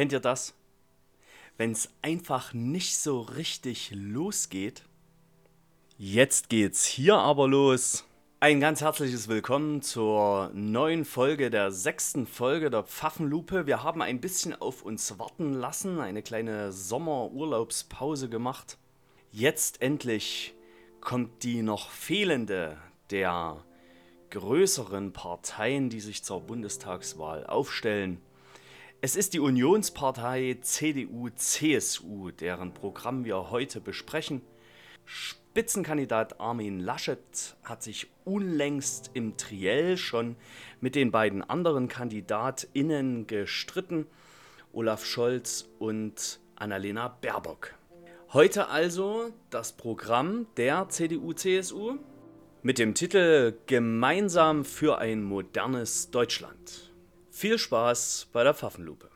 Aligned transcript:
kennt 0.00 0.12
ihr 0.12 0.20
das? 0.20 0.54
Wenn 1.58 1.72
es 1.72 1.90
einfach 2.00 2.54
nicht 2.54 2.96
so 2.96 3.20
richtig 3.20 3.90
losgeht? 3.94 4.84
Jetzt 5.98 6.48
geht's 6.48 6.86
hier 6.86 7.16
aber 7.16 7.46
los. 7.46 8.06
Ein 8.40 8.60
ganz 8.60 8.80
herzliches 8.80 9.28
Willkommen 9.28 9.82
zur 9.82 10.52
neuen 10.54 11.04
Folge, 11.04 11.50
der 11.50 11.70
sechsten 11.70 12.26
Folge 12.26 12.70
der 12.70 12.84
Pfaffenlupe. 12.84 13.66
Wir 13.66 13.82
haben 13.82 14.00
ein 14.00 14.22
bisschen 14.22 14.58
auf 14.58 14.84
uns 14.84 15.18
warten 15.18 15.52
lassen, 15.52 16.00
eine 16.00 16.22
kleine 16.22 16.72
Sommerurlaubspause 16.72 18.30
gemacht. 18.30 18.78
Jetzt 19.30 19.82
endlich 19.82 20.54
kommt 21.02 21.42
die 21.42 21.60
noch 21.60 21.90
fehlende 21.90 22.78
der 23.10 23.62
größeren 24.30 25.12
Parteien, 25.12 25.90
die 25.90 26.00
sich 26.00 26.24
zur 26.24 26.40
Bundestagswahl 26.40 27.44
aufstellen. 27.44 28.22
Es 29.02 29.16
ist 29.16 29.32
die 29.32 29.40
Unionspartei 29.40 30.58
CDU-CSU, 30.60 32.32
deren 32.32 32.74
Programm 32.74 33.24
wir 33.24 33.50
heute 33.50 33.80
besprechen. 33.80 34.42
Spitzenkandidat 35.06 36.38
Armin 36.38 36.80
Laschet 36.80 37.56
hat 37.64 37.82
sich 37.82 38.10
unlängst 38.26 39.12
im 39.14 39.38
Triell 39.38 39.96
schon 39.96 40.36
mit 40.82 40.96
den 40.96 41.12
beiden 41.12 41.42
anderen 41.42 41.88
KandidatInnen 41.88 43.26
gestritten, 43.26 44.06
Olaf 44.74 45.06
Scholz 45.06 45.70
und 45.78 46.38
Annalena 46.56 47.08
Baerbock. 47.08 47.74
Heute 48.34 48.68
also 48.68 49.32
das 49.48 49.72
Programm 49.72 50.46
der 50.58 50.90
CDU-CSU 50.90 51.96
mit 52.60 52.78
dem 52.78 52.92
Titel 52.92 53.54
Gemeinsam 53.64 54.66
für 54.66 54.98
ein 54.98 55.22
modernes 55.22 56.10
Deutschland. 56.10 56.89
Viel 57.40 57.58
Spaß 57.58 58.26
bei 58.34 58.44
der 58.44 58.52
Pfaffenlupe. 58.52 59.08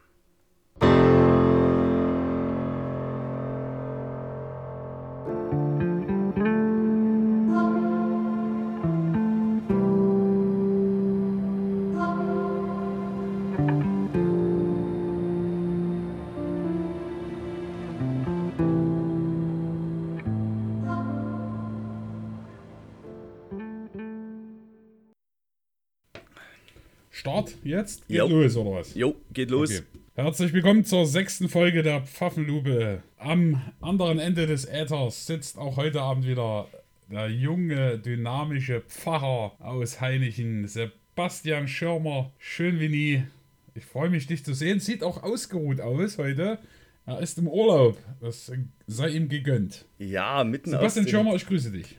Jetzt? 27.64 28.06
Geht 28.08 28.18
Jo. 28.18 28.28
los, 28.28 28.56
oder 28.56 28.72
was? 28.72 28.94
Jo, 28.94 29.16
geht 29.32 29.50
los. 29.50 29.70
Okay. 29.70 29.82
Herzlich 30.16 30.52
willkommen 30.52 30.84
zur 30.84 31.06
sechsten 31.06 31.48
Folge 31.48 31.82
der 31.82 32.02
Pfaffenlupe. 32.02 33.02
Am 33.18 33.60
anderen 33.80 34.18
Ende 34.18 34.46
des 34.46 34.64
Äthers 34.64 35.26
sitzt 35.26 35.58
auch 35.58 35.76
heute 35.76 36.00
Abend 36.02 36.26
wieder 36.26 36.68
der 37.10 37.28
junge, 37.30 37.98
dynamische 37.98 38.80
Pfarrer 38.82 39.52
aus 39.58 40.00
Heinichen, 40.00 40.68
Sebastian 40.68 41.66
Schirmer. 41.68 42.32
Schön 42.38 42.78
wie 42.80 42.88
nie. 42.88 43.22
Ich 43.74 43.84
freue 43.84 44.08
mich, 44.08 44.26
dich 44.26 44.44
zu 44.44 44.54
sehen. 44.54 44.78
Sieht 44.78 45.02
auch 45.02 45.22
ausgeruht 45.22 45.80
aus 45.80 46.18
heute. 46.18 46.58
Er 47.06 47.20
ist 47.20 47.38
im 47.38 47.48
Urlaub. 47.48 47.98
Das 48.20 48.50
sei 48.86 49.08
ihm 49.08 49.28
gegönnt. 49.28 49.84
Ja, 49.98 50.44
mitten 50.44 50.70
Sebastian 50.70 50.86
aus 50.86 50.94
dem, 50.94 51.08
Schirmer, 51.08 51.34
ich 51.34 51.46
grüße 51.46 51.72
dich. 51.72 51.98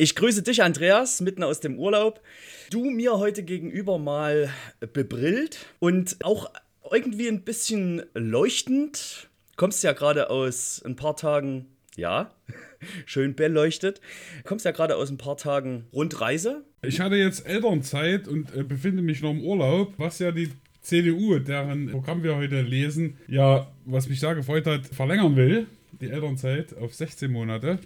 Ich 0.00 0.14
grüße 0.14 0.42
dich, 0.42 0.62
Andreas, 0.62 1.20
mitten 1.20 1.42
aus 1.42 1.60
dem 1.60 1.78
Urlaub. 1.78 2.22
Du 2.70 2.86
mir 2.86 3.18
heute 3.18 3.42
gegenüber 3.42 3.98
mal 3.98 4.48
bebrillt 4.94 5.66
und 5.78 6.16
auch 6.24 6.50
irgendwie 6.90 7.28
ein 7.28 7.42
bisschen 7.42 8.00
leuchtend. 8.14 9.28
Kommst 9.56 9.84
ja 9.84 9.92
gerade 9.92 10.30
aus 10.30 10.80
ein 10.86 10.96
paar 10.96 11.16
Tagen, 11.16 11.66
ja, 11.96 12.30
schön 13.04 13.34
beleuchtet. 13.34 14.00
Kommst 14.44 14.64
ja 14.64 14.70
gerade 14.70 14.96
aus 14.96 15.10
ein 15.10 15.18
paar 15.18 15.36
Tagen 15.36 15.84
Rundreise. 15.92 16.64
Ich 16.80 17.00
hatte 17.00 17.16
jetzt 17.16 17.46
Elternzeit 17.46 18.26
und 18.26 18.56
äh, 18.56 18.62
befinde 18.62 19.02
mich 19.02 19.20
noch 19.20 19.32
im 19.32 19.44
Urlaub, 19.44 19.92
was 19.98 20.18
ja 20.18 20.32
die 20.32 20.48
CDU, 20.80 21.40
deren 21.40 21.90
Programm 21.90 22.22
wir 22.22 22.36
heute 22.36 22.62
lesen, 22.62 23.18
ja, 23.28 23.70
was 23.84 24.08
mich 24.08 24.18
sehr 24.18 24.34
gefreut 24.34 24.64
hat, 24.64 24.86
verlängern 24.86 25.36
will, 25.36 25.66
die 26.00 26.08
Elternzeit 26.08 26.74
auf 26.78 26.94
16 26.94 27.30
Monate. 27.30 27.78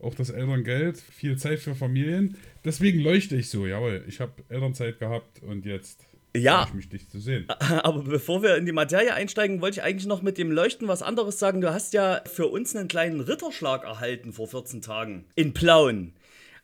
Auch 0.00 0.14
das 0.14 0.30
Elterngeld, 0.30 0.98
viel 0.98 1.36
Zeit 1.36 1.58
für 1.58 1.74
Familien. 1.74 2.36
Deswegen 2.64 3.00
leuchte 3.00 3.34
ich 3.36 3.50
so, 3.50 3.66
jawohl. 3.66 4.04
Ich 4.06 4.20
habe 4.20 4.32
Elternzeit 4.48 4.98
gehabt 5.00 5.42
und 5.42 5.66
jetzt 5.66 6.04
Ja. 6.36 6.58
freue 6.58 6.68
ich 6.68 6.74
mich, 6.74 6.88
dich 6.88 7.08
zu 7.08 7.18
sehen. 7.18 7.46
Aber 7.58 8.02
bevor 8.02 8.42
wir 8.42 8.56
in 8.56 8.64
die 8.66 8.72
Materie 8.72 9.12
einsteigen, 9.14 9.60
wollte 9.60 9.80
ich 9.80 9.82
eigentlich 9.82 10.06
noch 10.06 10.22
mit 10.22 10.38
dem 10.38 10.52
Leuchten 10.52 10.86
was 10.86 11.02
anderes 11.02 11.38
sagen. 11.40 11.60
Du 11.60 11.72
hast 11.72 11.94
ja 11.94 12.20
für 12.26 12.46
uns 12.46 12.76
einen 12.76 12.86
kleinen 12.86 13.20
Ritterschlag 13.20 13.82
erhalten 13.84 14.32
vor 14.32 14.46
14 14.46 14.82
Tagen 14.82 15.24
in 15.34 15.52
Plauen, 15.52 16.12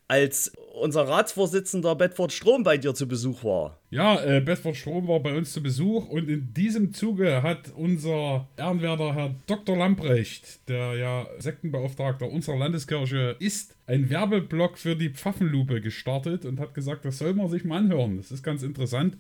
als 0.09 0.53
unser 0.75 1.09
Ratsvorsitzender 1.09 1.95
Bedford 1.95 2.33
Strom 2.33 2.63
bei 2.63 2.77
dir 2.77 2.95
zu 2.95 3.07
Besuch 3.07 3.45
war. 3.45 3.79
Ja, 3.91 4.23
äh, 4.23 4.41
Bedford 4.41 4.77
Strom 4.77 5.09
war 5.09 5.21
bei 5.21 5.37
uns 5.37 5.53
zu 5.53 5.63
Besuch 5.63 6.09
und 6.09 6.29
in 6.29 6.53
diesem 6.53 6.93
Zuge 6.93 7.43
hat 7.43 7.73
unser 7.77 8.49
ehrenwerter 8.57 9.15
Herr 9.15 9.35
Dr. 9.47 9.77
Lamprecht, 9.77 10.69
der 10.69 10.95
ja 10.97 11.27
Sektenbeauftragter 11.39 12.29
unserer 12.29 12.57
Landeskirche 12.57 13.37
ist, 13.39 13.77
einen 13.87 14.11
Werbeblock 14.11 14.79
für 14.79 14.97
die 14.97 15.11
Pfaffenlupe 15.11 15.81
gestartet 15.81 16.45
und 16.45 16.61
hat 16.61 16.75
gesagt, 16.75 17.05
das 17.05 17.19
soll 17.19 17.35
man 17.35 17.49
sich 17.49 17.65
mal 17.65 17.79
anhören. 17.79 18.17
Das 18.17 18.33
ist 18.33 18.43
ganz 18.43 18.63
interessant. 18.63 19.17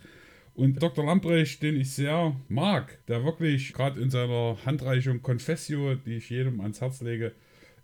Und 0.55 0.83
Dr. 0.83 1.05
Lamprecht, 1.05 1.63
den 1.63 1.81
ich 1.81 1.93
sehr 1.93 2.37
mag, 2.49 2.99
der 3.09 3.25
wirklich 3.25 3.73
gerade 3.73 4.01
in 4.01 4.11
seiner 4.11 4.57
Handreichung 4.65 5.21
Confessio, 5.23 5.97
die 5.97 6.17
ich 6.17 6.31
jedem 6.31 6.61
ans 6.61 6.81
Herz 6.81 7.01
lege, 7.01 7.33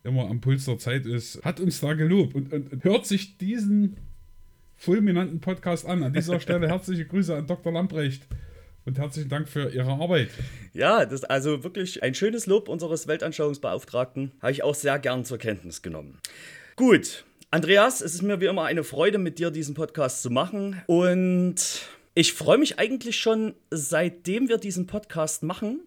immer 0.05 0.29
am 0.29 0.41
Puls 0.41 0.65
der 0.65 0.79
Zeit 0.79 1.07
ist, 1.07 1.45
hat 1.45 1.61
uns 1.61 1.81
da 1.81 1.95
gelobt 1.95 2.35
und, 2.35 2.53
und, 2.53 2.73
und 2.73 2.85
hört 2.85 3.07
sich 3.07 3.37
diesen 3.39 3.97
fulminanten 4.77 5.41
Podcast 5.41 5.87
an. 5.87 6.03
An 6.03 6.13
dieser 6.13 6.41
Stelle 6.41 6.69
herzliche 6.71 7.05
Grüße 7.05 7.37
an 7.37 7.47
Dr. 7.47 7.73
Lamprecht 7.73 8.27
und 8.87 8.99
herzlichen 8.99 9.29
Dank 9.29 9.49
für 9.49 9.71
Ihre 9.71 9.93
Arbeit. 9.93 10.31
Ja, 10.73 11.05
das 11.05 11.21
ist 11.21 11.31
also 11.31 11.63
wirklich 11.65 12.03
ein 12.03 12.15
schönes 12.15 12.47
Lob 12.47 12.69
unseres 12.69 13.07
Weltanschauungsbeauftragten. 13.07 14.33
Habe 14.41 14.53
ich 14.53 14.63
auch 14.63 14.75
sehr 14.75 14.99
gern 14.99 15.25
zur 15.25 15.39
Kenntnis 15.39 15.83
genommen. 15.83 16.19
Gut, 16.77 17.25
Andreas, 17.51 18.01
es 18.01 18.15
ist 18.15 18.23
mir 18.23 18.41
wie 18.41 18.47
immer 18.47 18.65
eine 18.65 18.85
Freude, 18.85 19.19
mit 19.19 19.39
dir 19.39 19.51
diesen 19.51 19.75
Podcast 19.75 20.23
zu 20.23 20.31
machen. 20.31 20.81
Und 20.87 21.57
ich 22.15 22.33
freue 22.33 22.59
mich 22.59 22.79
eigentlich 22.79 23.19
schon, 23.19 23.55
seitdem 23.71 24.49
wir 24.49 24.57
diesen 24.57 24.87
Podcast 24.87 25.43
machen, 25.43 25.81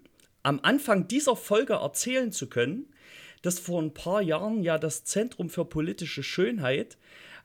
am 0.43 0.59
Anfang 0.61 1.07
dieser 1.07 1.35
Folge 1.35 1.73
erzählen 1.73 2.31
zu 2.31 2.47
können, 2.47 2.85
dass 3.43 3.59
vor 3.59 3.81
ein 3.81 3.93
paar 3.93 4.21
Jahren 4.21 4.63
ja 4.63 4.79
das 4.79 5.03
Zentrum 5.03 5.49
für 5.49 5.65
politische 5.65 6.23
Schönheit 6.23 6.97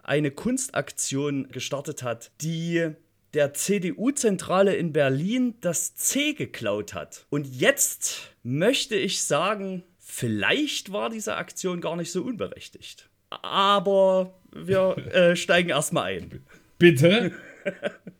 eine 0.03 0.31
Kunstaktion 0.31 1.49
gestartet 1.49 2.03
hat, 2.03 2.31
die 2.41 2.93
der 3.35 3.53
CDU-Zentrale 3.53 4.75
in 4.75 4.93
Berlin 4.95 5.55
das 5.61 5.95
C 5.95 6.33
geklaut 6.33 6.95
hat. 6.95 7.27
Und 7.29 7.47
jetzt 7.47 8.35
möchte 8.43 8.97
ich 8.97 9.21
sagen, 9.21 9.83
vielleicht 9.99 10.93
war 10.93 11.11
diese 11.11 11.37
Aktion 11.37 11.83
gar 11.83 11.97
nicht 11.97 12.11
so 12.11 12.23
unberechtigt. 12.23 13.11
Aber 13.29 14.41
wir 14.53 14.97
äh, 15.12 15.37
steigen 15.37 15.69
erstmal 15.69 16.05
ein. 16.05 16.41
Bitte? 16.79 17.33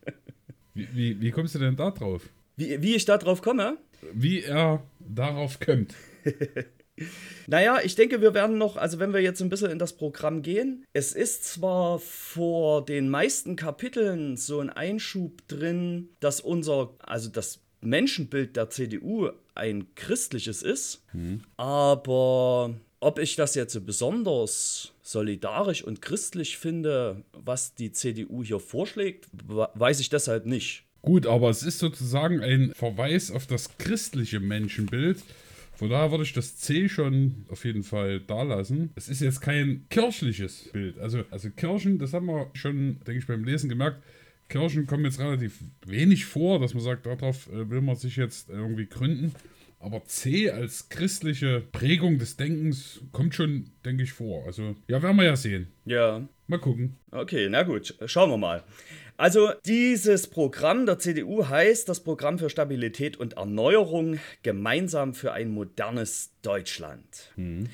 Wie, 0.75 0.89
wie, 0.95 1.21
wie 1.21 1.31
kommst 1.33 1.57
du 1.57 1.59
denn 1.59 1.75
da 1.75 1.91
drauf? 1.91 2.29
Wie, 2.55 2.81
wie 2.81 2.95
ich 2.95 3.05
da 3.05 3.19
drauf 3.19 3.43
komme? 3.43 3.79
Wie 4.13 4.43
er 4.43 4.85
darauf 5.01 5.59
kommt? 5.59 5.93
Naja, 7.47 7.79
ich 7.83 7.95
denke, 7.95 8.21
wir 8.21 8.35
werden 8.35 8.59
noch, 8.59 8.77
also 8.77 8.99
wenn 8.99 9.15
wir 9.15 9.21
jetzt 9.21 9.41
ein 9.41 9.49
bisschen 9.49 9.71
in 9.71 9.79
das 9.79 9.95
Programm 9.95 10.43
gehen, 10.43 10.85
es 10.93 11.13
ist 11.13 11.45
zwar 11.45 11.99
vor 11.99 12.85
den 12.85 13.09
meisten 13.09 13.57
Kapiteln 13.57 14.37
so 14.37 14.61
ein 14.61 14.71
Einschub 14.71 15.47
drin, 15.49 16.11
dass 16.21 16.41
unser, 16.41 16.95
also 16.99 17.31
das 17.31 17.61
Menschenbild 17.81 18.57
der 18.57 18.71
CDU 18.71 19.31
ein 19.55 19.95
christliches 19.95 20.63
ist, 20.63 21.05
mhm. 21.13 21.43
aber 21.57 22.75
ob 23.01 23.19
ich 23.19 23.37
das 23.37 23.55
jetzt 23.55 23.87
besonders 23.87 24.93
solidarisch 25.03 25.83
und 25.85 26.03
christlich 26.03 26.59
finde, 26.59 27.23
was 27.33 27.75
die 27.75 27.93
CDU 27.93 28.43
hier 28.43 28.61
vorschlägt, 28.61 29.29
weiß 29.47 30.01
ich 30.01 30.11
deshalb 30.11 30.47
nicht. 30.47 30.85
Gut, 31.03 31.27
aber 31.27 31.49
es 31.49 31.63
ist 31.63 31.79
sozusagen 31.79 32.41
ein 32.41 32.73
Verweis 32.75 33.31
auf 33.31 33.47
das 33.47 33.79
christliche 33.79 34.41
Menschenbild. 34.41 35.23
Von 35.79 35.91
daher 35.91 36.11
würde 36.11 36.25
ich 36.25 36.33
das 36.33 36.57
C 36.57 36.89
schon 36.89 37.47
auf 37.49 37.65
jeden 37.65 37.85
Fall 37.85 38.19
da 38.19 38.43
lassen. 38.43 38.91
Es 38.97 39.09
ist 39.09 39.21
jetzt 39.21 39.41
kein 39.41 39.87
kirchliches 39.91 40.71
Bild. 40.73 40.99
Also, 40.99 41.23
also 41.31 41.51
Kirchen, 41.51 42.01
das 42.01 42.13
haben 42.13 42.27
wir 42.27 42.51
schon, 42.55 42.99
denke 43.07 43.21
ich, 43.21 43.29
beim 43.29 43.45
Lesen 43.45 43.69
gemerkt. 43.69 44.03
Kirchen 44.49 44.89
kommen 44.89 45.05
jetzt 45.05 45.21
relativ 45.21 45.61
wenig 45.87 46.25
vor, 46.25 46.59
dass 46.59 46.75
man 46.75 46.83
sagt, 46.83 47.07
darauf 47.07 47.47
äh, 47.53 47.71
will 47.71 47.81
man 47.81 47.95
sich 47.95 48.17
jetzt 48.17 48.49
irgendwie 48.49 48.87
gründen. 48.87 49.33
Aber 49.79 50.03
C 50.05 50.51
als 50.51 50.89
christliche 50.89 51.63
Prägung 51.71 52.19
des 52.19 52.37
Denkens 52.37 53.01
kommt 53.13 53.37
schon, 53.37 53.71
denke 53.85 54.03
ich, 54.03 54.13
vor. 54.13 54.47
Also, 54.47 54.75
ja, 54.89 55.01
werden 55.01 55.17
wir 55.17 55.27
ja 55.27 55.37
sehen. 55.37 55.69
Ja. 55.85 56.27
Mal 56.49 56.59
gucken. 56.59 56.97
Okay, 57.13 57.47
na 57.49 57.63
gut, 57.63 57.95
schauen 58.07 58.31
wir 58.31 58.39
mal. 58.39 58.65
Also, 59.19 59.51
dieses 59.67 60.29
Programm 60.29 60.87
der 60.87 61.01
CDU 61.01 61.49
heißt 61.49 61.89
das 61.89 62.05
Programm 62.05 62.39
für 62.39 62.49
Stabilität 62.49 63.17
und 63.17 63.33
Erneuerung 63.33 64.21
gemeinsam 64.45 65.13
für 65.13 65.33
ein 65.33 65.51
modernes 65.51 66.31
Deutschland. 66.43 67.33
Hm. 67.35 67.67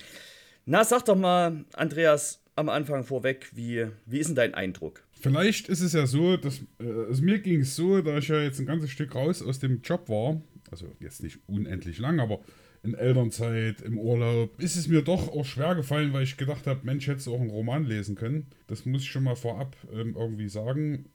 Na, 0.64 0.85
sag 0.85 1.05
doch 1.05 1.17
mal, 1.17 1.67
Andreas, 1.75 2.41
am 2.56 2.70
Anfang 2.70 3.05
vorweg, 3.05 3.50
wie, 3.52 3.88
wie 4.06 4.20
ist 4.20 4.29
denn 4.29 4.37
dein 4.37 4.55
Eindruck? 4.55 5.05
Vielleicht 5.12 5.69
ist 5.69 5.82
es 5.82 5.93
ja 5.93 6.06
so, 6.06 6.38
dass 6.38 6.61
äh, 6.81 6.91
also 7.08 7.23
mir 7.23 7.38
ging 7.41 7.61
es 7.61 7.76
so, 7.76 8.00
da 8.00 8.17
ich 8.17 8.29
ja 8.29 8.41
jetzt 8.41 8.58
ein 8.58 8.67
ganzes 8.67 8.88
Stück 8.91 9.14
raus 9.14 9.43
aus 9.43 9.58
dem 9.58 9.82
Job 9.82 10.08
war, 10.08 10.41
also 10.70 10.87
jetzt 10.99 11.23
nicht 11.23 11.41
unendlich 11.46 11.99
lang, 11.99 12.20
aber 12.20 12.41
in 12.82 12.94
Elternzeit, 12.94 13.81
im 13.81 13.99
Urlaub, 13.99 14.61
ist 14.61 14.76
es 14.76 14.88
mir 14.88 15.02
doch 15.02 15.29
auch 15.29 15.44
schwer 15.44 15.75
gefallen, 15.75 16.12
weil 16.12 16.23
ich 16.23 16.37
gedacht 16.37 16.67
habe, 16.67 16.81
Mensch, 16.85 17.06
hättest 17.06 17.26
du 17.26 17.35
auch 17.35 17.41
einen 17.41 17.50
Roman 17.50 17.85
lesen 17.85 18.14
können. 18.14 18.46
Das 18.67 18.85
muss 18.85 19.02
ich 19.02 19.11
schon 19.11 19.25
mal 19.25 19.37
vorab 19.37 19.75
ähm, 19.93 20.14
irgendwie 20.19 20.49
sagen. 20.49 21.06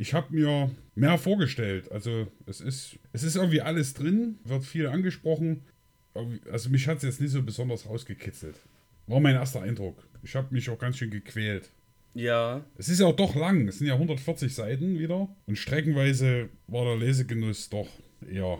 Ich 0.00 0.14
habe 0.14 0.34
mir 0.34 0.70
mehr 0.94 1.18
vorgestellt. 1.18 1.92
Also 1.92 2.26
es 2.46 2.62
ist, 2.62 2.98
es 3.12 3.22
ist 3.22 3.36
irgendwie 3.36 3.60
alles 3.60 3.92
drin, 3.92 4.38
wird 4.44 4.64
viel 4.64 4.86
angesprochen. 4.86 5.62
Also 6.50 6.70
mich 6.70 6.88
hat 6.88 6.96
es 6.96 7.02
jetzt 7.02 7.20
nicht 7.20 7.32
so 7.32 7.42
besonders 7.42 7.84
rausgekitzelt. 7.86 8.56
War 9.06 9.20
mein 9.20 9.34
erster 9.34 9.60
Eindruck. 9.60 10.02
Ich 10.22 10.34
habe 10.36 10.54
mich 10.54 10.70
auch 10.70 10.78
ganz 10.78 10.96
schön 10.96 11.10
gequält. 11.10 11.68
Ja. 12.14 12.64
Es 12.78 12.88
ist 12.88 13.00
ja 13.00 13.08
auch 13.08 13.14
doch 13.14 13.34
lang. 13.34 13.68
Es 13.68 13.76
sind 13.76 13.88
ja 13.88 13.92
140 13.92 14.54
Seiten 14.54 14.98
wieder. 14.98 15.28
Und 15.46 15.56
streckenweise 15.56 16.48
war 16.66 16.86
der 16.86 16.96
Lesegenuss 16.96 17.68
doch 17.68 17.88
eher 18.26 18.58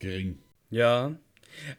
gering. 0.00 0.38
Ja. 0.70 1.16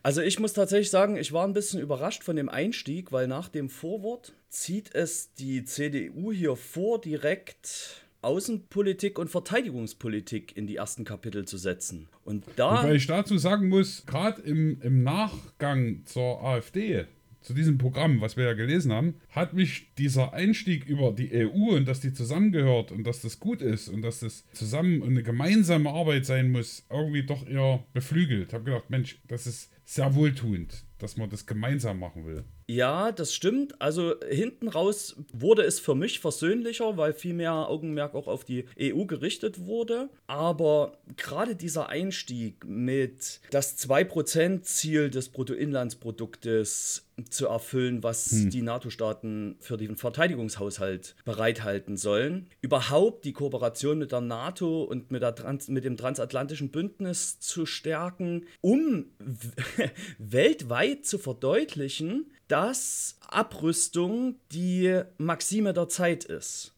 Also 0.03 0.21
ich 0.21 0.39
muss 0.39 0.53
tatsächlich 0.53 0.89
sagen, 0.89 1.17
ich 1.17 1.33
war 1.33 1.45
ein 1.45 1.53
bisschen 1.53 1.81
überrascht 1.81 2.23
von 2.23 2.37
dem 2.37 2.47
Einstieg, 2.47 3.11
weil 3.11 3.27
nach 3.27 3.49
dem 3.49 3.69
Vorwort 3.69 4.31
zieht 4.47 4.95
es 4.95 5.33
die 5.33 5.65
CDU 5.65 6.31
hier 6.31 6.55
vor, 6.55 7.01
direkt 7.01 8.05
Außenpolitik 8.21 9.17
und 9.17 9.29
Verteidigungspolitik 9.29 10.55
in 10.57 10.67
die 10.67 10.75
ersten 10.75 11.05
Kapitel 11.05 11.45
zu 11.45 11.57
setzen. 11.57 12.09
Und 12.23 12.45
da. 12.55 12.83
Weil 12.83 12.95
ich 12.95 13.07
dazu 13.07 13.37
sagen 13.37 13.69
muss, 13.69 14.05
gerade 14.05 14.41
im, 14.41 14.81
im 14.81 15.03
Nachgang 15.03 16.01
zur 16.05 16.43
AfD 16.43 17.05
zu 17.41 17.53
diesem 17.53 17.77
Programm, 17.77 18.21
was 18.21 18.37
wir 18.37 18.45
ja 18.45 18.53
gelesen 18.53 18.91
haben, 18.91 19.15
hat 19.29 19.53
mich 19.53 19.93
dieser 19.97 20.33
Einstieg 20.33 20.85
über 20.85 21.11
die 21.11 21.31
EU 21.33 21.75
und 21.75 21.87
dass 21.87 22.01
die 22.01 22.13
zusammengehört 22.13 22.91
und 22.91 23.05
dass 23.05 23.21
das 23.21 23.39
gut 23.39 23.61
ist 23.61 23.87
und 23.87 24.01
dass 24.01 24.19
das 24.19 24.45
zusammen 24.51 25.01
eine 25.03 25.23
gemeinsame 25.23 25.89
Arbeit 25.89 26.25
sein 26.25 26.51
muss, 26.51 26.85
irgendwie 26.89 27.23
doch 27.23 27.47
eher 27.47 27.83
beflügelt. 27.93 28.49
Ich 28.49 28.53
habe 28.53 28.65
gedacht, 28.65 28.89
Mensch, 28.89 29.19
das 29.27 29.47
ist 29.47 29.71
sehr 29.85 30.13
wohltuend, 30.15 30.83
dass 30.97 31.17
man 31.17 31.29
das 31.29 31.45
gemeinsam 31.45 31.99
machen 31.99 32.25
will. 32.25 32.43
Ja, 32.69 33.11
das 33.11 33.33
stimmt. 33.33 33.81
Also 33.81 34.13
hinten 34.29 34.67
raus 34.67 35.15
wurde 35.33 35.63
es 35.63 35.79
für 35.79 35.95
mich 35.95 36.19
versöhnlicher, 36.19 36.97
weil 36.97 37.13
viel 37.13 37.33
mehr 37.33 37.67
Augenmerk 37.67 38.13
auch 38.13 38.27
auf 38.27 38.43
die 38.43 38.65
EU 38.79 39.05
gerichtet 39.05 39.65
wurde. 39.65 40.09
Aber 40.27 40.99
gerade 41.17 41.55
dieser 41.55 41.89
Einstieg 41.89 42.63
mit 42.67 43.41
das 43.49 43.79
2%-Ziel 43.79 45.09
des 45.09 45.29
Bruttoinlandsproduktes 45.29 47.09
zu 47.29 47.47
erfüllen, 47.47 48.03
was 48.03 48.31
hm. 48.31 48.49
die 48.49 48.61
NATO-Staaten 48.61 49.57
für 49.59 49.77
den 49.77 49.97
Verteidigungshaushalt 49.97 51.15
bereithalten 51.25 51.97
sollen. 51.97 52.47
Überhaupt 52.61 53.25
die 53.25 53.33
Kooperation 53.33 53.97
mit 53.97 54.11
der 54.11 54.21
NATO 54.21 54.83
und 54.83 55.11
mit, 55.11 55.21
der 55.21 55.35
Trans 55.35 55.67
mit 55.67 55.83
dem 55.83 55.97
transatlantischen 55.97 56.69
Bündnis 56.69 57.39
zu 57.39 57.65
stärken, 57.65 58.45
um 58.61 59.05
weltweit 60.17 61.05
zu 61.05 61.17
verdeutlichen, 61.17 62.31
dass 62.49 63.17
Abrüstung 63.27 64.35
die 64.51 65.01
Maxime 65.17 65.73
der 65.73 65.87
Zeit 65.87 66.25
ist. 66.25 66.73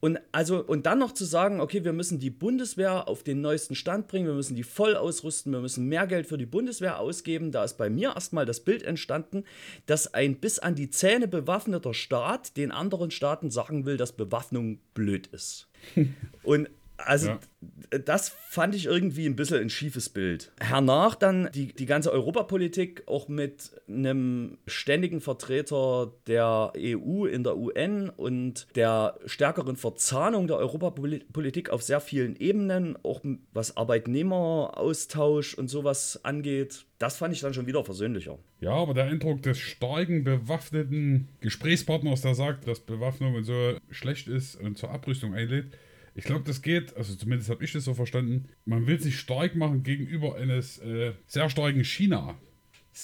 Und, 0.00 0.18
also, 0.32 0.64
und 0.64 0.86
dann 0.86 0.98
noch 0.98 1.12
zu 1.12 1.24
sagen, 1.24 1.60
okay, 1.60 1.84
wir 1.84 1.92
müssen 1.92 2.18
die 2.18 2.30
Bundeswehr 2.30 3.08
auf 3.08 3.22
den 3.22 3.40
neuesten 3.40 3.74
Stand 3.74 4.08
bringen, 4.08 4.26
wir 4.26 4.34
müssen 4.34 4.56
die 4.56 4.64
voll 4.64 4.96
ausrüsten, 4.96 5.52
wir 5.52 5.60
müssen 5.60 5.86
mehr 5.86 6.06
Geld 6.06 6.26
für 6.26 6.38
die 6.38 6.46
Bundeswehr 6.46 6.98
ausgeben. 6.98 7.52
Da 7.52 7.62
ist 7.62 7.76
bei 7.78 7.90
mir 7.90 8.14
erstmal 8.14 8.46
das 8.46 8.60
Bild 8.60 8.82
entstanden, 8.82 9.44
dass 9.86 10.12
ein 10.12 10.36
bis 10.36 10.58
an 10.58 10.74
die 10.74 10.90
Zähne 10.90 11.28
bewaffneter 11.28 11.94
Staat 11.94 12.56
den 12.56 12.72
anderen 12.72 13.10
Staaten 13.10 13.50
sagen 13.50 13.86
will, 13.86 13.96
dass 13.96 14.12
Bewaffnung 14.12 14.80
blöd 14.94 15.28
ist. 15.28 15.68
und 16.42 16.68
also 17.06 17.28
ja. 17.28 17.98
das 18.04 18.28
fand 18.28 18.74
ich 18.74 18.86
irgendwie 18.86 19.26
ein 19.26 19.36
bisschen 19.36 19.60
ein 19.60 19.70
schiefes 19.70 20.08
Bild. 20.08 20.52
Hernach 20.60 21.14
dann 21.14 21.50
die, 21.54 21.72
die 21.72 21.86
ganze 21.86 22.12
Europapolitik 22.12 23.04
auch 23.06 23.28
mit 23.28 23.70
einem 23.88 24.58
ständigen 24.66 25.20
Vertreter 25.20 26.12
der 26.26 26.72
EU 26.76 27.26
in 27.26 27.44
der 27.44 27.56
UN 27.56 28.10
und 28.10 28.66
der 28.74 29.18
stärkeren 29.26 29.76
Verzahnung 29.76 30.46
der 30.46 30.56
Europapolitik 30.56 31.70
auf 31.70 31.82
sehr 31.82 32.00
vielen 32.00 32.36
Ebenen, 32.36 32.98
auch 33.02 33.20
was 33.52 33.76
Arbeitnehmeraustausch 33.76 35.54
und 35.54 35.68
sowas 35.68 36.20
angeht. 36.24 36.86
Das 36.98 37.16
fand 37.16 37.34
ich 37.34 37.40
dann 37.40 37.54
schon 37.54 37.66
wieder 37.66 37.84
versöhnlicher. 37.84 38.38
Ja, 38.60 38.74
aber 38.74 38.94
der 38.94 39.04
Eindruck 39.06 39.42
des 39.42 39.58
starken, 39.58 40.24
bewaffneten 40.24 41.28
Gesprächspartners, 41.40 42.22
der 42.22 42.34
sagt, 42.34 42.68
dass 42.68 42.80
Bewaffnung 42.80 43.34
und 43.34 43.44
so 43.44 43.76
schlecht 43.90 44.28
ist 44.28 44.56
und 44.56 44.78
zur 44.78 44.90
Abrüstung 44.90 45.34
einlädt, 45.34 45.72
ich 46.14 46.24
glaube, 46.24 46.44
das 46.44 46.62
geht, 46.62 46.96
also 46.96 47.14
zumindest 47.14 47.48
habe 47.50 47.64
ich 47.64 47.72
das 47.72 47.84
so 47.84 47.94
verstanden, 47.94 48.48
man 48.64 48.86
will 48.86 49.00
sich 49.00 49.18
stark 49.18 49.56
machen 49.56 49.82
gegenüber 49.82 50.36
eines 50.36 50.78
äh, 50.78 51.12
sehr 51.26 51.48
starken 51.48 51.84
China. 51.84 52.36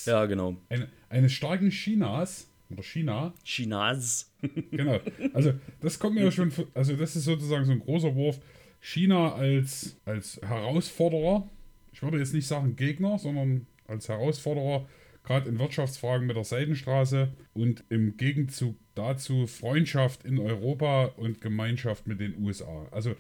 Ja, 0.05 0.27
genau. 0.27 0.57
Eine, 0.69 0.88
eines 1.09 1.33
starken 1.33 1.71
Chinas 1.71 2.49
oder 2.71 2.83
China. 2.83 3.33
Chinas. 3.45 4.31
genau. 4.71 5.00
Also 5.33 5.55
das 5.81 5.99
kommt 5.99 6.17
mir 6.17 6.25
ja 6.25 6.31
schon, 6.31 6.53
also 6.75 6.97
das 6.97 7.17
ist 7.17 7.25
sozusagen 7.25 7.65
so 7.65 7.73
ein 7.73 7.81
großer 7.81 8.15
Wurf. 8.15 8.41
China 8.81 9.35
als, 9.35 9.97
als 10.05 10.41
Herausforderer, 10.43 11.49
ich 11.93 12.03
würde 12.03 12.19
jetzt 12.19 12.35
nicht 12.35 12.47
sagen 12.47 12.77
Gegner, 12.77 13.19
sondern 13.19 13.67
als 13.87 14.09
Herausforderer 14.09 14.87
gerade 15.25 15.49
in 15.49 15.59
Wirtschaftsfragen 15.59 16.27
mit 16.27 16.37
der 16.37 16.45
Seidenstraße 16.45 17.33
und 17.55 17.85
im 17.89 18.17
Gegenzug 18.17 18.77
dazu 18.95 19.47
Freundschaft 19.47 20.25
in 20.25 20.39
Europa 20.39 21.07
und 21.17 21.41
Gemeinschaft 21.41 22.07
mit 22.07 22.21
den 22.21 22.39
USA. 22.39 22.89
Also 22.91 23.15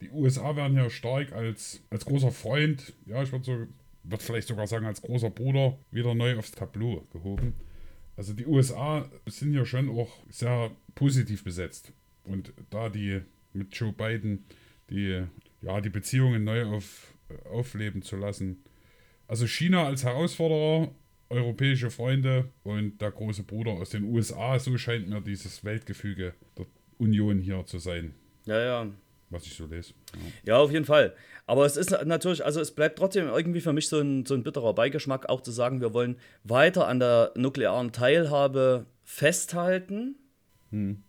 die 0.00 0.10
USA 0.10 0.56
werden 0.56 0.78
hier 0.78 0.90
stark 0.90 1.32
als, 1.32 1.80
als 1.90 2.04
großer 2.04 2.32
Freund, 2.32 2.92
ja, 3.06 3.22
ich 3.22 3.30
würde 3.32 3.44
so, 3.44 3.66
würde 4.02 4.24
vielleicht 4.24 4.48
sogar 4.48 4.66
sagen, 4.66 4.86
als 4.86 5.00
großer 5.00 5.30
Bruder 5.30 5.78
wieder 5.90 6.14
neu 6.14 6.36
aufs 6.36 6.50
Tableau 6.50 7.06
gehoben. 7.12 7.54
Also 8.16 8.32
die 8.34 8.46
USA 8.46 9.08
sind 9.26 9.52
hier 9.52 9.64
schon 9.64 9.88
auch 9.88 10.12
sehr 10.28 10.70
positiv 10.94 11.44
besetzt. 11.44 11.92
Und 12.24 12.52
da 12.70 12.88
die 12.88 13.20
mit 13.52 13.74
Joe 13.74 13.92
Biden 13.92 14.44
die, 14.90 15.24
ja, 15.62 15.80
die 15.80 15.88
Beziehungen 15.88 16.44
neu 16.44 16.66
auf, 16.66 17.14
aufleben 17.50 18.02
zu 18.02 18.16
lassen. 18.16 18.62
Also 19.28 19.46
China 19.46 19.86
als 19.86 20.04
Herausforderer 20.04 20.92
europäische 21.32 21.90
Freunde 21.90 22.50
und 22.62 23.00
der 23.00 23.10
große 23.10 23.42
Bruder 23.42 23.72
aus 23.72 23.90
den 23.90 24.04
USA. 24.04 24.58
So 24.58 24.76
scheint 24.76 25.08
mir 25.08 25.20
dieses 25.20 25.64
Weltgefüge 25.64 26.34
der 26.56 26.66
Union 26.98 27.38
hier 27.38 27.64
zu 27.66 27.78
sein. 27.78 28.14
Ja, 28.46 28.60
ja. 28.60 28.86
Was 29.30 29.46
ich 29.46 29.54
so 29.54 29.66
lese. 29.66 29.94
Ja. 30.44 30.54
ja, 30.54 30.58
auf 30.58 30.70
jeden 30.70 30.84
Fall. 30.84 31.14
Aber 31.46 31.64
es 31.64 31.76
ist 31.76 31.90
natürlich, 32.04 32.44
also 32.44 32.60
es 32.60 32.74
bleibt 32.74 32.98
trotzdem 32.98 33.28
irgendwie 33.28 33.62
für 33.62 33.72
mich 33.72 33.88
so 33.88 33.98
ein, 33.98 34.26
so 34.26 34.34
ein 34.34 34.42
bitterer 34.42 34.74
Beigeschmack, 34.74 35.28
auch 35.28 35.40
zu 35.40 35.50
sagen, 35.50 35.80
wir 35.80 35.94
wollen 35.94 36.16
weiter 36.44 36.86
an 36.86 37.00
der 37.00 37.32
nuklearen 37.34 37.92
Teilhabe 37.92 38.86
festhalten. 39.04 40.16
Hm. 40.70 41.02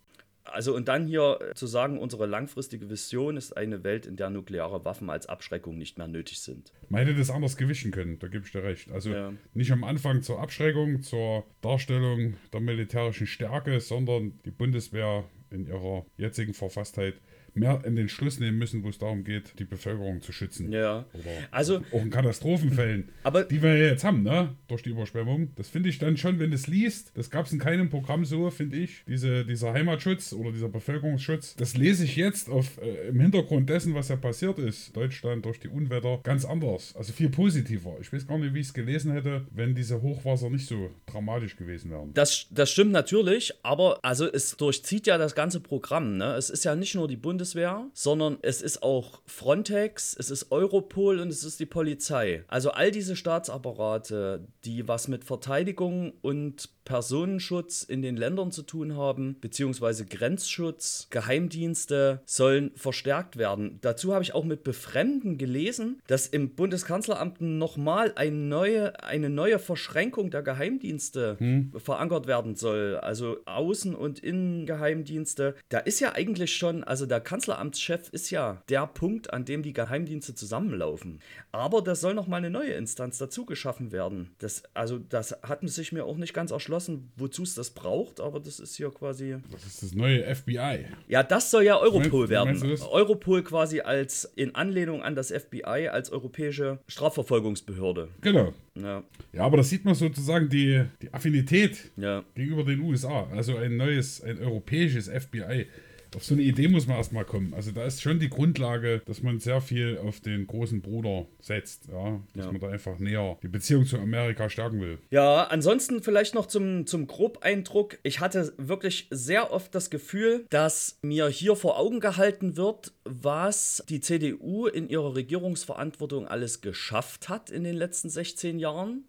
Also 0.44 0.74
und 0.74 0.88
dann 0.88 1.06
hier 1.06 1.38
zu 1.54 1.66
sagen, 1.66 1.98
unsere 1.98 2.26
langfristige 2.26 2.90
Vision 2.90 3.36
ist 3.36 3.56
eine 3.56 3.82
Welt, 3.82 4.04
in 4.06 4.16
der 4.16 4.30
nukleare 4.30 4.84
Waffen 4.84 5.08
als 5.08 5.26
Abschreckung 5.26 5.78
nicht 5.78 5.96
mehr 5.96 6.06
nötig 6.06 6.40
sind. 6.40 6.72
Man 6.90 7.00
hätte 7.06 7.18
das 7.18 7.30
anders 7.30 7.56
gewischen 7.56 7.90
können, 7.90 8.18
da 8.18 8.28
gebe 8.28 8.44
ich 8.44 8.52
dir 8.52 8.62
recht. 8.62 8.90
Also 8.90 9.10
Ja. 9.10 9.32
nicht 9.54 9.72
am 9.72 9.84
Anfang 9.84 10.22
zur 10.22 10.40
Abschreckung, 10.40 11.02
zur 11.02 11.44
Darstellung 11.62 12.34
der 12.52 12.60
militärischen 12.60 13.26
Stärke, 13.26 13.80
sondern 13.80 14.38
die 14.44 14.50
Bundeswehr 14.50 15.24
in 15.50 15.66
ihrer 15.66 16.04
jetzigen 16.18 16.52
Verfasstheit 16.52 17.14
mehr 17.56 17.82
in 17.84 17.96
den 17.96 18.08
Schluss 18.08 18.40
nehmen 18.40 18.58
müssen, 18.58 18.82
wo 18.82 18.88
es 18.88 18.98
darum 18.98 19.24
geht, 19.24 19.58
die 19.58 19.64
Bevölkerung 19.64 20.22
zu 20.22 20.32
schützen. 20.32 20.72
Ja. 20.72 21.04
Oder 21.12 21.24
Also- 21.50 21.82
auch 21.92 22.02
in 22.02 22.10
Katastrophenfällen, 22.10 23.08
Aber- 23.22 23.44
die 23.44 23.62
wir 23.62 23.76
ja 23.76 23.86
jetzt 23.90 24.04
haben, 24.04 24.22
ne? 24.22 24.54
Durch 24.68 24.82
die 24.82 24.90
Überschwemmung. 24.90 25.50
Das 25.56 25.68
finde 25.68 25.88
ich 25.88 25.98
dann 25.98 26.16
schon, 26.16 26.38
wenn 26.38 26.50
du 26.50 26.56
es 26.56 26.66
liest, 26.66 27.12
das 27.16 27.30
gab 27.30 27.46
es 27.46 27.52
in 27.52 27.58
keinem 27.58 27.88
Programm 27.90 28.24
so, 28.24 28.50
finde 28.50 28.76
ich. 28.78 29.04
Diese, 29.06 29.44
dieser 29.44 29.72
Heimatschutz 29.72 30.32
oder 30.32 30.52
dieser 30.52 30.68
Bevölkerungsschutz, 30.68 31.56
das 31.56 31.76
lese 31.76 32.04
ich 32.04 32.16
jetzt 32.16 32.48
auf, 32.48 32.78
äh, 32.82 33.08
im 33.08 33.20
Hintergrund 33.20 33.68
dessen, 33.70 33.94
was 33.94 34.08
ja 34.08 34.16
passiert 34.16 34.58
ist. 34.58 34.96
Deutschland 34.96 35.44
durch 35.44 35.60
die 35.60 35.68
Unwetter, 35.68 36.20
ganz 36.22 36.44
anders. 36.44 36.94
Also 36.96 37.12
viel 37.12 37.30
positiver. 37.30 37.96
Ich 38.00 38.12
weiß 38.12 38.26
gar 38.26 38.38
nicht, 38.38 38.54
wie 38.54 38.60
ich 38.60 38.66
es 38.66 38.74
gelesen 38.74 39.12
hätte, 39.12 39.46
wenn 39.50 39.74
diese 39.74 40.02
Hochwasser 40.02 40.50
nicht 40.50 40.66
so 40.66 40.90
dramatisch 41.06 41.56
gewesen 41.56 41.90
wären. 41.90 42.12
Das, 42.14 42.46
das 42.50 42.70
stimmt 42.70 42.92
natürlich, 42.92 43.52
aber 43.62 43.98
also 44.02 44.26
es 44.30 44.56
durchzieht 44.56 45.06
ja 45.06 45.18
das 45.18 45.34
ganze 45.34 45.60
Programm. 45.60 46.16
Ne? 46.16 46.34
Es 46.34 46.50
ist 46.50 46.64
ja 46.64 46.74
nicht 46.74 46.94
nur 46.94 47.08
die 47.08 47.16
Bundeswehr, 47.44 47.90
sondern 47.92 48.38
es 48.40 48.62
ist 48.62 48.82
auch 48.82 49.20
Frontex, 49.26 50.16
es 50.18 50.30
ist 50.30 50.50
Europol 50.50 51.20
und 51.20 51.28
es 51.28 51.44
ist 51.44 51.60
die 51.60 51.66
Polizei. 51.66 52.44
Also 52.48 52.70
all 52.70 52.90
diese 52.90 53.16
Staatsapparate, 53.16 54.46
die 54.64 54.88
was 54.88 55.08
mit 55.08 55.24
Verteidigung 55.24 56.14
und 56.22 56.70
Personenschutz 56.84 57.82
in 57.82 58.02
den 58.02 58.16
Ländern 58.16 58.52
zu 58.52 58.62
tun 58.62 58.96
haben, 58.96 59.36
beziehungsweise 59.40 60.04
Grenzschutz, 60.04 61.08
Geheimdienste 61.10 62.20
sollen 62.26 62.72
verstärkt 62.76 63.36
werden. 63.36 63.78
Dazu 63.80 64.12
habe 64.12 64.22
ich 64.22 64.34
auch 64.34 64.44
mit 64.44 64.64
Befremden 64.64 65.38
gelesen, 65.38 66.00
dass 66.06 66.26
im 66.26 66.54
Bundeskanzleramt 66.54 67.40
nochmal 67.40 68.12
eine 68.16 68.36
neue, 68.36 69.02
eine 69.02 69.30
neue 69.30 69.58
Verschränkung 69.58 70.30
der 70.30 70.42
Geheimdienste 70.42 71.38
verankert 71.76 72.26
werden 72.26 72.54
soll. 72.54 72.96
Also 72.96 73.38
Außen- 73.46 73.94
und 73.94 74.18
Innengeheimdienste. 74.18 75.54
Da 75.68 75.78
ist 75.78 76.00
ja 76.00 76.12
eigentlich 76.14 76.54
schon, 76.54 76.84
also 76.84 77.06
der 77.06 77.20
Kanzleramtschef 77.20 78.08
ist 78.10 78.30
ja 78.30 78.62
der 78.68 78.86
Punkt, 78.86 79.32
an 79.32 79.44
dem 79.44 79.62
die 79.62 79.72
Geheimdienste 79.72 80.34
zusammenlaufen. 80.34 81.20
Aber 81.52 81.82
da 81.82 81.94
soll 81.94 82.14
nochmal 82.14 82.38
eine 82.38 82.50
neue 82.50 82.72
Instanz 82.72 83.18
dazu 83.18 83.46
geschaffen 83.46 83.92
werden. 83.92 84.34
Das, 84.38 84.62
also 84.74 84.98
das 84.98 85.32
hat 85.42 85.60
sich 85.68 85.92
mir 85.92 86.04
auch 86.04 86.16
nicht 86.16 86.34
ganz 86.34 86.50
erschlossen, 86.50 86.73
wozu 87.16 87.42
es 87.42 87.54
das 87.54 87.70
braucht, 87.70 88.20
aber 88.20 88.40
das 88.40 88.60
ist 88.60 88.76
hier 88.76 88.90
quasi. 88.90 89.36
Das 89.50 89.64
ist 89.66 89.82
das 89.82 89.94
neue 89.94 90.22
FBI. 90.34 90.86
Ja, 91.08 91.22
das 91.22 91.50
soll 91.50 91.64
ja 91.64 91.76
Europol 91.78 92.26
Meinst- 92.26 92.30
werden. 92.30 92.58
meinst? 92.68 92.88
Europol 92.88 93.42
quasi 93.42 93.80
als 93.80 94.24
in 94.36 94.54
Anlehnung 94.54 95.02
an 95.02 95.14
das 95.14 95.30
FBI 95.30 95.88
als 95.88 96.10
europäische 96.10 96.78
Strafverfolgungsbehörde. 96.86 98.08
Genau. 98.20 98.52
Ja, 98.76 99.02
Ja, 99.32 99.42
aber 99.44 99.56
das 99.58 99.70
sieht 99.70 99.84
man 99.84 99.94
sozusagen 99.94 100.48
die, 100.48 100.84
die 101.02 101.12
Affinität 101.14 101.78
ja. 101.96 102.24
gegenüber 102.34 102.64
den 102.64 102.80
USA. 102.80 103.28
Also 103.32 103.56
ein 103.56 103.76
neues, 103.76 104.20
ein 104.22 104.38
europäisches 104.38 105.08
FBI. 105.08 105.66
Auf 106.14 106.24
so 106.24 106.34
eine 106.34 106.42
Idee 106.42 106.68
muss 106.68 106.86
man 106.86 106.96
erstmal 106.96 107.24
kommen. 107.24 107.54
Also 107.54 107.72
da 107.72 107.84
ist 107.84 108.02
schon 108.02 108.18
die 108.18 108.28
Grundlage, 108.28 109.02
dass 109.06 109.22
man 109.22 109.40
sehr 109.40 109.60
viel 109.60 109.98
auf 109.98 110.20
den 110.20 110.46
großen 110.46 110.80
Bruder 110.80 111.26
setzt. 111.40 111.88
Ja, 111.90 112.20
dass 112.34 112.46
Ja. 112.46 112.52
man 112.52 112.60
da 112.60 112.68
einfach 112.68 112.98
näher 112.98 113.36
die 113.42 113.48
Beziehung 113.48 113.84
zu 113.86 113.98
Amerika 113.98 114.48
stärken 114.48 114.80
will. 114.80 114.98
Ja, 115.10 115.44
ansonsten 115.44 116.02
vielleicht 116.02 116.34
noch 116.34 116.46
zum, 116.46 116.86
zum 116.86 117.06
Grobeindruck. 117.06 117.98
Ich 118.02 118.20
hatte 118.20 118.52
wirklich 118.58 119.08
sehr 119.10 119.52
oft 119.52 119.74
das 119.74 119.90
Gefühl, 119.90 120.46
dass 120.50 120.98
mir 121.02 121.28
hier 121.28 121.56
vor 121.56 121.78
Augen 121.78 122.00
gehalten 122.00 122.56
wird, 122.56 122.92
was 123.04 123.84
die 123.88 124.00
CDU 124.00 124.66
in 124.66 124.88
ihrer 124.88 125.14
Regierungsverantwortung 125.14 126.26
alles 126.28 126.60
geschafft 126.60 127.28
hat 127.28 127.50
in 127.50 127.64
den 127.64 127.74
letzten 127.76 128.08
16 128.10 128.58
Jahren. 128.58 129.04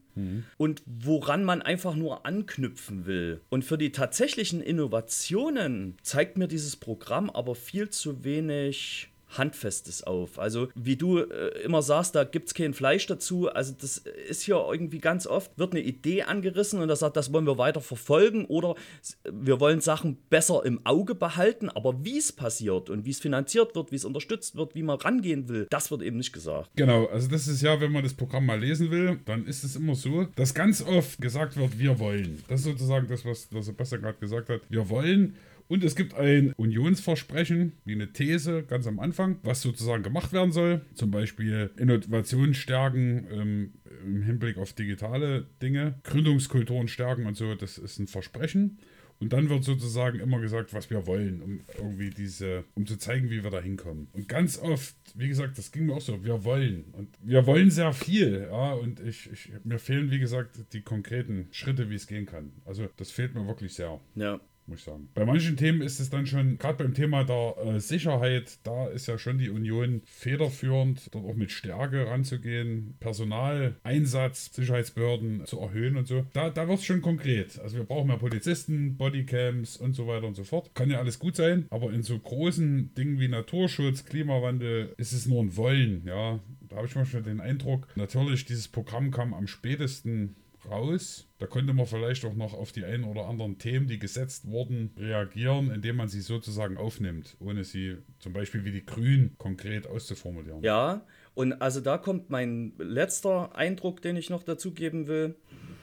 Und 0.57 0.81
woran 0.86 1.43
man 1.43 1.62
einfach 1.62 1.95
nur 1.95 2.25
anknüpfen 2.25 3.05
will. 3.05 3.41
Und 3.50 3.63
für 3.63 3.77
die 3.77 3.91
tatsächlichen 3.91 4.62
Innovationen 4.62 5.98
zeigt 6.01 6.38
mir 6.38 6.48
dieses 6.48 6.75
Programm 6.75 7.29
aber 7.29 7.55
viel 7.55 7.89
zu 7.89 8.24
wenig 8.24 9.10
Handfestes 9.38 10.04
auf. 10.04 10.39
Also 10.39 10.70
wie 10.75 10.96
du 10.96 11.20
äh, 11.20 11.62
immer 11.63 11.82
sagst, 11.82 12.15
da 12.15 12.24
gibt 12.24 12.48
es 12.48 12.54
kein 12.54 12.74
Fleisch 12.74 13.08
dazu. 13.08 13.50
Also 13.50 13.74
das 13.80 13.98
ist 14.30 14.44
hier 14.44 14.63
irgendwie 14.72 15.00
ganz 15.00 15.27
oft, 15.27 15.58
wird 15.58 15.74
eine 15.74 15.82
Idee 15.82 16.24
angerissen 16.24 16.82
und 16.82 16.88
das 16.88 17.00
sagt, 17.00 17.18
das 17.18 17.34
wollen 17.34 17.46
wir 17.46 17.58
weiter 17.58 17.82
verfolgen 17.82 18.46
oder 18.46 18.75
wir 19.32 19.60
wollen 19.60 19.82
Sachen 19.82 20.18
besser 20.30 20.65
im 20.65 20.86
Auge 20.86 21.15
behalten, 21.15 21.70
aber 21.70 22.04
wie 22.04 22.18
es 22.18 22.32
passiert 22.32 22.89
und 22.89 23.06
wie 23.06 23.12
es 23.12 23.20
finanziert 23.20 23.75
wird, 23.75 23.92
wie 23.92 23.96
es 23.96 24.06
unterstützt 24.06 24.56
wird, 24.56 24.75
wie 24.75 24.84
man 24.84 24.98
rangehen 25.00 25.48
will, 25.50 25.68
das 25.70 25.92
wird 25.92 26.01
eben 26.01 26.18
nicht 26.18 26.34
gesagt. 26.34 26.72
Genau, 26.75 27.06
also 27.08 27.27
das 27.27 27.48
ist 27.48 27.62
ja, 27.62 27.80
wenn 27.82 27.92
man 27.92 28.04
das 28.04 28.13
Programm 28.13 28.46
mal 28.46 28.60
lesen 28.60 28.92
will, 28.92 29.20
dann 29.25 29.46
ist 29.46 29.63
es 29.63 29.75
immer 29.75 29.96
so, 29.96 30.27
dass 30.36 30.54
ganz 30.54 30.82
oft 30.82 31.20
gesagt 31.20 31.58
wird, 31.58 31.77
wir 31.80 32.00
wollen. 32.00 32.44
Das 32.48 32.62
ist 32.62 32.65
sozusagen 32.65 33.08
das, 33.08 33.25
was, 33.25 33.48
was 33.51 33.65
Sebastian 33.65 34.01
gerade 34.01 34.18
gesagt 34.20 34.50
hat. 34.50 34.62
Wir 34.70 34.89
wollen. 34.89 35.36
Und 35.67 35.84
es 35.84 35.95
gibt 35.95 36.13
ein 36.13 36.53
Unionsversprechen, 36.57 37.74
wie 37.86 37.93
eine 37.93 38.13
These 38.13 38.63
ganz 38.63 38.86
am 38.88 39.00
Anfang, 39.00 39.38
was 39.43 39.62
sozusagen 39.62 40.03
gemacht 40.03 40.31
werden 40.31 40.51
soll. 40.51 40.81
Zum 40.93 41.12
Beispiel 41.12 41.72
Innovation 41.77 42.53
stärken 42.53 43.27
ähm, 43.31 43.74
im 44.05 44.22
Hinblick 44.22 44.57
auf 44.57 44.74
digitale 44.74 45.48
Dinge, 45.62 45.95
Gründungskulturen 46.03 46.88
stärken 46.88 47.25
und 47.25 47.36
so. 47.36 47.55
Das 47.55 47.77
ist 47.77 48.00
ein 48.00 48.07
Versprechen. 48.07 48.77
Und 49.19 49.31
dann 49.31 49.50
wird 49.50 49.63
sozusagen 49.63 50.19
immer 50.19 50.41
gesagt, 50.41 50.74
was 50.74 50.89
wir 50.89 51.07
wollen, 51.07 51.41
um 51.41 51.62
irgendwie 51.77 52.10
diese, 52.10 52.65
um 52.75 52.86
zu 52.86 52.98
zeigen, 52.98 53.29
wie 53.29 53.43
wir 53.43 53.50
da 53.50 53.62
hinkommen. 53.62 54.10
Und 54.12 54.27
ganz 54.27 54.60
oft, 54.60 54.95
wie 55.13 55.29
gesagt, 55.29 55.57
das 55.57 55.72
ging 55.72 55.86
mir 55.86 55.93
auch 55.93 56.01
so, 56.01 56.24
wir 56.25 56.43
wollen. 56.43 56.86
Und 56.91 57.10
wir 57.22 57.45
wollen 57.48 57.72
sehr 57.72 57.93
viel, 57.93 58.48
ja. 58.51 58.74
Und 58.74 59.00
ich, 59.00 59.31
ich 59.31 59.51
mir 59.63 59.79
fehlen, 59.79 60.12
wie 60.12 60.19
gesagt, 60.19 60.60
die 60.74 60.81
konkreten 60.81 61.48
Schritte, 61.51 61.89
wie 61.89 61.95
es 61.95 62.07
gehen 62.07 62.25
kann. 62.25 62.51
Also 62.65 62.89
das 62.98 63.12
fehlt 63.12 63.36
mir 63.36 63.48
wirklich 63.48 63.74
sehr 63.74 64.01
Ja. 64.15 64.41
Muss 64.67 64.79
ich 64.79 64.86
sagen. 64.86 65.10
Bei 65.13 65.25
manchen 65.25 65.57
Themen 65.57 65.81
ist 65.81 66.00
es 66.00 66.10
dann 66.10 66.25
schon, 66.25 66.57
gerade 66.57 66.84
beim 66.84 66.93
Thema 66.93 67.24
der 67.24 67.55
äh, 67.57 67.79
Sicherheit, 67.79 68.60
da 68.63 68.88
ist 68.88 69.07
ja 69.07 69.17
schon 69.17 69.38
die 69.38 69.50
Union 69.50 70.01
federführend, 70.05 71.13
dort 71.13 71.25
auch 71.25 71.36
mit 71.36 71.51
Stärke 71.51 72.07
ranzugehen, 72.07 72.95
Personaleinsatz, 73.00 74.53
Sicherheitsbehörden 74.53 75.45
zu 75.45 75.60
erhöhen 75.60 75.98
und 75.98 76.07
so. 76.07 76.25
Da, 76.34 76.50
da 76.50 76.67
wird 76.67 76.79
es 76.79 76.86
schon 76.86 77.01
konkret. 77.01 77.60
Also 77.60 77.77
wir 77.77 77.84
brauchen 77.84 78.07
mehr 78.07 78.17
Polizisten, 78.17 78.98
Bodycams 78.98 79.77
und 79.77 79.93
so 79.93 80.07
weiter 80.07 80.27
und 80.27 80.36
so 80.36 80.43
fort. 80.43 80.72
Kann 80.74 80.89
ja 80.89 81.00
alles 81.00 81.19
gut 81.19 81.36
sein, 81.36 81.65
aber 81.69 81.91
in 81.91 82.03
so 82.03 82.17
großen 82.17 82.93
Dingen 82.95 83.19
wie 83.19 83.27
Naturschutz, 83.27 84.05
Klimawandel 84.05 84.93
ist 84.98 85.13
es 85.13 85.27
nur 85.27 85.43
ein 85.43 85.55
Wollen, 85.57 86.03
ja. 86.05 86.39
Da 86.67 86.77
habe 86.77 86.88
ich 86.88 86.95
manchmal 86.95 87.24
den 87.24 87.39
Eindruck, 87.39 87.88
natürlich, 87.95 88.45
dieses 88.45 88.67
Programm 88.67 89.12
kam 89.12 89.34
am 89.34 89.48
spätesten 89.48 90.36
raus. 90.69 91.27
Da 91.38 91.48
konnte 91.48 91.74
man 91.74 91.86
vielleicht 91.86 92.25
auch 92.25 92.34
noch 92.34 92.53
auf 92.53 92.72
die 92.72 92.86
ein 92.86 93.03
oder 93.03 93.27
anderen 93.27 93.57
Themen, 93.57 93.88
die 93.88 94.00
gesetzt 94.00 94.48
wurden, 94.48 94.91
reagieren, 94.98 95.72
indem 95.72 95.98
man 95.98 96.07
sie 96.07 96.22
sozusagen 96.22 96.77
aufnimmt, 96.77 97.36
ohne 97.39 97.63
sie 97.63 97.98
zum 98.19 98.34
Beispiel 98.34 98.63
wie 98.65 98.72
die 98.72 98.86
Grünen 98.86 99.36
konkret 99.38 99.88
auszuformulieren. 99.88 100.63
Ja, 100.63 101.05
und 101.34 101.62
also 101.62 101.81
da 101.81 101.98
kommt 101.98 102.29
mein 102.29 102.74
letzter 102.77 103.55
Eindruck, 103.55 104.01
den 104.01 104.15
ich 104.15 104.29
noch 104.29 104.43
dazu 104.43 104.74
geben 104.74 105.07
will. 105.07 105.36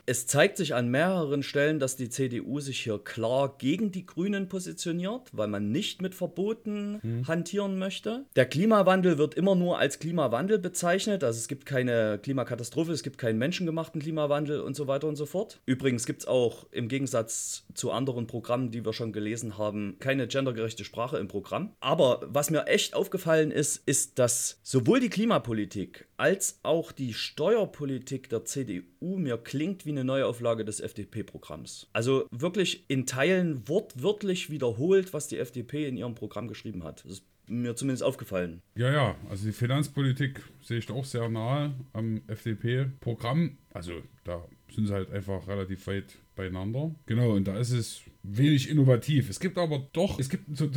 Es 0.04 0.26
zeigt 0.26 0.56
sich 0.56 0.74
an 0.74 0.88
mehreren 0.88 1.44
Stellen, 1.44 1.78
dass 1.78 1.96
die 1.96 2.08
CDU 2.08 2.58
sich 2.58 2.80
hier 2.80 2.98
klar 2.98 3.54
gegen 3.58 3.92
die 3.92 4.04
Grünen 4.04 4.48
positioniert, 4.48 5.30
weil 5.32 5.46
man 5.46 5.70
nicht 5.70 6.02
mit 6.02 6.14
Verboten 6.14 7.24
hantieren 7.28 7.78
möchte. 7.78 8.24
Der 8.34 8.46
Klimawandel 8.46 9.16
wird 9.16 9.34
immer 9.34 9.54
nur 9.54 9.78
als 9.78 10.00
Klimawandel 10.00 10.58
bezeichnet. 10.58 11.22
Also 11.22 11.38
es 11.38 11.46
gibt 11.46 11.66
keine 11.66 12.18
Klimakatastrophe, 12.20 12.92
es 12.92 13.04
gibt 13.04 13.18
keinen 13.18 13.38
menschengemachten 13.38 14.00
Klimawandel 14.00 14.60
und 14.60 14.74
so 14.74 14.88
weiter 14.88 15.06
und 15.06 15.16
so 15.16 15.26
fort. 15.26 15.60
Übrigens 15.66 16.04
gibt 16.04 16.22
es 16.22 16.26
auch 16.26 16.66
im 16.72 16.88
Gegensatz 16.88 17.64
zu 17.74 17.92
anderen 17.92 18.26
Programmen, 18.26 18.70
die 18.70 18.84
wir 18.84 18.92
schon 18.92 19.12
gelesen 19.12 19.56
haben, 19.56 19.96
keine 20.00 20.26
gendergerechte 20.26 20.84
Sprache 20.84 21.18
im 21.18 21.28
Programm. 21.28 21.74
Aber 21.80 22.20
was 22.26 22.50
mir 22.50 22.66
echt 22.66 22.94
aufgefallen 22.94 23.52
ist, 23.52 23.82
ist, 23.86 24.18
dass 24.18 24.58
sowohl 24.64 24.98
die 24.98 25.10
Klimapolitik 25.10 26.08
als 26.16 26.58
auch 26.62 26.90
die 26.92 27.14
Steuerpolitik 27.14 28.28
der 28.28 28.44
CDU 28.44 28.82
mir 29.02 29.36
klingt 29.38 29.84
wie 29.86 29.90
eine 29.90 30.04
Neuauflage 30.04 30.64
des 30.64 30.80
FDP-Programms. 30.80 31.88
Also 31.92 32.26
wirklich 32.30 32.84
in 32.88 33.06
Teilen 33.06 33.68
wortwörtlich 33.68 34.50
wiederholt, 34.50 35.12
was 35.12 35.28
die 35.28 35.38
FDP 35.38 35.86
in 35.86 35.96
ihrem 35.96 36.14
Programm 36.14 36.48
geschrieben 36.48 36.84
hat. 36.84 37.04
Das 37.04 37.12
ist 37.12 37.24
mir 37.48 37.74
zumindest 37.74 38.02
aufgefallen. 38.02 38.62
Ja, 38.76 38.90
ja, 38.90 39.16
also 39.28 39.46
die 39.46 39.52
Finanzpolitik 39.52 40.40
sehe 40.62 40.78
ich 40.78 40.90
auch 40.90 41.04
sehr 41.04 41.28
nahe 41.28 41.74
am 41.92 42.22
FDP-Programm. 42.28 43.58
Also 43.72 43.94
da 44.24 44.46
sind 44.70 44.86
sie 44.86 44.94
halt 44.94 45.10
einfach 45.10 45.46
relativ 45.48 45.86
weit 45.86 46.16
beieinander. 46.34 46.94
Genau, 47.06 47.32
und 47.32 47.46
da 47.46 47.58
ist 47.58 47.72
es 47.72 48.02
wenig 48.22 48.70
innovativ. 48.70 49.28
Es 49.28 49.40
gibt 49.40 49.58
aber 49.58 49.88
doch, 49.92 50.18
es 50.18 50.28
gibt 50.28 50.56
so, 50.56 50.70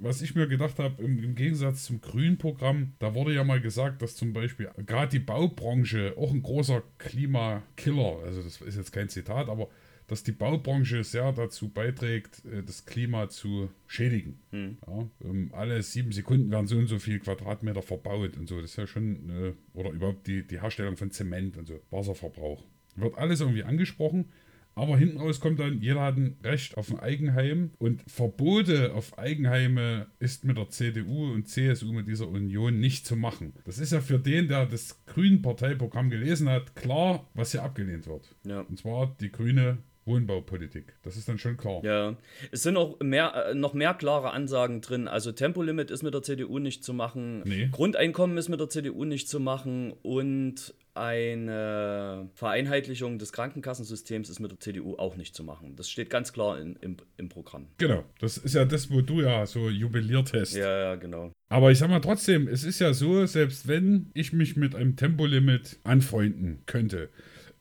was 0.00 0.22
ich 0.22 0.34
mir 0.34 0.46
gedacht 0.48 0.78
habe, 0.78 1.02
im, 1.02 1.22
im, 1.22 1.34
Gegensatz 1.34 1.84
zum 1.84 2.00
Grünprogramm, 2.00 2.94
da 2.98 3.14
wurde 3.14 3.34
ja 3.34 3.44
mal 3.44 3.60
gesagt, 3.60 4.02
dass 4.02 4.16
zum 4.16 4.32
Beispiel 4.32 4.70
gerade 4.86 5.10
die 5.10 5.18
Baubranche 5.18 6.14
auch 6.16 6.32
ein 6.32 6.42
großer 6.42 6.82
Klimakiller, 6.98 8.18
also 8.24 8.42
das 8.42 8.60
ist 8.60 8.76
jetzt 8.76 8.92
kein 8.92 9.08
Zitat, 9.08 9.48
aber 9.48 9.68
dass 10.10 10.24
die 10.24 10.32
Baubranche 10.32 11.04
sehr 11.04 11.30
dazu 11.30 11.68
beiträgt, 11.68 12.44
äh, 12.44 12.64
das 12.64 12.84
Klima 12.84 13.28
zu 13.28 13.70
schädigen. 13.86 14.40
Hm. 14.50 14.78
Ja, 14.84 15.08
ähm, 15.24 15.50
alle 15.52 15.80
sieben 15.84 16.10
Sekunden 16.10 16.50
werden 16.50 16.66
so 16.66 16.76
und 16.76 16.88
so 16.88 16.98
viel 16.98 17.20
Quadratmeter 17.20 17.80
verbaut 17.80 18.36
und 18.36 18.48
so. 18.48 18.60
Das 18.60 18.72
ist 18.72 18.76
ja 18.76 18.88
schon, 18.88 19.30
äh, 19.30 19.52
oder 19.72 19.90
überhaupt 19.90 20.26
die, 20.26 20.44
die 20.44 20.60
Herstellung 20.60 20.96
von 20.96 21.12
Zement 21.12 21.56
und 21.56 21.68
so, 21.68 21.80
Wasserverbrauch. 21.90 22.64
Wird 22.96 23.16
alles 23.18 23.40
irgendwie 23.40 23.62
angesprochen. 23.62 24.30
Aber 24.74 24.96
hinten 24.96 25.18
raus 25.18 25.40
kommt 25.40 25.58
dann, 25.58 25.80
jeder 25.80 26.02
hat 26.02 26.16
ein 26.16 26.36
Recht 26.42 26.76
auf 26.76 26.90
ein 26.90 26.98
Eigenheim 27.00 27.72
und 27.78 28.02
Verbote 28.06 28.94
auf 28.94 29.18
Eigenheime 29.18 30.06
ist 30.18 30.44
mit 30.44 30.56
der 30.56 30.68
CDU 30.70 31.32
und 31.32 31.48
CSU 31.48 31.92
mit 31.92 32.06
dieser 32.06 32.28
Union 32.28 32.78
nicht 32.78 33.06
zu 33.06 33.16
machen. 33.16 33.52
Das 33.64 33.78
ist 33.78 33.92
ja 33.92 34.00
für 34.00 34.18
den, 34.18 34.48
der 34.48 34.66
das 34.66 35.04
Grünen 35.06 35.42
Parteiprogramm 35.42 36.10
gelesen 36.10 36.48
hat, 36.48 36.74
klar, 36.76 37.28
was 37.34 37.52
hier 37.52 37.62
abgelehnt 37.62 38.06
wird. 38.06 38.34
Ja. 38.44 38.60
Und 38.60 38.78
zwar 38.78 39.16
die 39.20 39.30
grüne 39.30 39.78
Wohnbaupolitik. 40.06 40.94
Das 41.02 41.16
ist 41.16 41.28
dann 41.28 41.38
schon 41.38 41.56
klar. 41.56 41.84
Ja, 41.84 42.16
es 42.50 42.62
sind 42.62 42.76
auch 42.76 42.98
mehr, 43.00 43.50
äh, 43.50 43.54
noch 43.54 43.74
mehr 43.74 43.94
klare 43.94 44.30
Ansagen 44.30 44.80
drin. 44.80 45.08
Also 45.08 45.32
Tempolimit 45.32 45.90
ist 45.90 46.02
mit 46.02 46.14
der 46.14 46.22
CDU 46.22 46.58
nicht 46.58 46.84
zu 46.84 46.94
machen, 46.94 47.42
nee. 47.44 47.68
Grundeinkommen 47.70 48.36
ist 48.36 48.48
mit 48.48 48.60
der 48.60 48.68
CDU 48.68 49.04
nicht 49.04 49.28
zu 49.28 49.40
machen 49.40 49.92
und 50.02 50.74
eine 50.94 52.28
Vereinheitlichung 52.34 53.18
des 53.18 53.32
Krankenkassensystems 53.32 54.28
ist 54.28 54.40
mit 54.40 54.50
der 54.50 54.60
CDU 54.60 54.96
auch 54.96 55.16
nicht 55.16 55.34
zu 55.34 55.44
machen. 55.44 55.76
Das 55.76 55.88
steht 55.88 56.10
ganz 56.10 56.32
klar 56.32 56.60
in, 56.60 56.76
im, 56.76 56.96
im 57.16 57.28
Programm. 57.28 57.66
Genau, 57.78 58.04
das 58.18 58.38
ist 58.38 58.54
ja 58.54 58.64
das, 58.64 58.90
wo 58.90 59.00
du 59.00 59.20
ja 59.20 59.46
so 59.46 59.68
jubiliert 59.68 60.32
hast. 60.32 60.54
Ja, 60.54 60.78
ja, 60.78 60.94
genau. 60.96 61.32
Aber 61.48 61.70
ich 61.70 61.78
sag 61.78 61.90
mal 61.90 62.00
trotzdem, 62.00 62.48
es 62.48 62.64
ist 62.64 62.80
ja 62.80 62.92
so, 62.92 63.26
selbst 63.26 63.68
wenn 63.68 64.10
ich 64.14 64.32
mich 64.32 64.56
mit 64.56 64.74
einem 64.74 64.96
Tempolimit 64.96 65.78
anfreunden 65.84 66.62
könnte, 66.66 67.10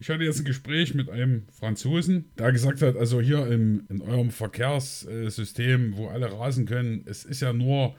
ich 0.01 0.09
hatte 0.09 0.23
jetzt 0.23 0.39
ein 0.39 0.45
Gespräch 0.45 0.93
mit 0.93 1.09
einem 1.09 1.45
Franzosen, 1.51 2.31
der 2.37 2.53
gesagt 2.53 2.81
hat, 2.81 2.95
also 2.95 3.19
hier 3.19 3.45
im, 3.47 3.85
in 3.89 4.01
eurem 4.01 4.31
Verkehrssystem, 4.31 5.97
wo 5.97 6.07
alle 6.07 6.31
rasen 6.31 6.65
können, 6.65 7.03
es 7.05 7.25
ist 7.25 7.41
ja 7.41 7.51
nur 7.51 7.95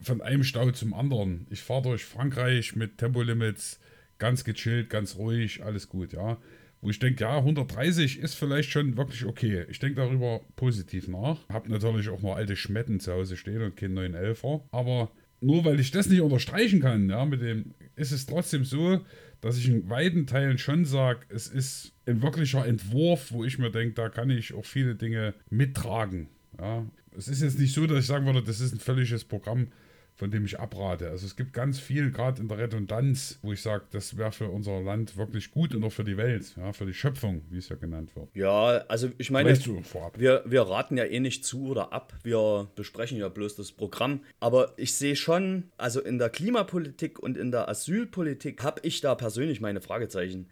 von 0.00 0.20
einem 0.20 0.44
Stau 0.44 0.70
zum 0.72 0.92
anderen. 0.92 1.46
Ich 1.48 1.62
fahre 1.62 1.82
durch 1.82 2.04
Frankreich 2.04 2.76
mit 2.76 2.98
Tempolimits, 2.98 3.80
ganz 4.18 4.44
gechillt, 4.44 4.90
ganz 4.90 5.16
ruhig, 5.16 5.62
alles 5.62 5.88
gut, 5.88 6.12
ja. 6.12 6.38
Wo 6.80 6.90
ich 6.90 6.98
denke, 7.00 7.24
ja, 7.24 7.38
130 7.38 8.20
ist 8.20 8.34
vielleicht 8.34 8.70
schon 8.70 8.96
wirklich 8.96 9.24
okay. 9.24 9.64
Ich 9.68 9.80
denke 9.80 9.96
darüber 9.96 10.40
positiv 10.54 11.08
nach. 11.08 11.48
Hab 11.48 11.68
natürlich 11.68 12.08
auch 12.08 12.22
noch 12.22 12.36
alte 12.36 12.54
Schmetten 12.54 13.00
zu 13.00 13.12
Hause 13.12 13.36
stehen 13.36 13.62
und 13.62 13.76
keinen 13.76 13.98
911er. 13.98 14.62
Aber 14.70 15.10
nur 15.40 15.64
weil 15.64 15.80
ich 15.80 15.90
das 15.90 16.08
nicht 16.08 16.20
unterstreichen 16.20 16.80
kann, 16.80 17.10
ja, 17.10 17.24
mit 17.24 17.42
dem, 17.42 17.74
ist 17.96 18.12
es 18.12 18.26
trotzdem 18.26 18.64
so, 18.64 19.00
dass 19.40 19.58
ich 19.58 19.68
in 19.68 19.88
weiten 19.88 20.26
Teilen 20.26 20.58
schon 20.58 20.84
sage, 20.84 21.20
es 21.28 21.48
ist 21.48 21.92
ein 22.06 22.22
wirklicher 22.22 22.66
Entwurf, 22.66 23.32
wo 23.32 23.44
ich 23.44 23.58
mir 23.58 23.70
denke, 23.70 23.94
da 23.94 24.08
kann 24.08 24.30
ich 24.30 24.54
auch 24.54 24.64
viele 24.64 24.94
Dinge 24.94 25.34
mittragen. 25.50 26.28
Ja. 26.58 26.86
Es 27.16 27.28
ist 27.28 27.42
jetzt 27.42 27.58
nicht 27.58 27.74
so, 27.74 27.86
dass 27.86 28.00
ich 28.00 28.06
sagen 28.06 28.26
würde, 28.26 28.42
das 28.42 28.60
ist 28.60 28.72
ein 28.72 28.80
völliges 28.80 29.24
Programm, 29.24 29.68
von 30.18 30.32
dem 30.32 30.44
ich 30.44 30.58
abrate. 30.58 31.08
Also 31.08 31.26
es 31.26 31.36
gibt 31.36 31.52
ganz 31.52 31.78
viel, 31.78 32.10
gerade 32.10 32.42
in 32.42 32.48
der 32.48 32.58
Redundanz, 32.58 33.38
wo 33.40 33.52
ich 33.52 33.62
sage, 33.62 33.84
das 33.92 34.18
wäre 34.18 34.32
für 34.32 34.48
unser 34.48 34.82
Land 34.82 35.16
wirklich 35.16 35.52
gut 35.52 35.76
und 35.76 35.84
auch 35.84 35.92
für 35.92 36.02
die 36.02 36.16
Welt, 36.16 36.56
ja, 36.56 36.72
für 36.72 36.86
die 36.86 36.92
Schöpfung, 36.92 37.42
wie 37.50 37.58
es 37.58 37.68
ja 37.68 37.76
genannt 37.76 38.16
wird. 38.16 38.34
Ja, 38.34 38.84
also 38.88 39.10
ich 39.16 39.30
meine, 39.30 39.56
wir, 40.16 40.42
wir 40.44 40.62
raten 40.62 40.96
ja 40.96 41.04
eh 41.04 41.20
nicht 41.20 41.44
zu 41.44 41.68
oder 41.68 41.92
ab, 41.92 42.14
wir 42.24 42.68
besprechen 42.74 43.16
ja 43.18 43.28
bloß 43.28 43.54
das 43.54 43.70
Programm. 43.70 44.24
Aber 44.40 44.72
ich 44.76 44.94
sehe 44.94 45.14
schon, 45.14 45.70
also 45.76 46.00
in 46.00 46.18
der 46.18 46.30
Klimapolitik 46.30 47.20
und 47.20 47.36
in 47.36 47.52
der 47.52 47.68
Asylpolitik 47.68 48.64
habe 48.64 48.80
ich 48.82 49.00
da 49.00 49.14
persönlich 49.14 49.60
meine 49.60 49.80
Fragezeichen. 49.80 50.48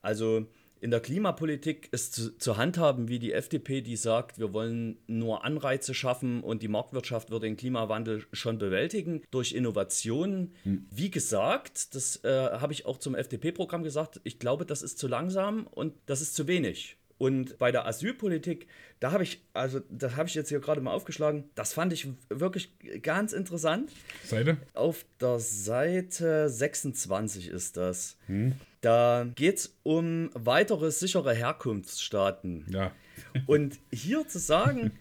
Also 0.00 0.46
in 0.80 0.90
der 0.90 1.00
Klimapolitik 1.00 1.88
es 1.92 2.10
zu, 2.10 2.36
zu, 2.38 2.56
handhaben 2.56 3.08
wie 3.08 3.18
die 3.18 3.32
FDP, 3.32 3.82
die 3.82 3.96
sagt, 3.96 4.38
wir 4.38 4.52
wollen 4.52 4.96
nur 5.06 5.44
Anreize 5.44 5.94
schaffen 5.94 6.42
und 6.42 6.62
die 6.62 6.68
Marktwirtschaft 6.68 7.30
wird 7.30 7.42
den 7.42 7.56
Klimawandel 7.56 8.24
schon 8.32 8.58
bewältigen 8.58 9.22
durch 9.30 9.52
Innovationen. 9.52 10.54
Hm. 10.62 10.86
Wie 10.90 11.10
gesagt, 11.10 11.94
das 11.94 12.24
äh, 12.24 12.50
habe 12.52 12.72
ich 12.72 12.86
auch 12.86 12.98
zum 12.98 13.14
FDP-Programm 13.14 13.82
gesagt, 13.82 14.20
ich 14.24 14.38
glaube, 14.38 14.64
das 14.64 14.82
ist 14.82 14.98
zu 14.98 15.08
langsam 15.08 15.66
und 15.66 15.94
das 16.06 16.20
ist 16.22 16.34
zu 16.34 16.46
wenig. 16.46 16.96
Und 17.20 17.58
bei 17.58 17.70
der 17.70 17.86
Asylpolitik, 17.86 18.66
da 18.98 19.12
habe 19.12 19.24
ich, 19.24 19.42
also 19.52 19.80
das 19.90 20.16
habe 20.16 20.26
ich 20.26 20.34
jetzt 20.34 20.48
hier 20.48 20.58
gerade 20.58 20.80
mal 20.80 20.94
aufgeschlagen, 20.94 21.50
das 21.54 21.74
fand 21.74 21.92
ich 21.92 22.08
wirklich 22.30 22.72
ganz 23.02 23.34
interessant. 23.34 23.92
Seite? 24.24 24.56
Auf 24.72 25.04
der 25.20 25.38
Seite 25.38 26.48
26 26.48 27.48
ist 27.48 27.76
das. 27.76 28.16
Hm. 28.24 28.54
Da 28.80 29.26
geht 29.34 29.58
es 29.58 29.76
um 29.82 30.30
weitere 30.32 30.90
sichere 30.90 31.34
Herkunftsstaaten. 31.34 32.64
Ja. 32.70 32.90
Und 33.46 33.78
hier 33.92 34.26
zu 34.26 34.38
sagen, 34.38 34.92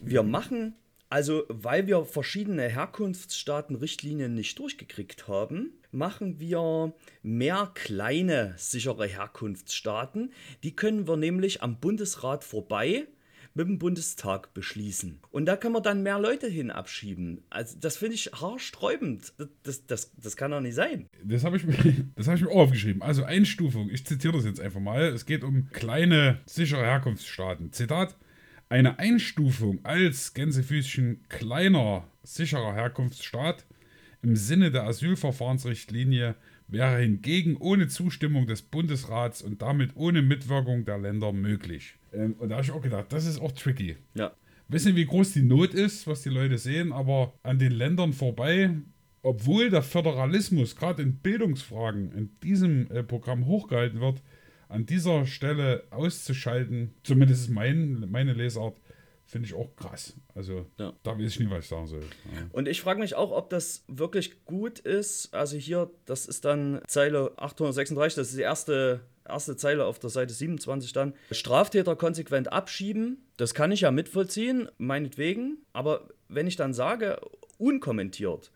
wir 0.00 0.22
machen, 0.22 0.76
also 1.10 1.42
weil 1.48 1.88
wir 1.88 2.04
verschiedene 2.04 2.68
Herkunftsstaaten-Richtlinien 2.68 4.32
nicht 4.32 4.60
durchgekriegt 4.60 5.26
haben, 5.26 5.72
machen 5.94 6.40
wir 6.40 6.92
mehr 7.22 7.70
kleine 7.74 8.54
sichere 8.56 9.06
Herkunftsstaaten. 9.06 10.32
Die 10.62 10.76
können 10.76 11.06
wir 11.08 11.16
nämlich 11.16 11.62
am 11.62 11.80
Bundesrat 11.80 12.44
vorbei 12.44 13.06
mit 13.54 13.68
dem 13.68 13.78
Bundestag 13.78 14.52
beschließen. 14.52 15.20
Und 15.30 15.46
da 15.46 15.56
können 15.56 15.74
wir 15.74 15.80
dann 15.80 16.02
mehr 16.02 16.18
Leute 16.18 16.48
hin 16.48 16.72
abschieben. 16.72 17.42
Also 17.50 17.76
das 17.80 17.96
finde 17.96 18.16
ich 18.16 18.32
haarsträubend. 18.32 19.32
Das, 19.62 19.86
das, 19.86 20.12
das 20.16 20.36
kann 20.36 20.50
doch 20.50 20.60
nicht 20.60 20.74
sein. 20.74 21.08
Das 21.22 21.44
habe 21.44 21.56
ich, 21.56 21.64
mir, 21.64 21.76
hab 22.26 22.34
ich 22.34 22.42
mir 22.42 22.50
auch 22.50 22.62
aufgeschrieben. 22.62 23.00
Also 23.00 23.22
Einstufung, 23.22 23.88
ich 23.90 24.04
zitiere 24.04 24.34
das 24.34 24.44
jetzt 24.44 24.60
einfach 24.60 24.80
mal. 24.80 25.04
Es 25.04 25.24
geht 25.24 25.44
um 25.44 25.70
kleine, 25.70 26.40
sichere 26.46 26.82
Herkunftsstaaten. 26.82 27.72
Zitat. 27.72 28.16
Eine 28.68 28.98
Einstufung 28.98 29.84
als 29.84 30.34
Gänsefüßchen 30.34 31.26
kleiner, 31.28 32.08
sicherer 32.24 32.74
Herkunftsstaat 32.74 33.64
im 34.24 34.36
Sinne 34.36 34.70
der 34.70 34.84
Asylverfahrensrichtlinie 34.84 36.34
wäre 36.66 36.98
hingegen 36.98 37.56
ohne 37.56 37.88
Zustimmung 37.88 38.46
des 38.46 38.62
Bundesrats 38.62 39.42
und 39.42 39.60
damit 39.60 39.90
ohne 39.96 40.22
Mitwirkung 40.22 40.86
der 40.86 40.98
Länder 40.98 41.32
möglich. 41.32 41.96
Ähm, 42.12 42.34
und 42.38 42.48
da 42.48 42.56
habe 42.56 42.64
ich 42.64 42.72
auch 42.72 42.82
gedacht, 42.82 43.06
das 43.10 43.26
ist 43.26 43.38
auch 43.38 43.52
tricky. 43.52 43.96
Ja. 44.14 44.32
Wissen, 44.68 44.96
wie 44.96 45.04
groß 45.04 45.32
die 45.32 45.42
Not 45.42 45.74
ist, 45.74 46.06
was 46.06 46.22
die 46.22 46.30
Leute 46.30 46.56
sehen, 46.56 46.90
aber 46.92 47.34
an 47.42 47.58
den 47.58 47.72
Ländern 47.72 48.14
vorbei, 48.14 48.70
obwohl 49.22 49.68
der 49.68 49.82
Föderalismus 49.82 50.74
gerade 50.74 51.02
in 51.02 51.16
Bildungsfragen 51.16 52.12
in 52.12 52.30
diesem 52.42 52.90
äh, 52.90 53.02
Programm 53.02 53.44
hochgehalten 53.44 54.00
wird, 54.00 54.22
an 54.68 54.86
dieser 54.86 55.26
Stelle 55.26 55.84
auszuschalten, 55.90 56.94
zumindest 57.02 57.42
ist 57.42 57.50
mein, 57.50 58.06
meine 58.10 58.32
Lesart, 58.32 58.80
finde 59.34 59.48
ich 59.48 59.54
auch 59.54 59.74
krass. 59.74 60.14
Also 60.36 60.64
ja. 60.78 60.92
da 61.02 61.18
weiß 61.18 61.26
ich 61.26 61.40
nie, 61.40 61.50
was 61.50 61.64
ich 61.64 61.68
sagen 61.68 61.88
soll. 61.88 62.02
Ja. 62.02 62.46
Und 62.52 62.68
ich 62.68 62.80
frage 62.80 63.00
mich 63.00 63.16
auch, 63.16 63.32
ob 63.32 63.50
das 63.50 63.82
wirklich 63.88 64.44
gut 64.44 64.78
ist. 64.78 65.34
Also 65.34 65.56
hier, 65.56 65.90
das 66.04 66.26
ist 66.26 66.44
dann 66.44 66.80
Zeile 66.86 67.32
836, 67.36 68.14
das 68.14 68.28
ist 68.28 68.38
die 68.38 68.42
erste, 68.42 69.00
erste 69.28 69.56
Zeile 69.56 69.86
auf 69.86 69.98
der 69.98 70.10
Seite 70.10 70.32
27 70.32 70.92
dann. 70.92 71.14
Straftäter 71.32 71.96
konsequent 71.96 72.52
abschieben, 72.52 73.26
das 73.36 73.54
kann 73.54 73.72
ich 73.72 73.80
ja 73.80 73.90
mitvollziehen, 73.90 74.68
meinetwegen. 74.78 75.58
Aber 75.72 76.06
wenn 76.28 76.46
ich 76.46 76.54
dann 76.54 76.72
sage, 76.72 77.20
unkommentiert, 77.58 78.52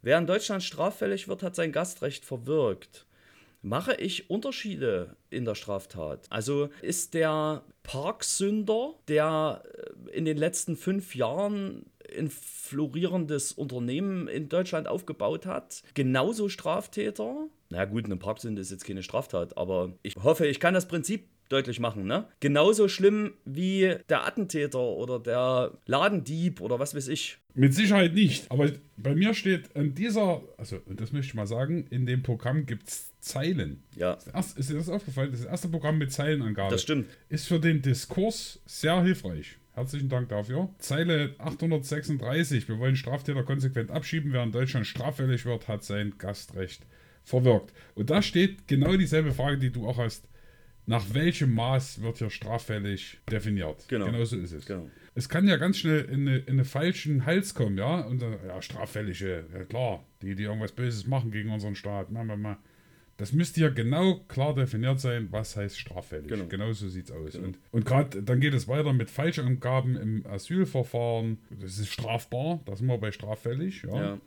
wer 0.00 0.16
in 0.16 0.28
Deutschland 0.28 0.62
straffällig 0.62 1.26
wird, 1.26 1.42
hat 1.42 1.56
sein 1.56 1.72
Gastrecht 1.72 2.24
verwirkt 2.24 3.04
mache 3.62 3.94
ich 3.94 4.30
Unterschiede 4.30 5.16
in 5.30 5.44
der 5.44 5.54
Straftat? 5.54 6.26
Also 6.30 6.70
ist 6.82 7.14
der 7.14 7.62
Parksünder, 7.82 8.94
der 9.08 9.62
äh, 9.64 10.16
in 10.16 10.24
den 10.24 10.36
letzten 10.36 10.76
fünf 10.76 11.14
Jahren 11.14 11.86
ein 12.16 12.28
florierendes 12.28 13.52
Unternehmen 13.52 14.26
in 14.28 14.48
Deutschland 14.48 14.88
aufgebaut 14.88 15.46
hat, 15.46 15.82
genauso 15.94 16.48
Straftäter? 16.48 17.48
Na 17.68 17.84
gut, 17.84 18.06
eine 18.06 18.16
Parksünde 18.16 18.60
ist 18.60 18.70
jetzt 18.70 18.84
keine 18.84 19.02
Straftat, 19.02 19.56
aber 19.56 19.92
ich 20.02 20.16
hoffe, 20.16 20.46
ich 20.46 20.58
kann 20.58 20.74
das 20.74 20.88
Prinzip 20.88 21.28
deutlich 21.50 21.80
machen. 21.80 22.06
Ne? 22.06 22.26
Genauso 22.40 22.88
schlimm 22.88 23.34
wie 23.44 23.96
der 24.08 24.26
Attentäter 24.26 24.78
oder 24.78 25.18
der 25.18 25.72
Ladendieb 25.86 26.60
oder 26.60 26.78
was 26.78 26.94
weiß 26.94 27.08
ich. 27.08 27.38
Mit 27.54 27.74
Sicherheit 27.74 28.14
nicht. 28.14 28.50
Aber 28.50 28.70
bei 28.96 29.14
mir 29.14 29.34
steht 29.34 29.74
an 29.76 29.94
dieser, 29.94 30.42
also 30.56 30.78
das 30.86 31.12
möchte 31.12 31.26
ich 31.26 31.34
mal 31.34 31.46
sagen, 31.46 31.86
in 31.90 32.06
dem 32.06 32.22
Programm 32.22 32.64
gibt 32.66 32.88
es 32.88 33.12
Zeilen. 33.20 33.82
Ja. 33.96 34.18
Das 34.32 34.52
ist 34.54 34.70
dir 34.70 34.76
das 34.76 34.88
aufgefallen? 34.88 35.32
Das 35.32 35.44
erste 35.44 35.68
Programm 35.68 35.98
mit 35.98 36.12
Zeilenangabe. 36.12 36.70
Das 36.70 36.82
stimmt. 36.82 37.06
Ist 37.28 37.48
für 37.48 37.60
den 37.60 37.82
Diskurs 37.82 38.60
sehr 38.64 39.02
hilfreich. 39.02 39.58
Herzlichen 39.72 40.08
Dank 40.08 40.28
dafür. 40.28 40.70
Zeile 40.78 41.34
836. 41.38 42.68
Wir 42.68 42.78
wollen 42.78 42.96
Straftäter 42.96 43.42
konsequent 43.42 43.90
abschieben. 43.90 44.32
Wer 44.32 44.42
in 44.42 44.52
Deutschland 44.52 44.86
straffällig 44.86 45.44
wird, 45.44 45.68
hat 45.68 45.84
sein 45.84 46.14
Gastrecht 46.18 46.86
verwirkt. 47.24 47.72
Und 47.94 48.10
da 48.10 48.22
steht 48.22 48.66
genau 48.68 48.96
dieselbe 48.96 49.32
Frage, 49.32 49.58
die 49.58 49.70
du 49.70 49.86
auch 49.86 49.98
hast 49.98 50.26
nach 50.86 51.14
welchem 51.14 51.54
Maß 51.54 52.02
wird 52.02 52.18
hier 52.18 52.30
straffällig 52.30 53.18
definiert. 53.30 53.86
Genau. 53.88 54.06
Genau 54.06 54.24
so 54.24 54.36
ist 54.36 54.52
es. 54.52 54.66
Genau. 54.66 54.88
Es 55.14 55.28
kann 55.28 55.46
ja 55.46 55.56
ganz 55.56 55.78
schnell 55.78 56.02
in, 56.02 56.28
eine, 56.28 56.38
in 56.38 56.48
einen 56.50 56.64
falschen 56.64 57.26
Hals 57.26 57.54
kommen, 57.54 57.78
ja. 57.78 58.00
Und 58.00 58.22
ja, 58.22 58.62
straffällige, 58.62 59.44
ja 59.52 59.64
klar, 59.64 60.04
die, 60.22 60.34
die 60.34 60.44
irgendwas 60.44 60.72
Böses 60.72 61.06
machen 61.06 61.30
gegen 61.30 61.50
unseren 61.50 61.74
Staat. 61.74 62.10
Ma, 62.10 62.24
ma, 62.24 62.36
ma. 62.36 62.58
Das 63.20 63.34
müsste 63.34 63.60
ja 63.60 63.68
genau 63.68 64.20
klar 64.28 64.54
definiert 64.54 64.98
sein, 64.98 65.28
was 65.30 65.54
heißt 65.54 65.78
straffällig. 65.78 66.28
Genau. 66.28 66.46
Genau 66.46 66.72
so 66.72 66.88
sieht 66.88 67.04
es 67.04 67.10
aus. 67.10 67.34
Und, 67.34 67.58
und 67.70 67.84
gerade 67.84 68.22
dann 68.22 68.40
geht 68.40 68.54
es 68.54 68.66
weiter 68.66 68.94
mit 68.94 69.10
Falschangaben 69.10 69.96
im 69.96 70.26
Asylverfahren. 70.26 71.36
Das 71.60 71.78
ist 71.78 71.92
strafbar, 71.92 72.60
da 72.64 72.74
sind 72.76 72.86
wir 72.86 72.96
bei 72.96 73.12
straffällig. 73.12 73.82
Ja. 73.82 74.02
Ja. 74.02 74.20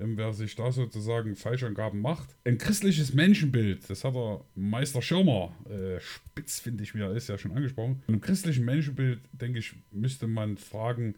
Ähm, 0.00 0.16
wer 0.16 0.32
sich 0.32 0.56
da 0.56 0.72
sozusagen 0.72 1.36
Falschangaben 1.36 2.00
macht. 2.00 2.36
Ein 2.44 2.58
christliches 2.58 3.12
Menschenbild, 3.12 3.88
das 3.88 4.04
hat 4.04 4.14
der 4.14 4.44
Meister 4.54 5.02
Schirmer, 5.02 5.54
äh, 5.68 6.00
spitz 6.00 6.60
finde 6.60 6.82
ich, 6.82 6.94
wie 6.94 7.00
er 7.00 7.12
ist, 7.12 7.28
ja 7.28 7.38
schon 7.38 7.52
angesprochen. 7.52 8.02
Im 8.08 8.20
christlichen 8.20 8.64
Menschenbild, 8.64 9.20
denke 9.32 9.58
ich, 9.58 9.74
müsste 9.90 10.26
man 10.26 10.56
fragen, 10.56 11.14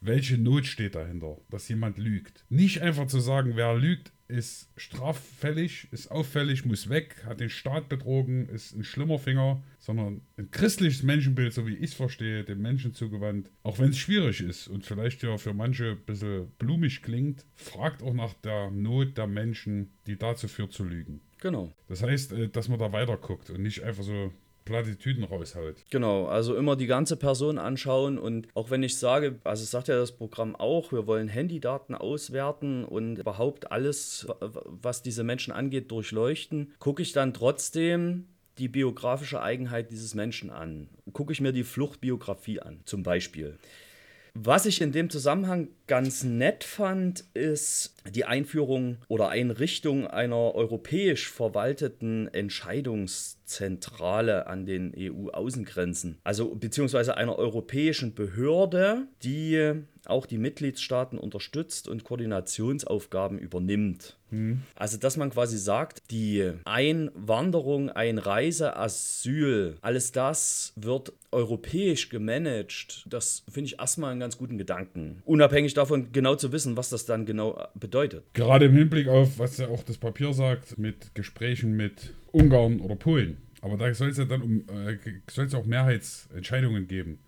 welche 0.00 0.38
Not 0.38 0.66
steht 0.66 0.94
dahinter, 0.94 1.38
dass 1.50 1.68
jemand 1.68 1.98
lügt. 1.98 2.44
Nicht 2.48 2.82
einfach 2.82 3.06
zu 3.06 3.20
sagen, 3.20 3.52
wer 3.54 3.74
lügt, 3.74 4.12
ist 4.26 4.70
straffällig, 4.76 5.88
ist 5.92 6.10
auffällig, 6.10 6.64
muss 6.64 6.88
weg, 6.88 7.22
hat 7.26 7.40
den 7.40 7.50
Staat 7.50 7.88
betrogen, 7.88 8.48
ist 8.48 8.74
ein 8.74 8.82
schlimmer 8.82 9.18
Finger, 9.18 9.62
sondern 9.82 10.22
ein 10.38 10.50
christliches 10.52 11.02
Menschenbild, 11.02 11.52
so 11.52 11.66
wie 11.66 11.74
ich 11.74 11.90
es 11.90 11.94
verstehe, 11.94 12.44
dem 12.44 12.62
Menschen 12.62 12.94
zugewandt, 12.94 13.50
auch 13.64 13.80
wenn 13.80 13.90
es 13.90 13.98
schwierig 13.98 14.40
ist 14.40 14.68
und 14.68 14.86
vielleicht 14.86 15.22
ja 15.24 15.36
für 15.38 15.54
manche 15.54 15.90
ein 15.90 16.04
bisschen 16.06 16.52
blumig 16.58 17.02
klingt, 17.02 17.44
fragt 17.56 18.00
auch 18.02 18.14
nach 18.14 18.32
der 18.32 18.70
Not 18.70 19.18
der 19.18 19.26
Menschen, 19.26 19.90
die 20.06 20.16
dazu 20.16 20.46
führt 20.46 20.72
zu 20.72 20.84
lügen. 20.84 21.20
Genau. 21.40 21.72
Das 21.88 22.02
heißt, 22.02 22.32
äh, 22.32 22.48
dass 22.48 22.68
man 22.68 22.78
da 22.78 22.92
weiter 22.92 23.16
guckt 23.16 23.50
und 23.50 23.60
nicht 23.60 23.82
einfach 23.82 24.04
so 24.04 24.32
Plattitüden 24.64 25.24
raushaut. 25.24 25.84
Genau, 25.90 26.26
also 26.26 26.54
immer 26.54 26.76
die 26.76 26.86
ganze 26.86 27.16
Person 27.16 27.58
anschauen 27.58 28.18
und 28.18 28.46
auch 28.54 28.70
wenn 28.70 28.84
ich 28.84 28.96
sage, 28.96 29.40
also 29.42 29.64
sagt 29.64 29.88
ja 29.88 29.96
das 29.96 30.12
Programm 30.12 30.54
auch, 30.54 30.92
wir 30.92 31.08
wollen 31.08 31.26
Handydaten 31.26 31.96
auswerten 31.96 32.84
und 32.84 33.18
überhaupt 33.18 33.72
alles, 33.72 34.28
was 34.40 35.02
diese 35.02 35.24
Menschen 35.24 35.52
angeht, 35.52 35.90
durchleuchten, 35.90 36.72
gucke 36.78 37.02
ich 37.02 37.12
dann 37.12 37.34
trotzdem 37.34 38.28
die 38.58 38.68
biografische 38.68 39.42
Eigenheit 39.42 39.90
dieses 39.90 40.14
Menschen 40.14 40.50
an. 40.50 40.88
Gucke 41.12 41.32
ich 41.32 41.40
mir 41.40 41.52
die 41.52 41.64
Fluchtbiografie 41.64 42.60
an, 42.60 42.80
zum 42.84 43.02
Beispiel. 43.02 43.58
Was 44.34 44.66
ich 44.66 44.80
in 44.80 44.92
dem 44.92 45.10
Zusammenhang 45.10 45.68
ganz 45.86 46.24
nett 46.24 46.64
fand, 46.64 47.24
ist 47.34 47.94
die 48.10 48.24
Einführung 48.24 48.96
oder 49.08 49.28
Einrichtung 49.28 50.06
einer 50.06 50.54
europäisch 50.54 51.30
verwalteten 51.30 52.32
Entscheidungszentrale 52.32 54.46
an 54.46 54.64
den 54.66 54.94
EU-Außengrenzen. 54.96 56.18
Also 56.24 56.54
beziehungsweise 56.54 57.16
einer 57.16 57.38
europäischen 57.38 58.14
Behörde, 58.14 59.08
die 59.22 59.82
auch 60.06 60.26
die 60.26 60.38
Mitgliedstaaten 60.38 61.18
unterstützt 61.18 61.88
und 61.88 62.04
Koordinationsaufgaben 62.04 63.38
übernimmt. 63.38 64.16
Also, 64.76 64.96
dass 64.96 65.18
man 65.18 65.30
quasi 65.30 65.58
sagt, 65.58 66.10
die 66.10 66.52
Einwanderung, 66.64 67.90
Einreise, 67.90 68.76
Asyl, 68.76 69.76
alles 69.82 70.12
das 70.12 70.72
wird 70.74 71.12
europäisch 71.32 72.08
gemanagt. 72.08 73.04
Das 73.10 73.44
finde 73.50 73.66
ich 73.66 73.78
erstmal 73.78 74.10
einen 74.10 74.20
ganz 74.20 74.38
guten 74.38 74.56
Gedanken. 74.56 75.20
Unabhängig 75.26 75.74
davon, 75.74 75.81
genau 76.12 76.34
zu 76.36 76.52
wissen, 76.52 76.76
was 76.76 76.90
das 76.90 77.06
dann 77.06 77.26
genau 77.26 77.62
bedeutet. 77.74 78.24
Gerade 78.34 78.66
im 78.66 78.72
Hinblick 78.72 79.08
auf, 79.08 79.38
was 79.38 79.58
ja 79.58 79.68
auch 79.68 79.82
das 79.82 79.98
Papier 79.98 80.32
sagt, 80.32 80.78
mit 80.78 81.14
Gesprächen 81.14 81.76
mit 81.76 82.14
Ungarn 82.32 82.80
oder 82.80 82.96
Polen. 82.96 83.38
Aber 83.60 83.76
da 83.76 83.92
soll 83.94 84.08
es 84.08 84.18
ja 84.18 84.24
dann 84.24 84.42
um, 84.42 84.64
äh, 84.68 84.98
soll 85.30 85.48
auch 85.54 85.66
Mehrheitsentscheidungen 85.66 86.88
geben. 86.88 87.20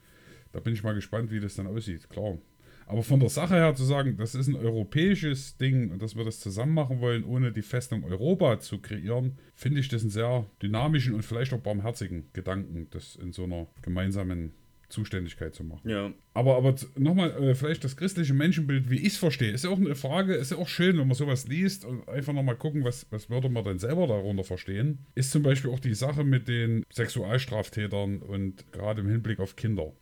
Da 0.53 0.61
bin 0.61 0.75
ich 0.75 0.83
mal 0.83 0.95
gespannt, 0.95 1.31
wie 1.31 1.41
das 1.41 1.55
dann 1.55 1.67
aussieht, 1.67 2.09
klar. 2.11 2.39
Aber 2.87 3.03
von 3.03 3.21
der 3.21 3.31
Sache 3.31 3.55
her 3.55 3.75
zu 3.75 3.85
sagen, 3.85 4.17
das 4.19 4.35
ist 4.35 4.49
ein 4.49 4.57
europäisches 4.57 5.57
Ding 5.57 5.91
und 5.91 6.03
dass 6.03 6.17
wir 6.17 6.25
das 6.25 6.41
zusammen 6.41 6.75
machen 6.75 7.01
wollen, 7.01 7.25
ohne 7.25 7.51
die 7.51 7.63
Festung 7.63 8.05
Europa 8.05 8.61
zu 8.61 8.79
kreieren, 8.79 9.39
finde 9.55 9.81
ich 9.81 9.89
das 9.89 10.03
einen 10.03 10.11
sehr 10.11 10.47
dynamischen 10.63 11.15
und 11.15 11.23
vielleicht 11.23 11.53
auch 11.55 11.61
barmherzigen 11.61 12.29
Gedanken, 12.35 12.89
das 12.91 13.17
in 13.17 13.33
so 13.33 13.45
einer 13.45 13.67
gemeinsamen 13.81 14.53
Zuständigkeit 14.95 15.55
zu 15.55 15.65
machen. 15.65 15.89
Ja. 15.89 16.13
Aber, 16.33 16.57
aber 16.57 16.75
nochmal, 16.97 17.31
äh, 17.43 17.55
vielleicht 17.55 17.85
das 17.85 17.97
christliche 17.97 18.33
Menschenbild, 18.33 18.89
wie 18.91 18.99
ich 18.99 19.15
es 19.15 19.17
verstehe, 19.17 19.53
ist 19.53 19.65
ja 19.65 19.71
auch 19.71 19.79
eine 19.79 19.95
Frage, 19.95 20.35
ist 20.35 20.51
ja 20.51 20.57
auch 20.57 20.69
schön, 20.69 20.99
wenn 20.99 21.07
man 21.07 21.17
sowas 21.17 21.47
liest 21.49 21.85
und 21.85 22.09
einfach 22.09 22.33
nochmal 22.33 22.57
gucken, 22.57 22.85
was, 22.85 23.07
was 23.11 23.29
würde 23.29 23.49
man 23.49 23.65
denn 23.65 23.79
selber 23.79 24.07
darunter 24.07 24.45
verstehen. 24.45 25.07
Ist 25.15 25.33
zum 25.33 25.43
Beispiel 25.43 25.71
auch 25.71 25.81
die 25.81 25.95
Sache 25.95 26.25
mit 26.25 26.49
den 26.49 26.85
Sexualstraftätern 26.93 28.23
und 28.23 28.73
gerade 28.73 29.03
im 29.03 29.09
Hinblick 29.09 29.41
auf 29.41 29.57
Kinder. 29.57 29.93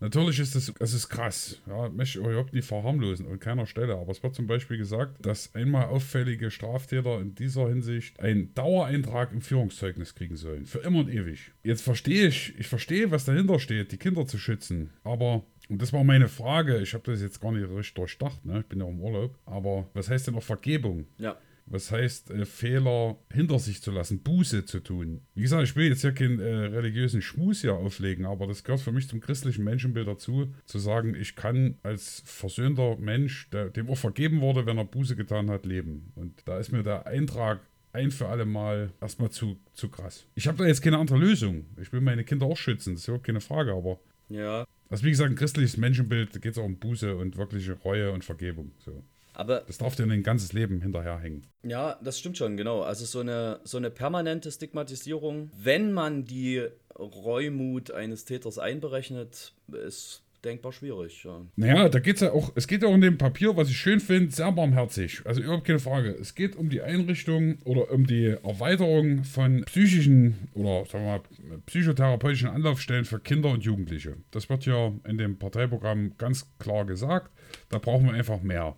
Natürlich 0.00 0.38
ist 0.40 0.54
es, 0.54 0.72
es 0.78 0.92
ist 0.92 1.08
krass, 1.08 1.60
ja, 1.66 1.88
möchte 1.88 2.18
ich 2.18 2.24
überhaupt 2.24 2.52
nicht 2.52 2.66
verharmlosen 2.66 3.26
an 3.26 3.40
keiner 3.40 3.66
Stelle, 3.66 3.96
aber 3.96 4.12
es 4.12 4.22
wird 4.22 4.34
zum 4.34 4.46
Beispiel 4.46 4.76
gesagt, 4.76 5.24
dass 5.24 5.54
einmal 5.54 5.86
auffällige 5.86 6.50
Straftäter 6.50 7.20
in 7.20 7.34
dieser 7.34 7.68
Hinsicht 7.68 8.20
einen 8.20 8.52
Dauereintrag 8.54 9.32
im 9.32 9.40
Führungszeugnis 9.40 10.14
kriegen 10.14 10.36
sollen, 10.36 10.66
für 10.66 10.80
immer 10.80 11.00
und 11.00 11.08
ewig. 11.08 11.52
Jetzt 11.64 11.82
verstehe 11.82 12.28
ich, 12.28 12.54
ich 12.58 12.66
verstehe, 12.66 13.10
was 13.10 13.24
dahinter 13.24 13.58
steht, 13.58 13.92
die 13.92 13.96
Kinder 13.96 14.26
zu 14.26 14.38
schützen, 14.38 14.90
aber 15.02 15.44
und 15.68 15.82
das 15.82 15.92
war 15.92 16.04
meine 16.04 16.28
Frage. 16.28 16.78
Ich 16.78 16.94
habe 16.94 17.10
das 17.10 17.20
jetzt 17.20 17.40
gar 17.40 17.50
nicht 17.52 17.68
richtig 17.68 17.94
durchdacht. 17.94 18.44
Ne? 18.44 18.60
Ich 18.60 18.66
bin 18.66 18.78
ja 18.78 18.86
im 18.86 19.00
Urlaub. 19.00 19.36
Aber 19.46 19.88
was 19.94 20.08
heißt 20.08 20.28
denn 20.28 20.36
auch 20.36 20.42
Vergebung? 20.42 21.06
Ja. 21.18 21.36
Was 21.68 21.90
heißt, 21.90 22.30
äh, 22.30 22.44
Fehler 22.46 23.16
hinter 23.32 23.58
sich 23.58 23.82
zu 23.82 23.90
lassen, 23.90 24.22
Buße 24.22 24.64
zu 24.66 24.78
tun? 24.80 25.20
Wie 25.34 25.42
gesagt, 25.42 25.64
ich 25.64 25.74
will 25.74 25.88
jetzt 25.88 26.02
hier 26.02 26.12
keinen 26.12 26.38
äh, 26.38 26.44
religiösen 26.48 27.22
Schmus 27.22 27.62
hier 27.62 27.74
auflegen, 27.74 28.24
aber 28.24 28.46
das 28.46 28.62
gehört 28.62 28.80
für 28.80 28.92
mich 28.92 29.08
zum 29.08 29.20
christlichen 29.20 29.64
Menschenbild 29.64 30.06
dazu, 30.06 30.54
zu 30.64 30.78
sagen, 30.78 31.14
ich 31.14 31.34
kann 31.34 31.76
als 31.82 32.22
versöhnter 32.24 32.96
Mensch, 32.98 33.50
der, 33.50 33.70
dem 33.70 33.90
auch 33.90 33.98
vergeben 33.98 34.40
wurde, 34.40 34.64
wenn 34.64 34.78
er 34.78 34.84
Buße 34.84 35.16
getan 35.16 35.50
hat, 35.50 35.66
leben. 35.66 36.12
Und 36.14 36.42
da 36.46 36.58
ist 36.58 36.70
mir 36.70 36.84
der 36.84 37.06
Eintrag 37.06 37.60
ein 37.92 38.10
für 38.12 38.28
alle 38.28 38.44
Mal 38.44 38.92
erstmal 39.00 39.30
zu, 39.30 39.58
zu 39.72 39.88
krass. 39.88 40.26
Ich 40.34 40.46
habe 40.46 40.58
da 40.58 40.66
jetzt 40.66 40.82
keine 40.82 40.98
andere 40.98 41.18
Lösung. 41.18 41.64
Ich 41.80 41.92
will 41.92 42.00
meine 42.00 42.24
Kinder 42.24 42.46
auch 42.46 42.56
schützen, 42.56 42.92
das 42.94 43.02
ist 43.02 43.08
überhaupt 43.08 43.26
keine 43.26 43.40
Frage, 43.40 43.72
aber 43.72 43.98
Ja. 44.28 44.66
also 44.88 45.04
wie 45.04 45.10
gesagt, 45.10 45.30
ein 45.30 45.36
christliches 45.36 45.78
Menschenbild, 45.78 46.34
da 46.34 46.38
geht 46.38 46.52
es 46.52 46.58
auch 46.58 46.64
um 46.64 46.76
Buße 46.78 47.16
und 47.16 47.36
wirkliche 47.36 47.72
Reue 47.72 48.12
und 48.12 48.22
Vergebung. 48.24 48.70
So. 48.78 49.02
Aber 49.36 49.60
Das 49.66 49.76
darf 49.76 49.94
dir 49.94 50.04
ein 50.04 50.22
ganzes 50.22 50.54
Leben 50.54 50.80
hinterherhängen. 50.80 51.46
Ja, 51.62 51.98
das 52.02 52.18
stimmt 52.18 52.38
schon, 52.38 52.56
genau. 52.56 52.80
Also 52.80 53.04
so 53.04 53.20
eine, 53.20 53.60
so 53.64 53.76
eine 53.76 53.90
permanente 53.90 54.50
Stigmatisierung, 54.50 55.50
wenn 55.54 55.92
man 55.92 56.24
die 56.24 56.66
Reumut 56.98 57.90
eines 57.90 58.24
Täters 58.24 58.58
einberechnet, 58.58 59.52
ist 59.70 60.22
denkbar 60.42 60.72
schwierig. 60.72 61.22
Ja. 61.24 61.42
Naja, 61.56 61.90
da 61.90 61.98
geht 61.98 62.16
es 62.16 62.22
ja 62.22 62.32
auch, 62.32 62.52
es 62.54 62.66
geht 62.66 62.82
ja 62.82 62.88
auch 62.88 62.94
in 62.94 63.02
dem 63.02 63.18
Papier, 63.18 63.54
was 63.58 63.68
ich 63.68 63.76
schön 63.76 64.00
finde, 64.00 64.34
sehr 64.34 64.50
barmherzig. 64.52 65.20
Also 65.26 65.42
überhaupt 65.42 65.66
keine 65.66 65.80
Frage. 65.80 66.16
Es 66.18 66.34
geht 66.34 66.56
um 66.56 66.70
die 66.70 66.80
Einrichtung 66.80 67.58
oder 67.64 67.90
um 67.90 68.06
die 68.06 68.36
Erweiterung 68.42 69.24
von 69.24 69.64
psychischen 69.66 70.48
oder 70.54 70.86
sagen 70.86 71.04
wir 71.04 71.10
mal 71.10 71.58
psychotherapeutischen 71.66 72.48
Anlaufstellen 72.48 73.04
für 73.04 73.20
Kinder 73.20 73.50
und 73.50 73.64
Jugendliche. 73.64 74.16
Das 74.30 74.48
wird 74.48 74.64
ja 74.64 74.92
in 75.06 75.18
dem 75.18 75.38
Parteiprogramm 75.38 76.16
ganz 76.16 76.46
klar 76.58 76.86
gesagt. 76.86 77.30
Da 77.68 77.76
brauchen 77.78 78.06
wir 78.06 78.14
einfach 78.14 78.40
mehr. 78.40 78.76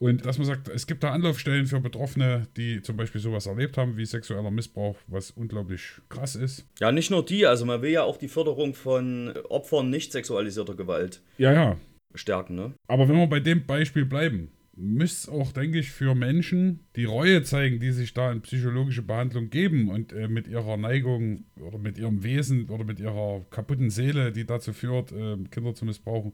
Und 0.00 0.24
dass 0.24 0.38
man 0.38 0.46
sagt, 0.46 0.68
es 0.68 0.86
gibt 0.86 1.02
da 1.02 1.12
Anlaufstellen 1.12 1.66
für 1.66 1.78
Betroffene, 1.78 2.48
die 2.56 2.80
zum 2.80 2.96
Beispiel 2.96 3.20
sowas 3.20 3.44
erlebt 3.44 3.76
haben 3.76 3.98
wie 3.98 4.06
sexueller 4.06 4.50
Missbrauch, 4.50 4.96
was 5.06 5.30
unglaublich 5.30 5.82
krass 6.08 6.36
ist. 6.36 6.66
ja, 6.80 6.90
nicht 6.90 7.10
nur 7.10 7.22
die, 7.24 7.44
also 7.46 7.66
man 7.66 7.82
will 7.82 7.90
ja 7.90 8.02
auch 8.02 8.16
die 8.16 8.28
Förderung 8.28 8.74
von 8.74 9.34
Opfern 9.50 9.90
nicht 9.90 10.12
sexualisierter 10.12 10.74
Gewalt 10.74 11.22
Ja, 11.36 11.52
ja, 11.52 11.76
stärken, 12.14 12.54
ne? 12.54 12.72
Aber 12.88 13.08
wenn 13.08 13.16
wir 13.16 13.26
bei 13.26 13.40
dem 13.40 13.66
Beispiel 13.66 14.06
bleiben, 14.06 14.50
müsste 14.74 15.30
es 15.30 15.38
auch, 15.38 15.52
denke 15.52 15.78
ich, 15.78 15.90
für 15.90 16.14
Menschen, 16.14 16.80
die 16.96 17.04
Reue 17.04 17.42
zeigen, 17.42 17.78
die 17.78 17.92
sich 17.92 18.14
da 18.14 18.32
in 18.32 18.40
psychologische 18.40 19.02
Behandlung 19.02 19.50
geben 19.50 19.90
und 19.90 20.14
äh, 20.14 20.28
mit 20.28 20.48
ihrer 20.48 20.78
Neigung 20.78 21.44
oder 21.60 21.76
mit 21.76 21.98
ihrem 21.98 22.24
Wesen 22.24 22.70
oder 22.70 22.84
mit 22.84 23.00
ihrer 23.00 23.44
kaputten 23.50 23.90
Seele, 23.90 24.32
die 24.32 24.46
dazu 24.46 24.72
führt, 24.72 25.12
äh, 25.12 25.36
Kinder 25.50 25.74
zu 25.74 25.84
missbrauchen, 25.84 26.32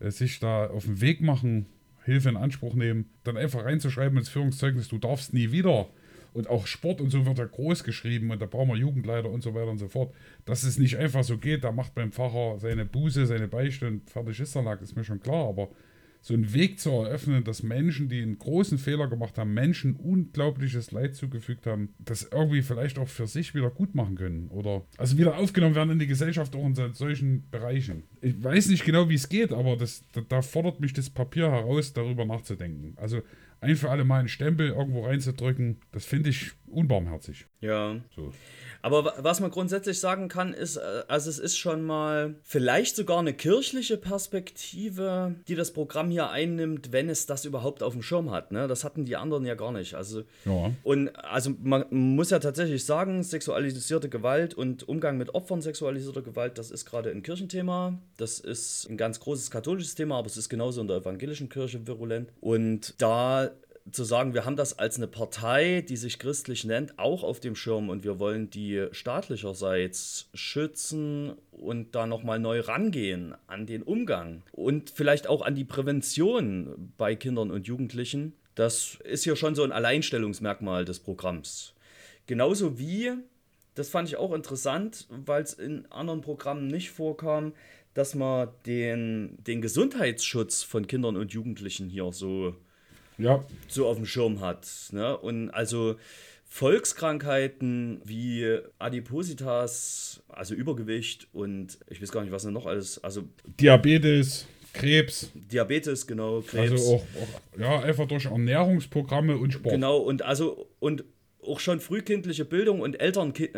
äh, 0.00 0.10
sich 0.10 0.40
da 0.40 0.68
auf 0.68 0.86
den 0.86 1.02
Weg 1.02 1.20
machen, 1.20 1.66
Hilfe 2.04 2.28
in 2.28 2.36
Anspruch 2.36 2.74
nehmen, 2.74 3.10
dann 3.24 3.36
einfach 3.36 3.64
reinzuschreiben 3.64 4.18
ins 4.18 4.28
Führungszeugnis, 4.28 4.88
du 4.88 4.98
darfst 4.98 5.34
nie 5.34 5.52
wieder. 5.52 5.88
Und 6.32 6.48
auch 6.48 6.66
Sport 6.66 7.00
und 7.00 7.10
so 7.10 7.24
wird 7.26 7.38
ja 7.38 7.44
groß 7.44 7.84
geschrieben 7.84 8.32
und 8.32 8.42
da 8.42 8.46
brauchen 8.46 8.68
wir 8.68 8.76
Jugendleiter 8.76 9.30
und 9.30 9.42
so 9.42 9.54
weiter 9.54 9.70
und 9.70 9.78
so 9.78 9.88
fort. 9.88 10.12
Dass 10.44 10.64
es 10.64 10.78
nicht 10.78 10.98
einfach 10.98 11.22
so 11.22 11.38
geht, 11.38 11.62
da 11.62 11.70
macht 11.70 11.94
beim 11.94 12.10
Pfarrer 12.10 12.58
seine 12.58 12.84
Buße, 12.84 13.26
seine 13.26 13.46
Beichte 13.46 13.86
und 13.86 14.10
fertig 14.10 14.40
ist 14.40 14.54
der 14.54 14.62
Lack, 14.62 14.82
ist 14.82 14.96
mir 14.96 15.04
schon 15.04 15.20
klar. 15.20 15.48
Aber 15.48 15.68
so 16.26 16.32
einen 16.32 16.54
Weg 16.54 16.80
zu 16.80 16.88
eröffnen, 16.90 17.44
dass 17.44 17.62
Menschen, 17.62 18.08
die 18.08 18.22
einen 18.22 18.38
großen 18.38 18.78
Fehler 18.78 19.08
gemacht 19.08 19.36
haben, 19.36 19.52
Menschen 19.52 19.94
unglaubliches 19.94 20.90
Leid 20.90 21.14
zugefügt 21.14 21.66
haben, 21.66 21.90
das 21.98 22.22
irgendwie 22.32 22.62
vielleicht 22.62 22.98
auch 22.98 23.08
für 23.08 23.26
sich 23.26 23.54
wieder 23.54 23.68
gut 23.70 23.94
machen 23.94 24.14
können. 24.16 24.48
Oder 24.48 24.86
also 24.96 25.18
wieder 25.18 25.36
aufgenommen 25.36 25.74
werden 25.74 25.90
in 25.90 25.98
die 25.98 26.06
Gesellschaft 26.06 26.56
auch 26.56 26.64
in 26.64 26.74
so- 26.74 26.90
solchen 26.94 27.50
Bereichen. 27.50 28.04
Ich 28.22 28.42
weiß 28.42 28.68
nicht 28.70 28.86
genau, 28.86 29.10
wie 29.10 29.16
es 29.16 29.28
geht, 29.28 29.52
aber 29.52 29.76
das, 29.76 30.02
da, 30.12 30.22
da 30.26 30.40
fordert 30.40 30.80
mich 30.80 30.94
das 30.94 31.10
Papier 31.10 31.50
heraus, 31.52 31.92
darüber 31.92 32.24
nachzudenken. 32.24 32.94
Also 32.96 33.20
ein 33.60 33.76
für 33.76 33.90
alle 33.90 34.04
Mal 34.04 34.20
einen 34.20 34.28
Stempel 34.28 34.68
irgendwo 34.68 35.04
reinzudrücken, 35.04 35.76
das 35.92 36.06
finde 36.06 36.30
ich 36.30 36.52
unbarmherzig. 36.66 37.46
Ja. 37.60 38.00
So. 38.16 38.32
Aber 38.84 39.14
was 39.16 39.40
man 39.40 39.50
grundsätzlich 39.50 39.98
sagen 39.98 40.28
kann, 40.28 40.52
ist, 40.52 40.76
äh, 40.76 41.04
also 41.08 41.30
es 41.30 41.38
ist 41.38 41.56
schon 41.56 41.82
mal 41.84 42.34
vielleicht 42.42 42.96
sogar 42.96 43.18
eine 43.18 43.32
kirchliche 43.32 43.96
Perspektive, 43.96 45.36
die 45.48 45.54
das 45.54 45.72
Programm 45.72 46.10
hier 46.10 46.28
einnimmt, 46.28 46.92
wenn 46.92 47.08
es 47.08 47.24
das 47.24 47.46
überhaupt 47.46 47.82
auf 47.82 47.94
dem 47.94 48.02
Schirm 48.02 48.30
hat. 48.30 48.52
Ne? 48.52 48.68
Das 48.68 48.84
hatten 48.84 49.06
die 49.06 49.16
anderen 49.16 49.46
ja 49.46 49.54
gar 49.54 49.72
nicht. 49.72 49.94
Also, 49.94 50.24
ja. 50.44 50.70
Und 50.82 51.08
also 51.16 51.52
man 51.62 51.86
muss 51.88 52.28
ja 52.28 52.40
tatsächlich 52.40 52.84
sagen, 52.84 53.22
sexualisierte 53.22 54.10
Gewalt 54.10 54.52
und 54.52 54.86
Umgang 54.86 55.16
mit 55.16 55.34
Opfern 55.34 55.62
sexualisierter 55.62 56.20
Gewalt, 56.20 56.58
das 56.58 56.70
ist 56.70 56.84
gerade 56.84 57.10
ein 57.10 57.22
Kirchenthema. 57.22 57.98
Das 58.18 58.38
ist 58.38 58.86
ein 58.90 58.98
ganz 58.98 59.18
großes 59.18 59.50
katholisches 59.50 59.94
Thema, 59.94 60.18
aber 60.18 60.26
es 60.26 60.36
ist 60.36 60.50
genauso 60.50 60.82
in 60.82 60.88
der 60.88 60.98
evangelischen 60.98 61.48
Kirche 61.48 61.86
virulent. 61.86 62.28
Und 62.42 62.96
da 62.98 63.50
zu 63.90 64.04
sagen, 64.04 64.32
wir 64.32 64.44
haben 64.44 64.56
das 64.56 64.78
als 64.78 64.96
eine 64.96 65.06
Partei, 65.06 65.82
die 65.86 65.96
sich 65.96 66.18
christlich 66.18 66.64
nennt, 66.64 66.98
auch 66.98 67.22
auf 67.22 67.38
dem 67.38 67.54
Schirm 67.54 67.90
und 67.90 68.02
wir 68.02 68.18
wollen 68.18 68.48
die 68.48 68.86
staatlicherseits 68.92 70.30
schützen 70.32 71.34
und 71.50 71.94
da 71.94 72.06
nochmal 72.06 72.38
neu 72.38 72.60
rangehen 72.60 73.34
an 73.46 73.66
den 73.66 73.82
Umgang 73.82 74.42
und 74.52 74.90
vielleicht 74.90 75.26
auch 75.26 75.42
an 75.42 75.54
die 75.54 75.64
Prävention 75.64 76.92
bei 76.96 77.14
Kindern 77.14 77.50
und 77.50 77.66
Jugendlichen. 77.66 78.34
Das 78.54 78.98
ist 79.04 79.24
hier 79.24 79.36
schon 79.36 79.54
so 79.54 79.64
ein 79.64 79.72
Alleinstellungsmerkmal 79.72 80.84
des 80.84 81.00
Programms. 81.00 81.74
Genauso 82.26 82.78
wie, 82.78 83.12
das 83.74 83.90
fand 83.90 84.08
ich 84.08 84.16
auch 84.16 84.32
interessant, 84.32 85.06
weil 85.10 85.42
es 85.42 85.52
in 85.52 85.84
anderen 85.92 86.22
Programmen 86.22 86.68
nicht 86.68 86.90
vorkam, 86.90 87.52
dass 87.92 88.14
man 88.14 88.48
den, 88.64 89.36
den 89.44 89.60
Gesundheitsschutz 89.60 90.62
von 90.62 90.86
Kindern 90.86 91.16
und 91.16 91.32
Jugendlichen 91.32 91.90
hier 91.90 92.10
so 92.12 92.56
ja. 93.18 93.44
so 93.68 93.86
auf 93.86 93.96
dem 93.96 94.06
Schirm 94.06 94.40
hat. 94.40 94.68
Ne? 94.92 95.16
Und 95.16 95.50
also 95.50 95.96
Volkskrankheiten 96.44 98.00
wie 98.04 98.58
Adipositas, 98.78 100.22
also 100.28 100.54
Übergewicht 100.54 101.26
und 101.32 101.78
ich 101.88 102.00
weiß 102.00 102.12
gar 102.12 102.22
nicht, 102.22 102.32
was 102.32 102.44
noch 102.44 102.66
alles, 102.66 103.02
also 103.02 103.24
Diabetes, 103.60 104.46
Krebs. 104.72 105.30
Diabetes, 105.34 106.06
genau, 106.06 106.42
Krebs. 106.42 106.72
Also 106.72 106.94
auch, 106.94 107.02
auch 107.02 107.58
ja, 107.58 107.80
einfach 107.80 108.06
durch 108.06 108.26
Ernährungsprogramme 108.26 109.36
und 109.36 109.52
Sport. 109.52 109.74
Genau, 109.74 109.98
und 109.98 110.22
also 110.22 110.68
und 110.80 111.04
auch 111.42 111.60
schon 111.60 111.80
frühkindliche 111.80 112.44
Bildung 112.44 112.80
und 112.80 113.00
Eltern, 113.00 113.34
äh, 113.34 113.48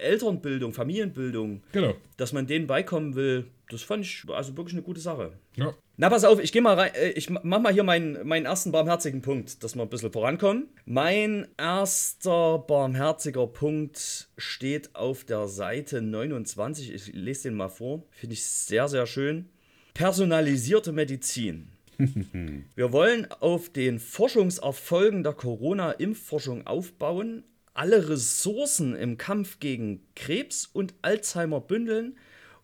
Elternbildung, 0.00 0.72
Familienbildung, 0.72 1.62
genau. 1.72 1.94
dass 2.16 2.32
man 2.32 2.46
denen 2.46 2.66
beikommen 2.66 3.14
will, 3.14 3.46
das 3.70 3.82
fand 3.82 4.04
ich 4.04 4.24
also 4.28 4.56
wirklich 4.56 4.74
eine 4.74 4.82
gute 4.82 5.00
Sache. 5.00 5.32
Ja. 5.56 5.74
Na, 6.00 6.08
pass 6.08 6.22
auf, 6.22 6.38
ich 6.38 6.52
gehe 6.52 6.62
mal 6.62 6.78
rein, 6.78 6.94
äh, 6.94 7.08
ich 7.10 7.28
mach 7.28 7.58
mal 7.58 7.72
hier 7.72 7.82
meinen, 7.82 8.24
meinen 8.24 8.46
ersten 8.46 8.70
barmherzigen 8.70 9.20
Punkt, 9.20 9.64
dass 9.64 9.74
wir 9.74 9.82
ein 9.82 9.88
bisschen 9.88 10.12
vorankommen. 10.12 10.68
Mein 10.84 11.48
erster 11.58 12.60
barmherziger 12.60 13.48
Punkt 13.48 14.28
steht 14.36 14.94
auf 14.94 15.24
der 15.24 15.48
Seite 15.48 16.00
29. 16.00 16.94
Ich 16.94 17.12
lese 17.14 17.48
den 17.48 17.54
mal 17.54 17.68
vor. 17.68 18.04
Finde 18.12 18.34
ich 18.34 18.44
sehr, 18.44 18.86
sehr 18.86 19.08
schön. 19.08 19.46
Personalisierte 19.92 20.92
Medizin. 20.92 21.66
Wir 22.76 22.92
wollen 22.92 23.26
auf 23.40 23.68
den 23.68 23.98
Forschungserfolgen 23.98 25.24
der 25.24 25.32
Corona-Impfforschung 25.32 26.64
aufbauen, 26.64 27.42
alle 27.74 28.08
Ressourcen 28.08 28.94
im 28.94 29.18
Kampf 29.18 29.58
gegen 29.58 30.06
Krebs 30.14 30.70
und 30.72 30.94
Alzheimer 31.02 31.60
bündeln 31.60 32.16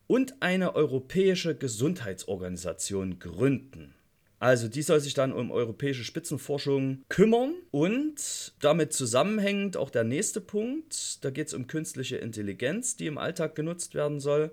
und 0.06 0.42
eine 0.42 0.74
europäische 0.74 1.54
Gesundheitsorganisation 1.54 3.18
gründen. 3.18 3.94
Also 4.40 4.68
die 4.68 4.82
soll 4.82 5.00
sich 5.00 5.14
dann 5.14 5.32
um 5.32 5.50
europäische 5.50 6.04
Spitzenforschung 6.04 7.02
kümmern 7.08 7.54
und 7.70 8.52
damit 8.60 8.92
zusammenhängend 8.92 9.78
auch 9.78 9.88
der 9.88 10.04
nächste 10.04 10.42
Punkt, 10.42 11.24
da 11.24 11.30
geht 11.30 11.46
es 11.46 11.54
um 11.54 11.66
künstliche 11.66 12.16
Intelligenz, 12.16 12.96
die 12.96 13.06
im 13.06 13.16
Alltag 13.16 13.54
genutzt 13.54 13.94
werden 13.94 14.20
soll. 14.20 14.52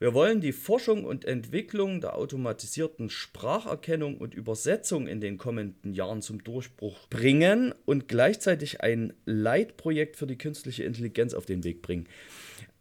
Wir 0.00 0.14
wollen 0.14 0.40
die 0.40 0.52
Forschung 0.52 1.04
und 1.04 1.24
Entwicklung 1.24 2.00
der 2.00 2.16
automatisierten 2.16 3.10
Spracherkennung 3.10 4.18
und 4.18 4.32
Übersetzung 4.32 5.08
in 5.08 5.20
den 5.20 5.38
kommenden 5.38 5.92
Jahren 5.92 6.22
zum 6.22 6.44
Durchbruch 6.44 7.08
bringen 7.08 7.74
und 7.84 8.06
gleichzeitig 8.06 8.80
ein 8.80 9.12
Leitprojekt 9.24 10.16
für 10.16 10.28
die 10.28 10.38
künstliche 10.38 10.84
Intelligenz 10.84 11.34
auf 11.34 11.46
den 11.46 11.64
Weg 11.64 11.82
bringen. 11.82 12.06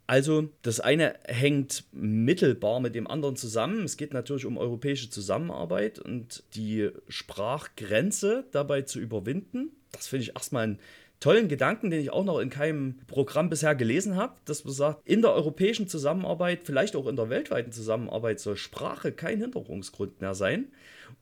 Also 0.07 0.49
das 0.61 0.79
eine 0.79 1.15
hängt 1.25 1.83
mittelbar 1.91 2.79
mit 2.79 2.95
dem 2.95 3.07
anderen 3.07 3.35
zusammen. 3.35 3.83
Es 3.83 3.97
geht 3.97 4.13
natürlich 4.13 4.45
um 4.45 4.57
europäische 4.57 5.09
Zusammenarbeit 5.09 5.99
und 5.99 6.43
die 6.55 6.89
Sprachgrenze 7.09 8.45
dabei 8.51 8.83
zu 8.83 8.99
überwinden. 8.99 9.71
Das 9.91 10.07
finde 10.07 10.23
ich 10.23 10.35
erstmal 10.35 10.63
einen 10.63 10.79
tollen 11.19 11.49
Gedanken, 11.49 11.89
den 11.89 11.99
ich 11.99 12.11
auch 12.11 12.23
noch 12.23 12.39
in 12.39 12.49
keinem 12.49 12.99
Programm 13.07 13.49
bisher 13.49 13.75
gelesen 13.75 14.15
habe, 14.15 14.35
dass 14.45 14.63
man 14.63 14.73
sagt, 14.73 15.07
in 15.07 15.21
der 15.21 15.33
europäischen 15.33 15.89
Zusammenarbeit, 15.89 16.61
vielleicht 16.63 16.95
auch 16.95 17.07
in 17.07 17.17
der 17.17 17.29
weltweiten 17.29 17.73
Zusammenarbeit 17.73 18.39
soll 18.39 18.55
Sprache 18.55 19.11
kein 19.11 19.41
Hinderungsgrund 19.41 20.21
mehr 20.21 20.35
sein. 20.35 20.67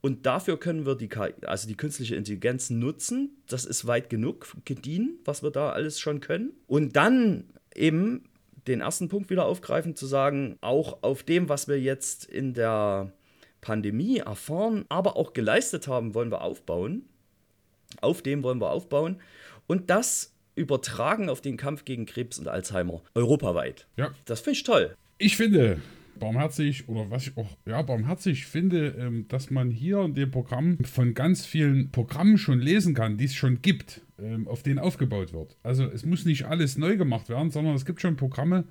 Und 0.01 0.27
dafür 0.27 0.59
können 0.59 0.85
wir 0.85 0.95
die, 0.95 1.09
also 1.47 1.67
die 1.67 1.77
künstliche 1.77 2.15
Intelligenz 2.15 2.69
nutzen. 2.69 3.41
Das 3.47 3.65
ist 3.65 3.87
weit 3.87 4.11
genug 4.11 4.47
gediehen, 4.65 5.17
was 5.25 5.41
wir 5.41 5.49
da 5.49 5.71
alles 5.71 5.99
schon 5.99 6.19
können. 6.19 6.53
Und 6.67 6.95
dann 6.95 7.45
eben 7.73 8.25
den 8.67 8.81
ersten 8.81 9.09
Punkt 9.09 9.29
wieder 9.29 9.45
aufgreifen, 9.45 9.95
zu 9.95 10.05
sagen, 10.05 10.57
auch 10.61 11.03
auf 11.03 11.23
dem, 11.23 11.49
was 11.49 11.67
wir 11.67 11.79
jetzt 11.79 12.25
in 12.25 12.53
der 12.53 13.11
Pandemie 13.61 14.17
erfahren, 14.17 14.85
aber 14.89 15.17
auch 15.17 15.33
geleistet 15.33 15.87
haben, 15.87 16.13
wollen 16.13 16.31
wir 16.31 16.41
aufbauen. 16.41 17.07
Auf 18.01 18.21
dem 18.21 18.43
wollen 18.43 18.59
wir 18.59 18.71
aufbauen. 18.71 19.21
Und 19.67 19.89
das 19.89 20.35
übertragen 20.55 21.29
auf 21.29 21.41
den 21.41 21.57
Kampf 21.57 21.85
gegen 21.85 22.05
Krebs 22.05 22.39
und 22.39 22.47
Alzheimer 22.47 23.01
europaweit. 23.13 23.87
Ja. 23.97 24.11
Das 24.25 24.41
finde 24.41 24.57
ich 24.57 24.63
toll. 24.63 24.95
Ich 25.17 25.37
finde, 25.37 25.81
barmherzig 26.19 26.87
oder 26.89 27.09
was 27.09 27.27
ich 27.27 27.37
auch 27.37 27.49
ja 27.65 27.81
barmherzig 27.81 28.45
finde, 28.45 28.95
ähm, 28.99 29.27
dass 29.27 29.51
man 29.51 29.71
hier 29.71 30.01
in 30.01 30.13
dem 30.13 30.31
Programm 30.31 30.77
von 30.83 31.13
ganz 31.13 31.45
vielen 31.45 31.91
Programmen 31.91 32.37
schon 32.37 32.59
lesen 32.59 32.93
kann, 32.93 33.17
die 33.17 33.25
es 33.25 33.35
schon 33.35 33.61
gibt, 33.61 34.01
ähm, 34.19 34.47
auf 34.47 34.63
denen 34.63 34.79
aufgebaut 34.79 35.33
wird. 35.33 35.57
Also 35.63 35.85
es 35.85 36.05
muss 36.05 36.25
nicht 36.25 36.45
alles 36.45 36.77
neu 36.77 36.97
gemacht 36.97 37.29
werden, 37.29 37.51
sondern 37.51 37.75
es 37.75 37.85
gibt 37.85 38.01
schon 38.01 38.15
Programme, 38.15 38.65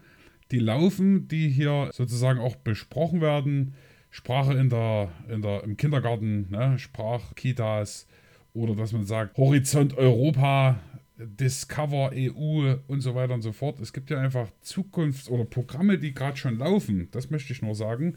die 0.51 0.59
laufen, 0.59 1.29
die 1.29 1.49
hier 1.49 1.91
sozusagen 1.93 2.41
auch 2.41 2.57
besprochen 2.57 3.21
werden. 3.21 3.75
Sprache 4.11 4.55
in 4.55 4.69
der, 4.69 5.11
in 5.29 5.43
der, 5.43 5.65
im 5.65 5.77
Kindergarten, 5.77 6.49
ne? 6.51 6.79
Sprachkitas 6.79 8.07
oder 8.53 8.77
dass 8.77 8.93
man 8.93 9.05
sagt, 9.05 9.37
Horizont 9.37 9.99
Europa 9.99 10.79
Discover 11.17 12.11
EU 12.13 12.75
und 12.89 13.01
so 13.01 13.15
weiter 13.15 13.35
und 13.35 13.43
so 13.43 13.53
fort. 13.53 13.79
Es 13.81 13.93
gibt 13.93 14.11
ja 14.11 14.21
einfach 14.21 14.49
Zukunfts- 14.63 15.29
oder 15.29 15.45
Programme, 15.45 15.99
die 15.99 16.13
gerade 16.13 16.37
schon 16.37 16.59
laufen, 16.59 17.09
das 17.13 17.31
möchte 17.31 17.53
ich 17.53 17.63
nur 17.63 17.75
sagen, 17.75 18.17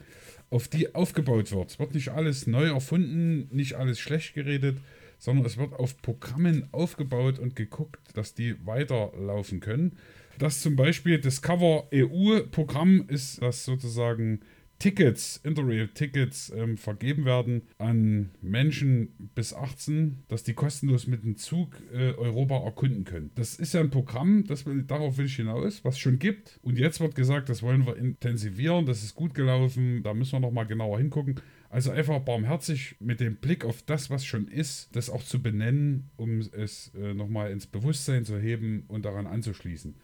auf 0.49 0.67
die 0.67 0.95
aufgebaut 0.95 1.51
wird. 1.51 1.71
Es 1.71 1.79
wird 1.79 1.93
nicht 1.93 2.09
alles 2.09 2.47
neu 2.47 2.65
erfunden, 2.65 3.47
nicht 3.55 3.75
alles 3.75 3.99
schlecht 3.99 4.33
geredet, 4.33 4.77
sondern 5.19 5.45
es 5.45 5.57
wird 5.57 5.73
auf 5.73 6.01
Programmen 6.01 6.67
aufgebaut 6.71 7.39
und 7.39 7.55
geguckt, 7.55 7.99
dass 8.15 8.33
die 8.33 8.55
weiterlaufen 8.65 9.59
können. 9.59 9.97
Das 10.39 10.61
zum 10.61 10.75
Beispiel 10.75 11.19
Discover 11.19 11.87
EU-Programm 11.93 13.05
ist 13.07 13.41
das 13.41 13.65
sozusagen 13.65 14.41
Tickets, 14.79 15.37
Interrail-Tickets 15.43 16.53
ähm, 16.55 16.77
vergeben 16.77 17.25
werden 17.25 17.63
an 17.79 18.29
Menschen 18.41 19.31
bis 19.33 19.53
18, 19.53 20.23
dass 20.27 20.43
die 20.43 20.53
kostenlos 20.53 21.07
mit 21.07 21.23
dem 21.23 21.35
Zug 21.35 21.81
äh, 21.91 22.11
Europa 22.11 22.63
erkunden 22.63 23.03
können. 23.03 23.31
Das 23.33 23.55
ist 23.55 23.73
ja 23.73 23.79
ein 23.79 23.89
Programm, 23.89 24.43
das 24.45 24.67
will, 24.67 24.83
darauf 24.83 25.17
will 25.17 25.25
ich 25.25 25.35
hinaus, 25.35 25.83
was 25.83 25.97
schon 25.97 26.19
gibt. 26.19 26.59
Und 26.61 26.77
jetzt 26.77 26.99
wird 26.99 27.15
gesagt, 27.15 27.49
das 27.49 27.63
wollen 27.63 27.87
wir 27.87 27.97
intensivieren, 27.97 28.85
das 28.85 29.03
ist 29.03 29.15
gut 29.15 29.33
gelaufen, 29.33 30.03
da 30.03 30.13
müssen 30.13 30.33
wir 30.33 30.41
nochmal 30.41 30.67
genauer 30.67 30.99
hingucken. 30.99 31.41
Also 31.69 31.91
einfach 31.91 32.19
barmherzig 32.19 32.95
mit 32.99 33.19
dem 33.19 33.37
Blick 33.37 33.65
auf 33.65 33.81
das, 33.81 34.11
was 34.11 34.25
schon 34.25 34.47
ist, 34.47 34.95
das 34.95 35.09
auch 35.09 35.23
zu 35.23 35.41
benennen, 35.41 36.11
um 36.17 36.39
es 36.39 36.91
äh, 36.95 37.13
nochmal 37.15 37.51
ins 37.51 37.65
Bewusstsein 37.65 38.25
zu 38.25 38.39
heben 38.39 38.85
und 38.87 39.05
daran 39.05 39.25
anzuschließen. 39.25 39.95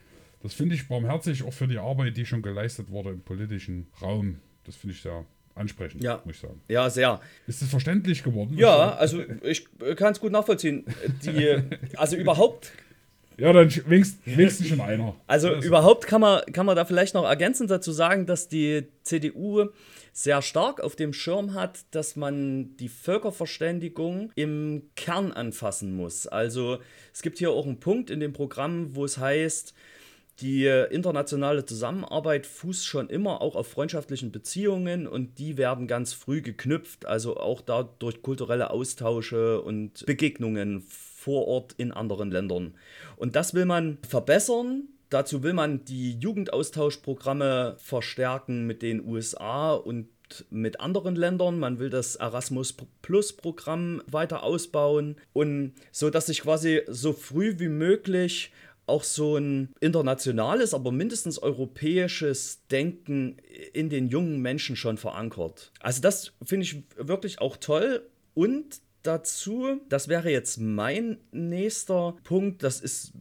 Das 0.42 0.54
finde 0.54 0.76
ich 0.76 0.88
barmherzig 0.88 1.44
auch 1.44 1.54
für 1.54 1.68
die 1.68 1.78
Arbeit, 1.78 2.18
die 2.18 2.26
schon 2.26 2.42
geleistet 2.42 2.90
wurde 2.90 3.12
im 3.12 3.22
politischen 3.22 3.88
Raum. 4.02 4.40
Das 4.66 4.76
finde 4.76 4.96
ich 4.96 5.02
sehr 5.02 5.26
ansprechend, 5.56 6.04
ja. 6.04 6.22
muss 6.26 6.36
ich 6.36 6.42
sagen. 6.42 6.62
Ja, 6.68 6.90
sehr. 6.90 7.20
Ist 7.48 7.62
es 7.62 7.70
verständlich 7.70 8.24
geworden? 8.24 8.58
Ja, 8.58 8.96
also 8.96 9.22
ich 9.44 9.68
kann 9.96 10.14
es 10.14 10.20
gut 10.20 10.32
nachvollziehen. 10.32 10.86
Die, 11.24 11.58
also 11.96 12.16
überhaupt. 12.16 12.72
Ja, 13.38 13.52
dann 13.52 13.70
wenigstens, 13.88 14.20
wenigstens 14.26 14.68
schon 14.68 14.82
einer. 14.82 15.16
Also 15.28 15.50
ja, 15.50 15.60
überhaupt 15.60 16.06
kann 16.06 16.22
man, 16.22 16.42
kann 16.54 16.66
man 16.66 16.76
da 16.76 16.86
vielleicht 16.86 17.16
noch 17.16 17.26
ergänzend 17.26 17.72
dazu 17.72 17.92
sagen, 17.92 18.26
dass 18.26 18.48
die 18.48 18.88
CDU 19.04 19.70
sehr 20.12 20.44
stark 20.44 20.80
auf 20.80 20.96
dem 20.96 21.12
Schirm 21.12 21.56
hat, 21.56 21.86
dass 21.92 22.16
man 22.16 22.78
die 22.78 22.90
Völkerverständigung 22.90 24.32
im 24.36 24.84
Kern 24.96 25.32
anfassen 25.32 25.96
muss. 25.96 26.28
Also 26.28 26.78
es 27.12 27.24
gibt 27.24 27.40
hier 27.40 27.50
auch 27.50 27.66
einen 27.66 27.80
Punkt 27.80 28.12
in 28.12 28.20
dem 28.20 28.34
Programm, 28.34 28.96
wo 28.96 29.06
es 29.06 29.18
heißt, 29.18 29.74
die 30.40 30.66
internationale 30.66 31.66
Zusammenarbeit 31.66 32.46
fußt 32.46 32.86
schon 32.86 33.10
immer 33.10 33.42
auch 33.42 33.56
auf 33.56 33.68
freundschaftlichen 33.68 34.32
Beziehungen 34.32 35.08
und 35.08 35.38
die 35.38 35.58
werden 35.58 35.88
ganz 35.88 36.14
früh 36.14 36.42
geknüpft, 36.42 37.06
also 37.06 37.38
auch 37.38 37.62
da 37.62 37.84
durch 38.00 38.22
kulturelle 38.22 38.72
Austausche 38.72 39.62
und 39.62 40.06
Begegnungen 40.06 40.82
vor 40.88 41.48
Ort 41.48 41.74
in 41.78 41.92
anderen 41.92 42.32
Ländern. 42.32 42.74
Und 43.16 43.36
das 43.36 43.54
will 43.54 43.66
man 43.66 44.00
verbessern, 44.08 44.90
dazu 45.10 45.44
will 45.44 45.54
man 45.54 45.86
die 45.86 46.18
Jugendaustauschprogramme 46.20 47.76
verstärken 47.78 48.66
mit 48.66 48.82
den 48.82 49.06
USA 49.08 49.74
und 49.74 50.08
mit 50.50 50.80
anderen 50.80 51.16
Ländern. 51.16 51.60
Man 51.60 51.78
will 51.78 51.92
das 51.92 52.16
Erasmus 52.16 52.76
Plus 53.04 53.34
Programm 53.34 54.02
weiter 54.08 54.42
ausbauen 54.42 55.16
und 55.32 55.74
so, 55.92 56.10
dass 56.10 56.26
sich 56.26 56.42
quasi 56.42 56.82
so 56.88 57.14
früh 57.14 57.60
wie 57.60 57.70
möglich 57.70 58.52
auch 58.86 59.04
so 59.04 59.38
ein 59.38 59.70
internationales, 59.80 60.74
aber 60.74 60.92
mindestens 60.92 61.40
europäisches 61.40 62.66
Denken 62.68 63.38
in 63.74 63.90
den 63.90 64.08
jungen 64.08 64.42
Menschen 64.42 64.76
schon 64.76 64.98
verankert. 64.98 65.72
Also 65.80 66.02
das 66.02 66.34
finde 66.44 66.66
ich 66.66 66.84
wirklich 66.98 67.40
auch 67.40 67.58
toll 67.58 68.10
und 68.34 68.82
dazu, 69.04 69.82
das 69.90 70.08
wäre 70.08 70.30
jetzt 70.30 70.58
mein 70.60 71.18
nächster 71.32 72.16
Punkt, 72.24 72.64
das 72.64 72.82
ist 72.82 73.14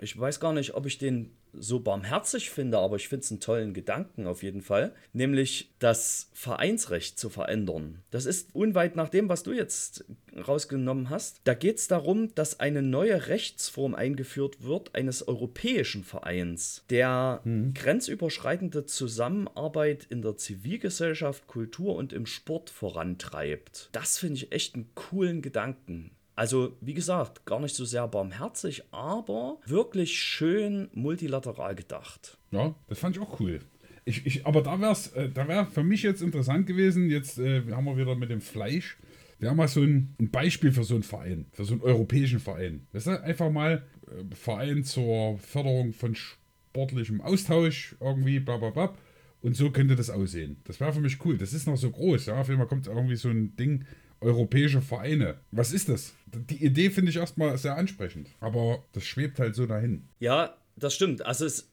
ich 0.00 0.18
weiß 0.18 0.40
gar 0.40 0.52
nicht, 0.52 0.74
ob 0.74 0.86
ich 0.86 0.98
den 0.98 1.36
so 1.52 1.80
barmherzig 1.80 2.50
finde, 2.50 2.78
aber 2.78 2.96
ich 2.96 3.08
finde 3.08 3.24
es 3.24 3.30
einen 3.30 3.40
tollen 3.40 3.74
Gedanken 3.74 4.26
auf 4.26 4.42
jeden 4.42 4.62
Fall, 4.62 4.94
nämlich 5.12 5.72
das 5.78 6.30
Vereinsrecht 6.32 7.18
zu 7.18 7.28
verändern. 7.28 8.02
Das 8.10 8.26
ist 8.26 8.54
unweit 8.54 8.96
nach 8.96 9.08
dem, 9.08 9.28
was 9.28 9.42
du 9.42 9.52
jetzt 9.52 10.04
rausgenommen 10.36 11.10
hast. 11.10 11.40
Da 11.44 11.54
geht 11.54 11.78
es 11.78 11.88
darum, 11.88 12.34
dass 12.34 12.60
eine 12.60 12.82
neue 12.82 13.28
Rechtsform 13.28 13.94
eingeführt 13.94 14.62
wird 14.62 14.94
eines 14.94 15.26
europäischen 15.26 16.04
Vereins, 16.04 16.84
der 16.90 17.40
mhm. 17.44 17.74
grenzüberschreitende 17.74 18.86
Zusammenarbeit 18.86 20.06
in 20.08 20.22
der 20.22 20.36
Zivilgesellschaft, 20.36 21.46
Kultur 21.46 21.96
und 21.96 22.12
im 22.12 22.26
Sport 22.26 22.70
vorantreibt. 22.70 23.88
Das 23.92 24.18
finde 24.18 24.36
ich 24.36 24.52
echt 24.52 24.74
einen 24.74 24.90
coolen 24.94 25.42
Gedanken. 25.42 26.12
Also, 26.38 26.76
wie 26.80 26.94
gesagt, 26.94 27.46
gar 27.46 27.58
nicht 27.58 27.74
so 27.74 27.84
sehr 27.84 28.06
barmherzig, 28.06 28.84
aber 28.92 29.58
wirklich 29.66 30.16
schön 30.16 30.88
multilateral 30.92 31.74
gedacht. 31.74 32.38
Ja, 32.52 32.76
das 32.86 33.00
fand 33.00 33.16
ich 33.16 33.22
auch 33.22 33.40
cool. 33.40 33.58
Ich, 34.04 34.24
ich, 34.24 34.46
aber 34.46 34.62
da 34.62 34.80
wäre 34.80 34.94
äh, 35.16 35.48
wär 35.48 35.66
für 35.66 35.82
mich 35.82 36.04
jetzt 36.04 36.22
interessant 36.22 36.68
gewesen, 36.68 37.10
jetzt 37.10 37.40
äh, 37.40 37.64
haben 37.72 37.86
wir 37.86 37.96
wieder 37.96 38.14
mit 38.14 38.30
dem 38.30 38.40
Fleisch. 38.40 38.98
Wir 39.40 39.50
haben 39.50 39.56
mal 39.56 39.66
so 39.66 39.82
ein, 39.82 40.14
ein, 40.20 40.30
Beispiel 40.30 40.70
für 40.70 40.84
so 40.84 40.94
einen 40.94 41.02
Verein, 41.02 41.46
für 41.50 41.64
so 41.64 41.72
einen 41.72 41.82
europäischen 41.82 42.38
Verein. 42.38 42.86
Das 42.92 43.08
ist 43.08 43.20
einfach 43.20 43.50
mal 43.50 43.84
äh, 44.06 44.32
Verein 44.32 44.84
zur 44.84 45.38
Förderung 45.38 45.92
von 45.92 46.14
sportlichem 46.14 47.20
Austausch, 47.20 47.96
irgendwie, 47.98 48.38
bla 48.38 48.58
bla 48.58 48.70
bla. 48.70 48.94
Und 49.40 49.56
so 49.56 49.72
könnte 49.72 49.96
das 49.96 50.08
aussehen. 50.08 50.58
Das 50.62 50.78
wäre 50.78 50.92
für 50.92 51.00
mich 51.00 51.24
cool. 51.24 51.36
Das 51.36 51.52
ist 51.52 51.66
noch 51.66 51.76
so 51.76 51.90
groß, 51.90 52.26
ja. 52.26 52.40
Auf 52.40 52.48
einmal 52.48 52.68
kommt 52.68 52.86
irgendwie 52.86 53.16
so 53.16 53.28
ein 53.28 53.56
Ding, 53.56 53.84
europäische 54.20 54.80
Vereine. 54.80 55.36
Was 55.50 55.72
ist 55.72 55.88
das? 55.88 56.14
Die 56.26 56.64
Idee 56.64 56.90
finde 56.90 57.10
ich 57.10 57.16
erstmal 57.16 57.56
sehr 57.58 57.76
ansprechend, 57.76 58.28
aber 58.40 58.84
das 58.92 59.04
schwebt 59.04 59.38
halt 59.38 59.54
so 59.54 59.66
dahin. 59.66 60.08
Ja, 60.18 60.56
das 60.76 60.94
stimmt. 60.94 61.24
Also 61.24 61.46
es, 61.46 61.70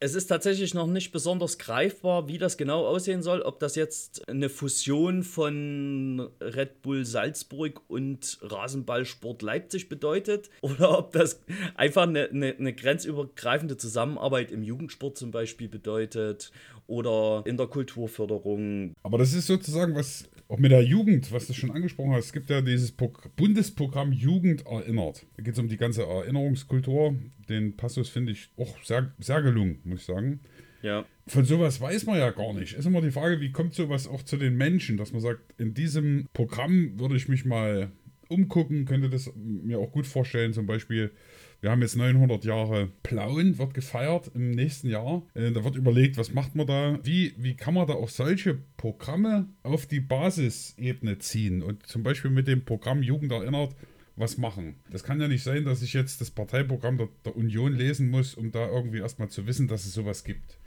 es 0.00 0.14
ist 0.14 0.26
tatsächlich 0.26 0.74
noch 0.74 0.86
nicht 0.86 1.12
besonders 1.12 1.58
greifbar, 1.58 2.28
wie 2.28 2.38
das 2.38 2.56
genau 2.56 2.86
aussehen 2.86 3.22
soll. 3.22 3.42
Ob 3.42 3.58
das 3.58 3.74
jetzt 3.74 4.28
eine 4.28 4.48
Fusion 4.48 5.22
von 5.22 6.28
Red 6.40 6.82
Bull 6.82 7.04
Salzburg 7.04 7.80
und 7.88 8.38
Rasenballsport 8.42 9.42
Leipzig 9.42 9.88
bedeutet 9.88 10.50
oder 10.60 10.98
ob 10.98 11.12
das 11.12 11.42
einfach 11.74 12.04
eine, 12.04 12.28
eine, 12.28 12.54
eine 12.56 12.72
grenzübergreifende 12.72 13.76
Zusammenarbeit 13.76 14.52
im 14.52 14.62
Jugendsport 14.62 15.18
zum 15.18 15.30
Beispiel 15.30 15.68
bedeutet 15.68 16.52
oder 16.86 17.42
in 17.44 17.56
der 17.56 17.66
Kulturförderung. 17.66 18.94
Aber 19.02 19.18
das 19.18 19.34
ist 19.34 19.46
sozusagen 19.46 19.94
was 19.94 20.28
auch 20.48 20.58
mit 20.58 20.72
der 20.72 20.82
Jugend, 20.82 21.30
was 21.30 21.46
du 21.46 21.52
schon 21.52 21.70
angesprochen 21.70 22.12
hast, 22.12 22.26
es 22.26 22.32
gibt 22.32 22.48
ja 22.48 22.62
dieses 22.62 22.92
Bundesprogramm 22.92 24.12
Jugend 24.12 24.66
erinnert. 24.66 25.26
Da 25.36 25.42
geht 25.42 25.52
es 25.52 25.58
um 25.58 25.68
die 25.68 25.76
ganze 25.76 26.04
Erinnerungskultur. 26.04 27.16
Den 27.48 27.76
Passus 27.76 28.08
finde 28.08 28.32
ich 28.32 28.50
auch 28.56 28.82
sehr, 28.82 29.12
sehr 29.18 29.42
gelungen, 29.42 29.80
muss 29.84 30.00
ich 30.00 30.06
sagen. 30.06 30.40
Ja. 30.82 31.04
Von 31.26 31.44
sowas 31.44 31.80
weiß 31.80 32.06
man 32.06 32.18
ja 32.18 32.30
gar 32.30 32.54
nicht. 32.54 32.74
Ist 32.74 32.86
immer 32.86 33.02
die 33.02 33.10
Frage, 33.10 33.40
wie 33.40 33.52
kommt 33.52 33.74
sowas 33.74 34.08
auch 34.08 34.22
zu 34.22 34.38
den 34.38 34.56
Menschen, 34.56 34.96
dass 34.96 35.12
man 35.12 35.20
sagt, 35.20 35.40
in 35.58 35.74
diesem 35.74 36.26
Programm 36.32 36.98
würde 36.98 37.16
ich 37.16 37.28
mich 37.28 37.44
mal 37.44 37.90
umgucken, 38.28 38.86
könnte 38.86 39.10
das 39.10 39.30
mir 39.36 39.78
auch 39.78 39.92
gut 39.92 40.06
vorstellen, 40.06 40.52
zum 40.52 40.66
Beispiel 40.66 41.10
wir 41.60 41.70
haben 41.70 41.82
jetzt 41.82 41.96
900 41.96 42.44
Jahre 42.44 42.88
Plauen, 43.02 43.58
wird 43.58 43.74
gefeiert 43.74 44.30
im 44.34 44.52
nächsten 44.52 44.88
Jahr. 44.88 45.22
Äh, 45.34 45.50
da 45.50 45.64
wird 45.64 45.74
überlegt, 45.76 46.16
was 46.16 46.32
macht 46.32 46.54
man 46.54 46.66
da? 46.66 46.98
Wie, 47.02 47.34
wie 47.36 47.54
kann 47.54 47.74
man 47.74 47.86
da 47.86 47.94
auch 47.94 48.08
solche 48.08 48.58
Programme 48.76 49.48
auf 49.62 49.86
die 49.86 50.00
Basisebene 50.00 51.18
ziehen? 51.18 51.62
Und 51.62 51.86
zum 51.86 52.02
Beispiel 52.02 52.30
mit 52.30 52.46
dem 52.46 52.64
Programm 52.64 53.02
Jugend 53.02 53.32
erinnert, 53.32 53.74
was 54.14 54.38
machen. 54.38 54.76
Das 54.90 55.04
kann 55.04 55.20
ja 55.20 55.28
nicht 55.28 55.42
sein, 55.42 55.64
dass 55.64 55.82
ich 55.82 55.92
jetzt 55.92 56.20
das 56.20 56.30
Parteiprogramm 56.30 56.98
der, 56.98 57.08
der 57.24 57.36
Union 57.36 57.72
lesen 57.72 58.10
muss, 58.10 58.34
um 58.34 58.50
da 58.50 58.68
irgendwie 58.68 58.98
erstmal 58.98 59.28
zu 59.28 59.46
wissen, 59.46 59.68
dass 59.68 59.84
es 59.84 59.94
sowas 59.94 60.24
gibt. 60.24 60.58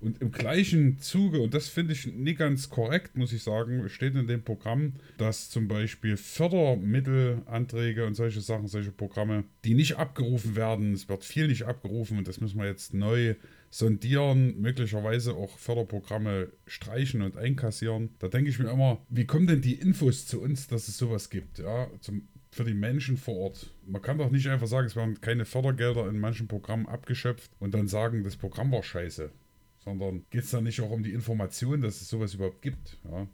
Und 0.00 0.22
im 0.22 0.32
gleichen 0.32 0.98
Zuge, 0.98 1.40
und 1.40 1.52
das 1.52 1.68
finde 1.68 1.92
ich 1.92 2.06
nicht 2.06 2.38
ganz 2.38 2.70
korrekt, 2.70 3.18
muss 3.18 3.34
ich 3.34 3.42
sagen, 3.42 3.86
steht 3.90 4.14
in 4.14 4.26
dem 4.26 4.42
Programm, 4.42 4.94
dass 5.18 5.50
zum 5.50 5.68
Beispiel 5.68 6.16
Fördermittelanträge 6.16 8.06
und 8.06 8.14
solche 8.14 8.40
Sachen, 8.40 8.66
solche 8.66 8.92
Programme, 8.92 9.44
die 9.64 9.74
nicht 9.74 9.98
abgerufen 9.98 10.56
werden, 10.56 10.94
es 10.94 11.08
wird 11.10 11.24
viel 11.24 11.48
nicht 11.48 11.64
abgerufen 11.64 12.16
und 12.16 12.26
das 12.26 12.40
müssen 12.40 12.58
wir 12.58 12.66
jetzt 12.66 12.94
neu 12.94 13.34
sondieren, 13.68 14.58
möglicherweise 14.60 15.34
auch 15.34 15.58
Förderprogramme 15.58 16.48
streichen 16.66 17.20
und 17.20 17.36
einkassieren. 17.36 18.08
Da 18.18 18.28
denke 18.28 18.48
ich 18.48 18.58
mir 18.58 18.70
immer, 18.70 19.04
wie 19.10 19.26
kommen 19.26 19.46
denn 19.46 19.60
die 19.60 19.74
Infos 19.74 20.26
zu 20.26 20.40
uns, 20.40 20.66
dass 20.66 20.88
es 20.88 20.96
sowas 20.96 21.28
gibt? 21.28 21.58
Ja, 21.58 21.88
zum, 22.00 22.26
für 22.50 22.64
die 22.64 22.74
Menschen 22.74 23.18
vor 23.18 23.36
Ort. 23.36 23.74
Man 23.86 24.02
kann 24.02 24.18
doch 24.18 24.30
nicht 24.30 24.48
einfach 24.48 24.66
sagen, 24.66 24.86
es 24.86 24.96
werden 24.96 25.20
keine 25.20 25.44
Fördergelder 25.44 26.08
in 26.08 26.18
manchen 26.18 26.48
Programmen 26.48 26.88
abgeschöpft 26.88 27.50
und 27.60 27.74
dann 27.74 27.86
sagen, 27.86 28.24
das 28.24 28.36
Programm 28.36 28.72
war 28.72 28.82
scheiße 28.82 29.30
sondern 29.84 30.24
geht 30.30 30.44
es 30.44 30.50
da 30.50 30.60
nicht 30.60 30.80
auch 30.80 30.90
um 30.90 31.02
die 31.02 31.12
Information, 31.12 31.80
dass 31.80 32.00
es 32.00 32.08
sowas 32.08 32.34
überhaupt 32.34 32.62
gibt? 32.62 32.98
Ja? 33.04 33.26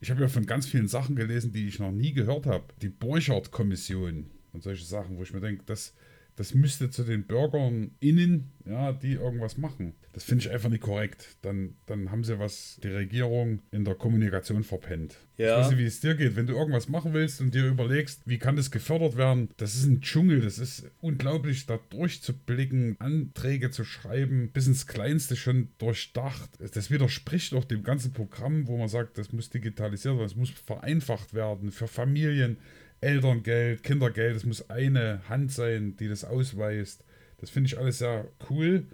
Ich 0.00 0.10
habe 0.10 0.20
ja 0.20 0.28
von 0.28 0.46
ganz 0.46 0.66
vielen 0.66 0.88
Sachen 0.88 1.14
gelesen, 1.14 1.52
die 1.52 1.68
ich 1.68 1.78
noch 1.78 1.92
nie 1.92 2.12
gehört 2.12 2.46
habe. 2.46 2.64
Die 2.80 2.88
Borchardt-Kommission 2.88 4.30
und 4.52 4.62
solche 4.62 4.84
Sachen, 4.84 5.16
wo 5.16 5.22
ich 5.22 5.32
mir 5.32 5.40
denke, 5.40 5.62
das, 5.66 5.94
das 6.42 6.54
müsste 6.54 6.90
zu 6.90 7.04
den 7.04 7.22
Bürgern 7.22 7.92
innen, 8.00 8.50
ja, 8.66 8.92
die 8.92 9.12
irgendwas 9.12 9.58
machen. 9.58 9.94
Das 10.12 10.24
finde 10.24 10.44
ich 10.44 10.50
einfach 10.50 10.70
nicht 10.70 10.82
korrekt. 10.82 11.36
Dann, 11.42 11.76
dann 11.86 12.10
haben 12.10 12.24
sie 12.24 12.40
was, 12.40 12.80
die 12.82 12.88
Regierung 12.88 13.60
in 13.70 13.84
der 13.84 13.94
Kommunikation 13.94 14.64
verpennt. 14.64 15.18
Ja. 15.36 15.60
Ich 15.60 15.64
weiß 15.64 15.70
nicht, 15.70 15.78
wie 15.78 15.86
es 15.86 16.00
dir 16.00 16.16
geht. 16.16 16.34
Wenn 16.34 16.48
du 16.48 16.54
irgendwas 16.54 16.88
machen 16.88 17.12
willst 17.12 17.40
und 17.40 17.54
dir 17.54 17.64
überlegst, 17.68 18.22
wie 18.26 18.38
kann 18.38 18.56
das 18.56 18.72
gefördert 18.72 19.16
werden, 19.16 19.50
das 19.56 19.76
ist 19.76 19.84
ein 19.84 20.00
Dschungel. 20.00 20.40
Das 20.40 20.58
ist 20.58 20.90
unglaublich, 21.00 21.66
da 21.66 21.78
durchzublicken, 21.90 22.96
Anträge 22.98 23.70
zu 23.70 23.84
schreiben, 23.84 24.50
bis 24.52 24.66
ins 24.66 24.88
Kleinste 24.88 25.36
schon 25.36 25.68
durchdacht. 25.78 26.50
Das 26.74 26.90
widerspricht 26.90 27.54
auch 27.54 27.64
dem 27.64 27.84
ganzen 27.84 28.12
Programm, 28.12 28.66
wo 28.66 28.76
man 28.76 28.88
sagt, 28.88 29.16
das 29.16 29.32
muss 29.32 29.48
digitalisiert 29.48 30.16
werden, 30.16 30.26
das 30.26 30.34
muss 30.34 30.50
vereinfacht 30.50 31.34
werden 31.34 31.70
für 31.70 31.86
Familien. 31.86 32.56
Elterngeld, 33.02 33.82
Kindergeld, 33.82 34.36
es 34.36 34.44
muss 34.44 34.70
eine 34.70 35.20
Hand 35.28 35.52
sein, 35.52 35.96
die 35.98 36.08
das 36.08 36.24
ausweist. 36.24 37.04
Das 37.38 37.50
finde 37.50 37.66
ich 37.66 37.78
alles 37.78 37.98
sehr 37.98 38.28
cool. 38.48 38.86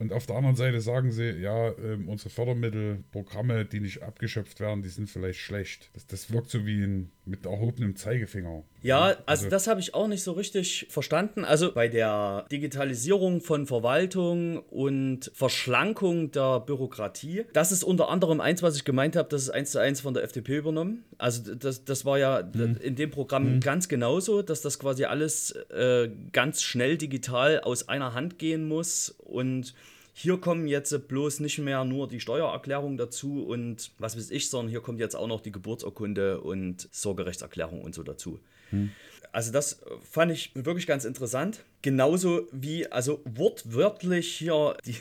Und 0.00 0.14
auf 0.14 0.24
der 0.24 0.36
anderen 0.36 0.56
Seite 0.56 0.80
sagen 0.80 1.12
sie, 1.12 1.30
ja, 1.30 1.68
äh, 1.68 1.98
unsere 2.06 2.30
Fördermittelprogramme, 2.30 3.66
die 3.66 3.80
nicht 3.80 4.02
abgeschöpft 4.02 4.58
werden, 4.58 4.82
die 4.82 4.88
sind 4.88 5.10
vielleicht 5.10 5.40
schlecht. 5.40 5.90
Das, 5.92 6.06
das 6.06 6.32
wirkt 6.32 6.48
so 6.48 6.64
wie 6.64 6.82
ein 6.82 7.12
mit 7.26 7.46
erhobenem 7.46 7.96
Zeigefinger. 7.96 8.64
Ja, 8.82 9.02
also, 9.02 9.20
also 9.26 9.48
das 9.50 9.66
habe 9.66 9.80
ich 9.80 9.94
auch 9.94 10.08
nicht 10.08 10.22
so 10.22 10.32
richtig 10.32 10.86
verstanden. 10.90 11.44
Also 11.44 11.72
bei 11.72 11.88
der 11.88 12.46
Digitalisierung 12.50 13.40
von 13.40 13.66
Verwaltung 13.66 14.58
und 14.58 15.30
Verschlankung 15.34 16.32
der 16.32 16.60
Bürokratie, 16.60 17.44
das 17.52 17.70
ist 17.70 17.84
unter 17.84 18.08
anderem 18.08 18.40
eins, 18.40 18.62
was 18.62 18.76
ich 18.76 18.84
gemeint 18.84 19.16
habe, 19.16 19.28
das 19.28 19.42
ist 19.42 19.50
eins 19.50 19.70
zu 19.70 19.78
eins 19.78 20.00
von 20.00 20.14
der 20.14 20.24
FDP 20.24 20.56
übernommen. 20.56 21.04
Also 21.18 21.54
das, 21.54 21.84
das 21.84 22.04
war 22.04 22.18
ja 22.18 22.42
hm. 22.52 22.78
in 22.82 22.96
dem 22.96 23.10
Programm 23.10 23.44
hm. 23.44 23.60
ganz 23.60 23.88
genauso, 23.88 24.42
dass 24.42 24.62
das 24.62 24.78
quasi 24.78 25.04
alles 25.04 25.52
äh, 25.70 26.10
ganz 26.32 26.62
schnell 26.62 26.96
digital 26.96 27.60
aus 27.60 27.88
einer 27.88 28.14
Hand 28.14 28.38
gehen 28.38 28.66
muss 28.66 29.10
und 29.18 29.74
hier 30.12 30.38
kommen 30.38 30.66
jetzt 30.66 31.08
bloß 31.08 31.40
nicht 31.40 31.58
mehr 31.58 31.84
nur 31.84 32.08
die 32.08 32.20
Steuererklärung 32.20 32.96
dazu 32.96 33.44
und 33.44 33.92
was 33.98 34.16
weiß 34.16 34.30
ich, 34.30 34.50
sondern 34.50 34.70
hier 34.70 34.80
kommt 34.80 35.00
jetzt 35.00 35.14
auch 35.14 35.26
noch 35.26 35.40
die 35.40 35.52
Geburtsurkunde 35.52 36.40
und 36.40 36.88
Sorgerechtserklärung 36.90 37.82
und 37.82 37.94
so 37.94 38.02
dazu. 38.02 38.40
Hm. 38.70 38.90
Also 39.32 39.52
das 39.52 39.80
fand 40.10 40.32
ich 40.32 40.50
wirklich 40.54 40.86
ganz 40.86 41.04
interessant. 41.04 41.64
Genauso 41.82 42.48
wie, 42.52 42.90
also 42.90 43.22
wortwörtlich 43.24 44.32
hier 44.32 44.76
die, 44.84 44.96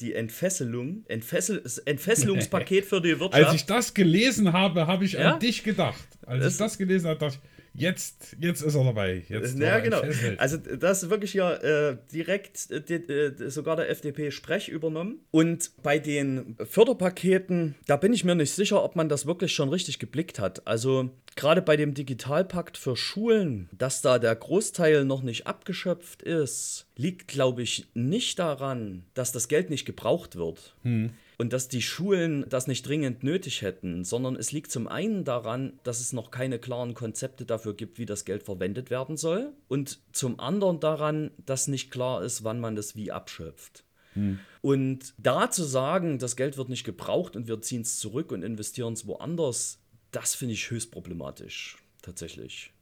die 0.00 0.12
Entfesselung, 0.12 1.04
Entfessel, 1.08 1.62
Entfesselungspaket 1.86 2.84
für 2.84 3.00
die 3.00 3.18
Wirtschaft. 3.18 3.44
Als 3.44 3.54
ich 3.54 3.66
das 3.66 3.94
gelesen 3.94 4.52
habe, 4.52 4.86
habe 4.86 5.04
ich 5.04 5.12
ja? 5.12 5.32
an 5.32 5.40
dich 5.40 5.64
gedacht. 5.64 6.06
Als 6.26 6.44
das 6.44 6.52
ich 6.52 6.58
das 6.58 6.78
gelesen 6.78 7.08
habe, 7.08 7.18
dachte 7.18 7.38
ich, 7.42 7.57
Jetzt, 7.74 8.36
jetzt 8.40 8.62
ist 8.62 8.74
er 8.74 8.84
dabei. 8.84 9.24
Jetzt 9.28 9.58
ja, 9.58 9.78
genau. 9.78 10.02
Also 10.38 10.56
das 10.56 11.02
ist 11.02 11.10
wirklich 11.10 11.32
hier 11.32 11.62
äh, 11.62 12.12
direkt 12.12 12.70
äh, 12.70 12.94
äh 12.94 13.50
sogar 13.50 13.76
der 13.76 13.88
FDP 13.90 14.30
Sprech 14.30 14.68
übernommen. 14.68 15.20
Und 15.30 15.70
bei 15.82 15.98
den 15.98 16.56
Förderpaketen, 16.64 17.74
da 17.86 17.96
bin 17.96 18.12
ich 18.12 18.24
mir 18.24 18.34
nicht 18.34 18.52
sicher, 18.52 18.82
ob 18.82 18.96
man 18.96 19.08
das 19.08 19.26
wirklich 19.26 19.54
schon 19.54 19.68
richtig 19.68 19.98
geblickt 19.98 20.38
hat. 20.38 20.66
Also 20.66 21.10
gerade 21.36 21.62
bei 21.62 21.76
dem 21.76 21.94
Digitalpakt 21.94 22.76
für 22.76 22.96
Schulen, 22.96 23.68
dass 23.72 24.02
da 24.02 24.18
der 24.18 24.34
Großteil 24.34 25.04
noch 25.04 25.22
nicht 25.22 25.46
abgeschöpft 25.46 26.22
ist, 26.22 26.86
liegt, 26.96 27.28
glaube 27.28 27.62
ich, 27.62 27.86
nicht 27.94 28.38
daran, 28.38 29.04
dass 29.14 29.32
das 29.32 29.48
Geld 29.48 29.70
nicht 29.70 29.84
gebraucht 29.84 30.36
wird. 30.36 30.74
Hm 30.82 31.10
und 31.38 31.52
dass 31.52 31.68
die 31.68 31.82
Schulen 31.82 32.44
das 32.48 32.66
nicht 32.66 32.86
dringend 32.86 33.22
nötig 33.22 33.62
hätten, 33.62 34.04
sondern 34.04 34.34
es 34.34 34.50
liegt 34.50 34.72
zum 34.72 34.88
einen 34.88 35.24
daran, 35.24 35.78
dass 35.84 36.00
es 36.00 36.12
noch 36.12 36.32
keine 36.32 36.58
klaren 36.58 36.94
Konzepte 36.94 37.46
dafür 37.46 37.74
gibt, 37.74 37.98
wie 37.98 38.06
das 38.06 38.24
Geld 38.24 38.42
verwendet 38.42 38.90
werden 38.90 39.16
soll 39.16 39.52
und 39.68 40.00
zum 40.12 40.40
anderen 40.40 40.80
daran, 40.80 41.30
dass 41.46 41.68
nicht 41.68 41.92
klar 41.92 42.24
ist, 42.24 42.42
wann 42.42 42.58
man 42.58 42.74
das 42.74 42.96
wie 42.96 43.12
abschöpft. 43.12 43.84
Hm. 44.14 44.40
Und 44.62 45.14
da 45.16 45.48
zu 45.50 45.62
sagen, 45.62 46.18
das 46.18 46.34
Geld 46.34 46.56
wird 46.56 46.68
nicht 46.68 46.84
gebraucht 46.84 47.36
und 47.36 47.46
wir 47.46 47.62
ziehen 47.62 47.82
es 47.82 47.98
zurück 48.00 48.32
und 48.32 48.42
investieren 48.42 48.94
es 48.94 49.06
woanders, 49.06 49.78
das 50.10 50.34
finde 50.34 50.54
ich 50.54 50.70
höchst 50.70 50.90
problematisch, 50.90 51.78
tatsächlich. 52.02 52.72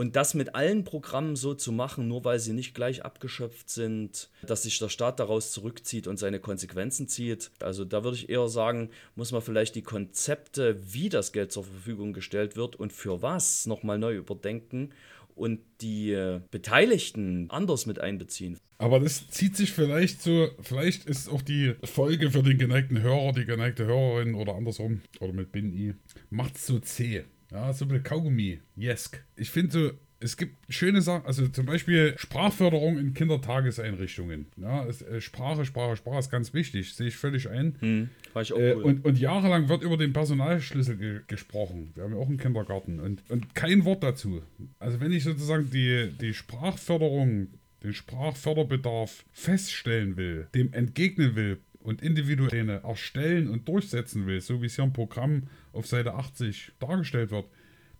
Und 0.00 0.16
das 0.16 0.32
mit 0.32 0.54
allen 0.54 0.84
Programmen 0.84 1.36
so 1.36 1.52
zu 1.52 1.72
machen, 1.72 2.08
nur 2.08 2.24
weil 2.24 2.38
sie 2.38 2.54
nicht 2.54 2.74
gleich 2.74 3.04
abgeschöpft 3.04 3.68
sind, 3.68 4.30
dass 4.40 4.62
sich 4.62 4.78
der 4.78 4.88
Staat 4.88 5.20
daraus 5.20 5.52
zurückzieht 5.52 6.06
und 6.06 6.18
seine 6.18 6.40
Konsequenzen 6.40 7.06
zieht. 7.06 7.50
Also 7.60 7.84
da 7.84 8.02
würde 8.02 8.16
ich 8.16 8.30
eher 8.30 8.48
sagen, 8.48 8.88
muss 9.14 9.30
man 9.30 9.42
vielleicht 9.42 9.74
die 9.74 9.82
Konzepte, 9.82 10.80
wie 10.90 11.10
das 11.10 11.32
Geld 11.32 11.52
zur 11.52 11.64
Verfügung 11.64 12.14
gestellt 12.14 12.56
wird 12.56 12.76
und 12.76 12.94
für 12.94 13.20
was, 13.20 13.66
nochmal 13.66 13.98
neu 13.98 14.16
überdenken 14.16 14.94
und 15.34 15.60
die 15.82 16.12
äh, 16.12 16.40
Beteiligten 16.50 17.50
anders 17.50 17.84
mit 17.84 17.98
einbeziehen. 17.98 18.56
Aber 18.78 19.00
das 19.00 19.28
zieht 19.28 19.54
sich 19.54 19.70
vielleicht 19.70 20.22
so, 20.22 20.48
vielleicht 20.62 21.04
ist 21.04 21.28
auch 21.28 21.42
die 21.42 21.74
Folge 21.84 22.30
für 22.30 22.42
den 22.42 22.56
geneigten 22.56 23.02
Hörer, 23.02 23.34
die 23.34 23.44
geneigte 23.44 23.84
Hörerin 23.84 24.34
oder 24.34 24.54
andersrum, 24.54 25.02
oder 25.20 25.34
mit 25.34 25.52
Bin 25.52 25.76
I, 25.76 25.92
macht 26.30 26.56
so 26.56 26.78
zäh. 26.78 27.24
Ja, 27.50 27.72
so 27.72 27.84
ein 27.84 28.02
Kaugummi. 28.02 28.60
Jesk. 28.76 29.22
Ich 29.36 29.50
finde 29.50 29.72
so, 29.72 29.90
es 30.20 30.36
gibt 30.36 30.54
schöne 30.68 31.00
Sachen, 31.00 31.26
also 31.26 31.48
zum 31.48 31.64
Beispiel 31.64 32.14
Sprachförderung 32.18 32.98
in 32.98 33.14
Kindertageseinrichtungen. 33.14 34.46
Ja, 34.56 34.86
äh, 34.86 35.20
Sprache, 35.20 35.64
Sprache, 35.64 35.96
Sprache 35.96 36.18
ist 36.18 36.30
ganz 36.30 36.52
wichtig, 36.52 36.94
sehe 36.94 37.08
ich 37.08 37.16
völlig 37.16 37.48
ein. 37.48 37.76
Hm, 37.80 38.10
ich 38.40 38.52
auch 38.52 38.58
äh, 38.58 38.74
cool. 38.74 38.82
und, 38.82 39.04
und 39.04 39.18
jahrelang 39.18 39.68
wird 39.68 39.82
über 39.82 39.96
den 39.96 40.12
Personalschlüssel 40.12 40.96
ge 40.96 41.20
gesprochen. 41.26 41.92
Wir 41.94 42.04
haben 42.04 42.12
ja 42.12 42.18
auch 42.18 42.28
einen 42.28 42.38
Kindergarten 42.38 43.00
und, 43.00 43.22
und 43.30 43.54
kein 43.54 43.84
Wort 43.84 44.02
dazu. 44.02 44.42
Also 44.78 45.00
wenn 45.00 45.12
ich 45.12 45.24
sozusagen 45.24 45.70
die, 45.70 46.10
die 46.20 46.34
Sprachförderung, 46.34 47.48
den 47.82 47.94
Sprachförderbedarf 47.94 49.24
feststellen 49.32 50.18
will, 50.18 50.48
dem 50.54 50.74
entgegnen 50.74 51.34
will, 51.34 51.58
und 51.80 52.02
individuelle 52.02 52.82
erstellen 52.82 53.48
und 53.48 53.66
durchsetzen 53.68 54.26
will, 54.26 54.40
so 54.40 54.62
wie 54.62 54.66
es 54.66 54.76
hier 54.76 54.84
im 54.84 54.92
Programm 54.92 55.44
auf 55.72 55.86
Seite 55.86 56.14
80 56.14 56.72
dargestellt 56.78 57.30
wird, 57.30 57.46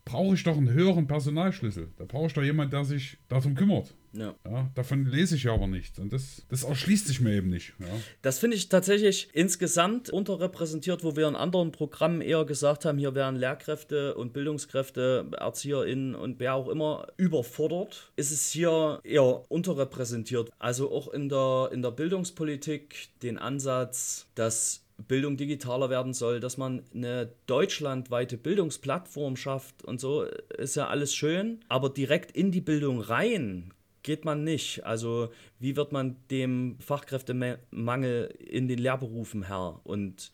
brauche 0.05 0.35
ich 0.35 0.45
doch 0.45 0.57
einen 0.57 0.71
höheren 0.71 1.07
Personalschlüssel. 1.07 1.93
Da 1.97 2.05
brauche 2.05 2.27
ich 2.27 2.33
doch 2.33 2.43
jemanden, 2.43 2.73
der 2.73 2.85
sich 2.85 3.19
darum 3.29 3.55
kümmert. 3.55 3.95
Ja. 4.13 4.35
ja. 4.45 4.69
davon 4.75 5.07
lese 5.07 5.37
ich 5.37 5.49
aber 5.49 5.67
nichts. 5.67 5.99
Und 5.99 6.13
das, 6.13 6.45
das 6.49 6.65
erschließt 6.65 7.07
sich 7.07 7.21
mir 7.21 7.35
eben 7.35 7.49
nicht. 7.49 7.75
Ja. 7.79 7.87
Das 8.23 8.39
finde 8.39 8.57
ich 8.57 8.69
tatsächlich 8.69 9.29
insgesamt 9.33 10.11
unterrepräsentiert, 10.11 11.05
wo 11.05 11.17
wir 11.17 11.29
in 11.29 11.37
anderen 11.37 11.71
Programmen 11.71 12.21
eher 12.21 12.45
gesagt 12.45 12.85
haben, 12.85 12.99
hier 12.99 13.15
werden 13.15 13.37
Lehrkräfte 13.37 14.15
und 14.17 14.33
Bildungskräfte, 14.33 15.31
ErzieherInnen 15.39 16.15
und 16.15 16.41
wer 16.41 16.55
auch 16.55 16.69
immer 16.69 17.07
überfordert, 17.17 18.13
ist 18.17 18.33
es 18.33 18.51
hier 18.51 19.01
eher 19.05 19.43
unterrepräsentiert. 19.49 20.51
Also 20.59 20.91
auch 20.91 21.13
in 21.13 21.29
der, 21.29 21.71
in 21.73 21.83
der 21.83 21.93
Bildungspolitik 21.93 23.11
den 23.23 23.39
Ansatz, 23.39 24.27
dass 24.35 24.85
Bildung 25.09 25.37
digitaler 25.37 25.91
werden 25.91 26.15
soll, 26.15 26.41
dass 26.41 26.57
man 26.57 26.83
eine 26.95 27.33
deutschlandweite 27.47 28.37
Bildungsplattform 28.37 29.37
schafft 29.37 29.85
und 29.85 30.01
so, 30.01 30.25
ist 30.57 30.77
ja 30.77 30.89
alles 30.89 31.15
schön. 31.15 31.61
Aber 31.69 31.91
direkt 31.91 32.33
in 32.33 32.51
die 32.51 32.61
Bildung 32.61 33.01
rein 33.01 33.73
geht 34.03 34.25
man 34.25 34.45
nicht. 34.45 34.85
Also 34.85 35.31
wie 35.59 35.77
wird 35.77 35.93
man 35.93 36.17
dem 36.31 36.77
Fachkräftemangel 36.81 38.35
in 38.39 38.69
den 38.69 38.79
Lehrberufen 38.79 39.45
Herr? 39.45 39.81
Und 39.85 40.33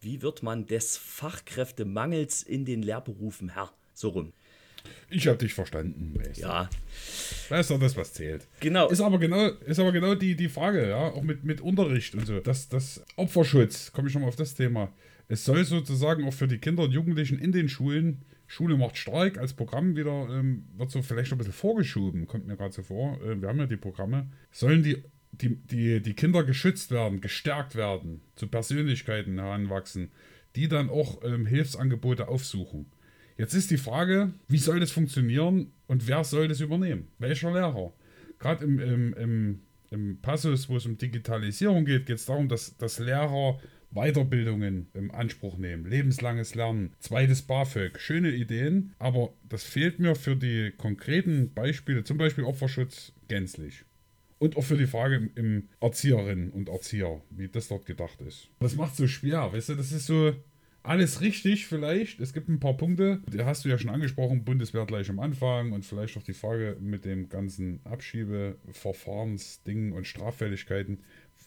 wie 0.00 0.22
wird 0.22 0.42
man 0.42 0.66
des 0.66 0.96
Fachkräftemangels 0.96 2.42
in 2.42 2.64
den 2.64 2.82
Lehrberufen 2.82 3.50
Herr? 3.50 3.72
So 3.94 4.10
rum. 4.10 4.32
Ich 5.08 5.26
habe 5.28 5.38
dich 5.38 5.54
verstanden. 5.54 6.14
Weißt 6.16 6.38
ja. 6.38 6.68
Das 7.48 7.60
ist 7.60 7.70
doch 7.70 7.80
das, 7.80 7.96
was 7.96 8.12
zählt. 8.12 8.46
Genau. 8.60 8.88
Ist 8.88 9.00
aber 9.00 9.18
genau, 9.18 9.48
ist 9.66 9.78
aber 9.78 9.92
genau 9.92 10.14
die, 10.14 10.34
die 10.36 10.48
Frage, 10.48 10.88
ja, 10.88 11.08
auch 11.08 11.22
mit, 11.22 11.44
mit 11.44 11.60
Unterricht 11.60 12.14
und 12.14 12.26
so. 12.26 12.40
Das, 12.40 12.68
das 12.68 13.04
Opferschutz, 13.16 13.92
komme 13.92 14.08
ich 14.08 14.12
schon 14.12 14.22
mal 14.22 14.28
auf 14.28 14.36
das 14.36 14.54
Thema. 14.54 14.92
Es 15.28 15.44
soll 15.44 15.64
sozusagen 15.64 16.26
auch 16.26 16.34
für 16.34 16.48
die 16.48 16.58
Kinder 16.58 16.84
und 16.84 16.92
Jugendlichen 16.92 17.38
in 17.38 17.52
den 17.52 17.68
Schulen 17.68 18.24
Schule 18.50 18.76
macht 18.76 18.96
Streik 18.96 19.38
als 19.38 19.52
Programm 19.52 19.94
wieder, 19.94 20.26
ähm, 20.28 20.66
wird 20.76 20.90
so 20.90 21.02
vielleicht 21.02 21.30
ein 21.30 21.38
bisschen 21.38 21.52
vorgeschoben, 21.52 22.26
kommt 22.26 22.48
mir 22.48 22.56
gerade 22.56 22.72
so 22.72 22.82
vor. 22.82 23.20
Äh, 23.22 23.40
wir 23.40 23.48
haben 23.48 23.60
ja 23.60 23.66
die 23.66 23.76
Programme. 23.76 24.28
Sollen 24.50 24.82
die, 24.82 25.04
die, 25.30 25.54
die, 25.54 26.02
die 26.02 26.14
Kinder 26.14 26.42
geschützt 26.42 26.90
werden, 26.90 27.20
gestärkt 27.20 27.76
werden, 27.76 28.22
zu 28.34 28.48
Persönlichkeiten 28.48 29.38
heranwachsen, 29.38 30.10
die 30.56 30.66
dann 30.66 30.90
auch 30.90 31.22
ähm, 31.22 31.46
Hilfsangebote 31.46 32.26
aufsuchen. 32.26 32.90
Jetzt 33.40 33.54
ist 33.54 33.70
die 33.70 33.78
Frage, 33.78 34.34
wie 34.48 34.58
soll 34.58 34.80
das 34.80 34.90
funktionieren 34.90 35.72
und 35.86 36.06
wer 36.06 36.24
soll 36.24 36.46
das 36.46 36.60
übernehmen? 36.60 37.08
Welcher 37.18 37.50
Lehrer? 37.50 37.94
Gerade 38.38 38.66
im, 38.66 38.78
im, 38.78 39.14
im, 39.14 39.60
im 39.90 40.20
Passus, 40.20 40.68
wo 40.68 40.76
es 40.76 40.84
um 40.84 40.98
Digitalisierung 40.98 41.86
geht, 41.86 42.04
geht 42.04 42.16
es 42.16 42.26
darum, 42.26 42.50
dass, 42.50 42.76
dass 42.76 42.98
Lehrer 42.98 43.58
Weiterbildungen 43.92 44.88
im 44.92 45.10
Anspruch 45.10 45.56
nehmen, 45.56 45.86
lebenslanges 45.86 46.54
Lernen, 46.54 46.92
zweites 46.98 47.40
BAföG, 47.40 47.98
schöne 47.98 48.30
Ideen, 48.30 48.92
aber 48.98 49.32
das 49.48 49.64
fehlt 49.64 50.00
mir 50.00 50.16
für 50.16 50.36
die 50.36 50.72
konkreten 50.76 51.54
Beispiele, 51.54 52.04
zum 52.04 52.18
Beispiel 52.18 52.44
Opferschutz, 52.44 53.14
gänzlich. 53.28 53.86
Und 54.38 54.58
auch 54.58 54.64
für 54.64 54.76
die 54.76 54.86
Frage 54.86 55.30
im 55.34 55.70
Erzieherinnen 55.80 56.50
und 56.50 56.68
Erzieher, 56.68 57.22
wie 57.30 57.48
das 57.48 57.68
dort 57.68 57.86
gedacht 57.86 58.20
ist. 58.20 58.50
Das 58.60 58.76
macht 58.76 58.96
so 58.96 59.06
schwer, 59.06 59.50
weißt 59.50 59.70
du, 59.70 59.74
das 59.76 59.92
ist 59.92 60.04
so, 60.04 60.34
alles 60.82 61.20
richtig 61.20 61.66
vielleicht. 61.66 62.20
Es 62.20 62.32
gibt 62.32 62.48
ein 62.48 62.60
paar 62.60 62.74
Punkte, 62.74 63.20
die 63.32 63.42
hast 63.42 63.64
du 63.64 63.68
ja 63.68 63.78
schon 63.78 63.90
angesprochen, 63.90 64.44
Bundeswehr 64.44 64.86
gleich 64.86 65.10
am 65.10 65.20
Anfang 65.20 65.72
und 65.72 65.84
vielleicht 65.84 66.16
auch 66.16 66.22
die 66.22 66.34
Frage 66.34 66.76
mit 66.80 67.04
dem 67.04 67.28
ganzen 67.28 67.80
Abschiebeverfahrensdingen 67.84 69.92
und 69.92 70.06
Straffälligkeiten 70.06 70.98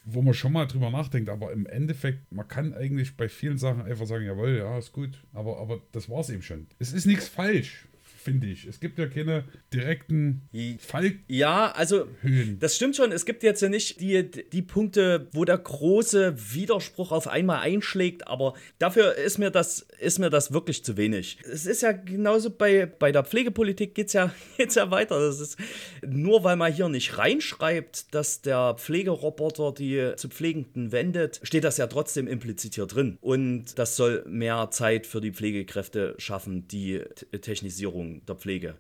wo 0.06 0.22
man 0.22 0.34
schon 0.34 0.52
mal 0.52 0.66
drüber 0.66 0.90
nachdenkt, 0.90 1.30
aber 1.30 1.54
im 1.54 1.66
Endeffekt, 1.66 2.32
man 2.32 2.48
kann 2.48 2.74
eigentlich 2.74 3.16
bei 3.16 3.30
vielen 3.30 3.58
Sachen 3.58 3.84
einfach 3.84 4.06
sagen, 4.06 4.26
jawohl, 4.26 4.58
ja, 4.58 4.78
ist 4.78 4.92
gut, 4.92 5.24
aber, 5.34 5.60
aber 5.60 5.82
das 5.92 6.10
war 6.10 6.20
es 6.20 6.30
eben 6.30 6.42
schon. 6.42 6.68
Es 6.80 6.92
ist 6.92 7.06
nichts 7.06 7.28
falsch 7.28 7.88
finde 8.24 8.48
ich. 8.48 8.66
Es 8.66 8.80
gibt 8.80 8.98
ja 8.98 9.08
keine 9.08 9.44
direkten 9.74 10.50
Fall. 10.80 11.14
Ja, 11.28 11.72
also 11.72 12.08
Höhen. 12.22 12.58
das 12.60 12.76
stimmt 12.76 12.96
schon. 12.96 13.12
Es 13.12 13.26
gibt 13.26 13.44
jetzt 13.44 13.62
ja 13.62 13.70
nicht 13.70 14.00
die, 14.00 14.30
die 14.30 14.62
Punkte, 14.62 15.28
wo 15.34 15.46
der 15.46 15.58
große 15.58 16.36
Widerspruch 16.54 17.12
auf 17.12 17.28
einmal 17.28 17.60
einschlägt, 17.60 18.28
aber 18.28 18.54
dafür 18.80 19.16
ist 19.16 19.38
mir 19.38 19.52
das, 19.52 19.86
ist 20.00 20.20
mir 20.20 20.30
das 20.30 20.54
wirklich 20.54 20.84
zu 20.84 20.98
wenig. 20.98 21.38
Es 21.44 21.66
ist 21.66 21.82
ja 21.82 21.92
genauso 21.92 22.50
bei, 22.50 22.86
bei 22.86 23.12
der 23.12 23.24
Pflegepolitik 23.24 23.94
geht 23.94 24.08
es 24.08 24.14
ja, 24.14 24.34
geht's 24.58 24.76
ja 24.76 24.90
weiter. 24.90 25.20
Das 25.20 25.40
ist, 25.40 25.58
nur 26.06 26.44
weil 26.44 26.56
man 26.56 26.74
hier 26.74 26.90
nicht 26.90 27.18
reinschreibt, 27.18 28.14
dass 28.14 28.42
der 28.42 28.76
Pflegeroboter 28.78 29.74
die 29.74 30.14
zu 30.16 30.30
Pflegenden 30.30 30.92
wendet, 30.92 31.40
steht 31.44 31.64
das 31.64 31.78
ja 31.78 31.88
trotzdem 31.88 32.28
implizit 32.28 32.76
hier 32.76 32.86
drin. 32.86 33.18
Und 33.22 33.78
das 33.78 33.96
soll 33.96 34.24
mehr 34.28 34.70
Zeit 34.72 35.08
für 35.08 35.20
die 35.20 35.32
Pflegekräfte 35.32 36.16
schaffen, 36.18 36.68
die 36.68 37.02
Technisierung 37.42 38.13
der 38.28 38.36
Pflege. 38.36 38.76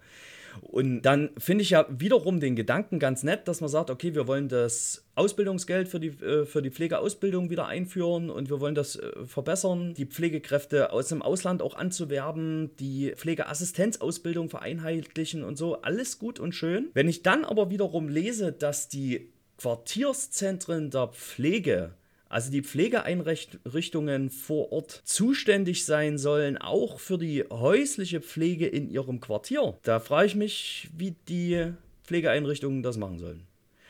Und 0.61 1.01
dann 1.01 1.31
finde 1.37 1.63
ich 1.63 1.71
ja 1.71 1.85
wiederum 1.89 2.39
den 2.39 2.55
Gedanken 2.55 2.99
ganz 2.99 3.23
nett, 3.23 3.47
dass 3.47 3.61
man 3.61 3.69
sagt, 3.69 3.89
okay, 3.89 4.13
wir 4.13 4.27
wollen 4.27 4.49
das 4.49 5.05
Ausbildungsgeld 5.15 5.87
für 5.87 5.99
die, 5.99 6.09
äh, 6.09 6.45
für 6.45 6.61
die 6.61 6.71
Pflegeausbildung 6.71 7.49
wieder 7.49 7.67
einführen 7.67 8.29
und 8.29 8.49
wir 8.49 8.59
wollen 8.59 8.75
das 8.75 8.95
äh, 8.95 9.25
verbessern, 9.25 9.93
die 9.95 10.05
Pflegekräfte 10.05 10.91
aus 10.91 11.07
dem 11.07 11.21
Ausland 11.21 11.61
auch 11.61 11.75
anzuwerben, 11.75 12.71
die 12.79 13.13
Pflegeassistenzausbildung 13.15 14.49
vereinheitlichen 14.49 15.43
und 15.43 15.57
so. 15.57 15.81
Alles 15.81 16.19
gut 16.19 16.39
und 16.39 16.53
schön. 16.53 16.89
Wenn 16.93 17.09
ich 17.09 17.23
dann 17.23 17.45
aber 17.45 17.69
wiederum 17.69 18.09
lese, 18.09 18.51
dass 18.51 18.89
die 18.89 19.29
Quartierszentren 19.57 20.89
der 20.89 21.07
Pflege 21.07 21.93
also 22.33 22.49
die 22.49 22.63
Pflegeeinrichtungen 22.63 24.31
vor 24.31 24.71
Ort 24.71 25.03
zuständig 25.05 25.85
sein 25.85 26.17
sollen, 26.17 26.57
auch 26.57 26.99
für 26.99 27.19
die 27.19 27.43
häusliche 27.43 28.21
Pflege 28.21 28.65
in 28.65 28.89
ihrem 28.89 29.21
Quartier. 29.21 29.77
Da 29.83 29.99
frage 29.99 30.25
ich 30.25 30.35
mich, 30.35 30.89
wie 30.97 31.15
die 31.29 31.73
Pflegeeinrichtungen 32.05 32.81
das 32.81 32.97
machen 32.97 33.19
sollen. 33.19 33.43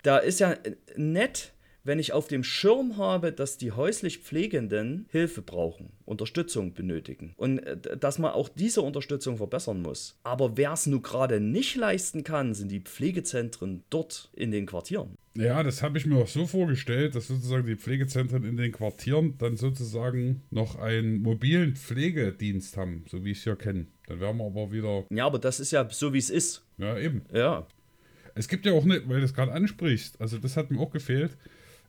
Da 0.04 0.18
ist 0.18 0.42
ja 0.42 0.56
nett, 0.98 1.53
wenn 1.84 2.00
ich 2.00 2.14
auf 2.14 2.28
dem 2.28 2.44
Schirm 2.44 2.98
habe, 2.98 3.32
dass 3.32 3.58
die 3.58 3.72
häuslich 3.72 4.20
Pflegenden 4.20 5.06
Hilfe 5.10 5.42
brauchen, 5.42 5.92
Unterstützung 6.06 6.74
benötigen 6.74 7.34
und 7.38 7.60
äh, 7.60 7.98
dass 7.98 8.20
man 8.20 8.32
auch 8.32 8.50
diese 8.50 8.82
Unterstützung 8.82 9.38
verbessern 9.38 9.82
muss. 9.82 10.20
Aber 10.24 10.58
wer 10.58 10.74
es 10.74 10.86
nun 10.86 11.02
gerade 11.02 11.40
nicht 11.40 11.76
leisten 11.76 12.24
kann, 12.24 12.54
sind 12.54 12.72
die 12.72 12.80
Pflegezentren 12.80 13.84
dort 13.90 14.32
in 14.34 14.52
den 14.52 14.66
Quartieren. 14.66 15.18
Ja, 15.36 15.64
das 15.64 15.82
habe 15.82 15.98
ich 15.98 16.06
mir 16.06 16.18
auch 16.18 16.28
so 16.28 16.46
vorgestellt, 16.46 17.16
dass 17.16 17.28
sozusagen 17.28 17.66
die 17.66 17.76
Pflegezentren 17.76 18.44
in 18.44 18.56
den 18.56 18.72
Quartieren 18.72 19.36
dann 19.40 19.58
sozusagen 19.58 20.44
noch 20.52 20.78
einen 20.78 21.22
mobilen 21.22 21.76
Pflegedienst 21.76 22.78
haben, 22.78 23.04
so 23.10 23.26
wie 23.26 23.32
ich 23.32 23.40
es 23.40 23.46
ja 23.46 23.56
kenne. 23.56 23.88
Dann 24.08 24.20
wären 24.20 24.38
wir 24.38 24.46
aber 24.46 24.72
wieder. 24.72 25.06
Ja, 25.10 25.26
aber 25.26 25.40
das 25.40 25.60
ist 25.60 25.72
ja 25.72 25.90
so, 25.90 26.14
wie 26.14 26.20
es 26.20 26.30
ist. 26.30 26.64
Ja, 26.78 26.98
eben. 26.98 27.24
Ja. 27.34 27.66
Es 28.36 28.48
gibt 28.48 28.66
ja 28.66 28.74
auch 28.74 28.86
nicht, 28.86 29.08
weil 29.08 29.16
du 29.16 29.22
das 29.22 29.34
gerade 29.34 29.52
ansprichst, 29.52 30.20
also 30.22 30.38
das 30.38 30.58
hat 30.58 30.72
mir 30.72 30.80
auch 30.80 30.92
gefehlt. 30.92 31.38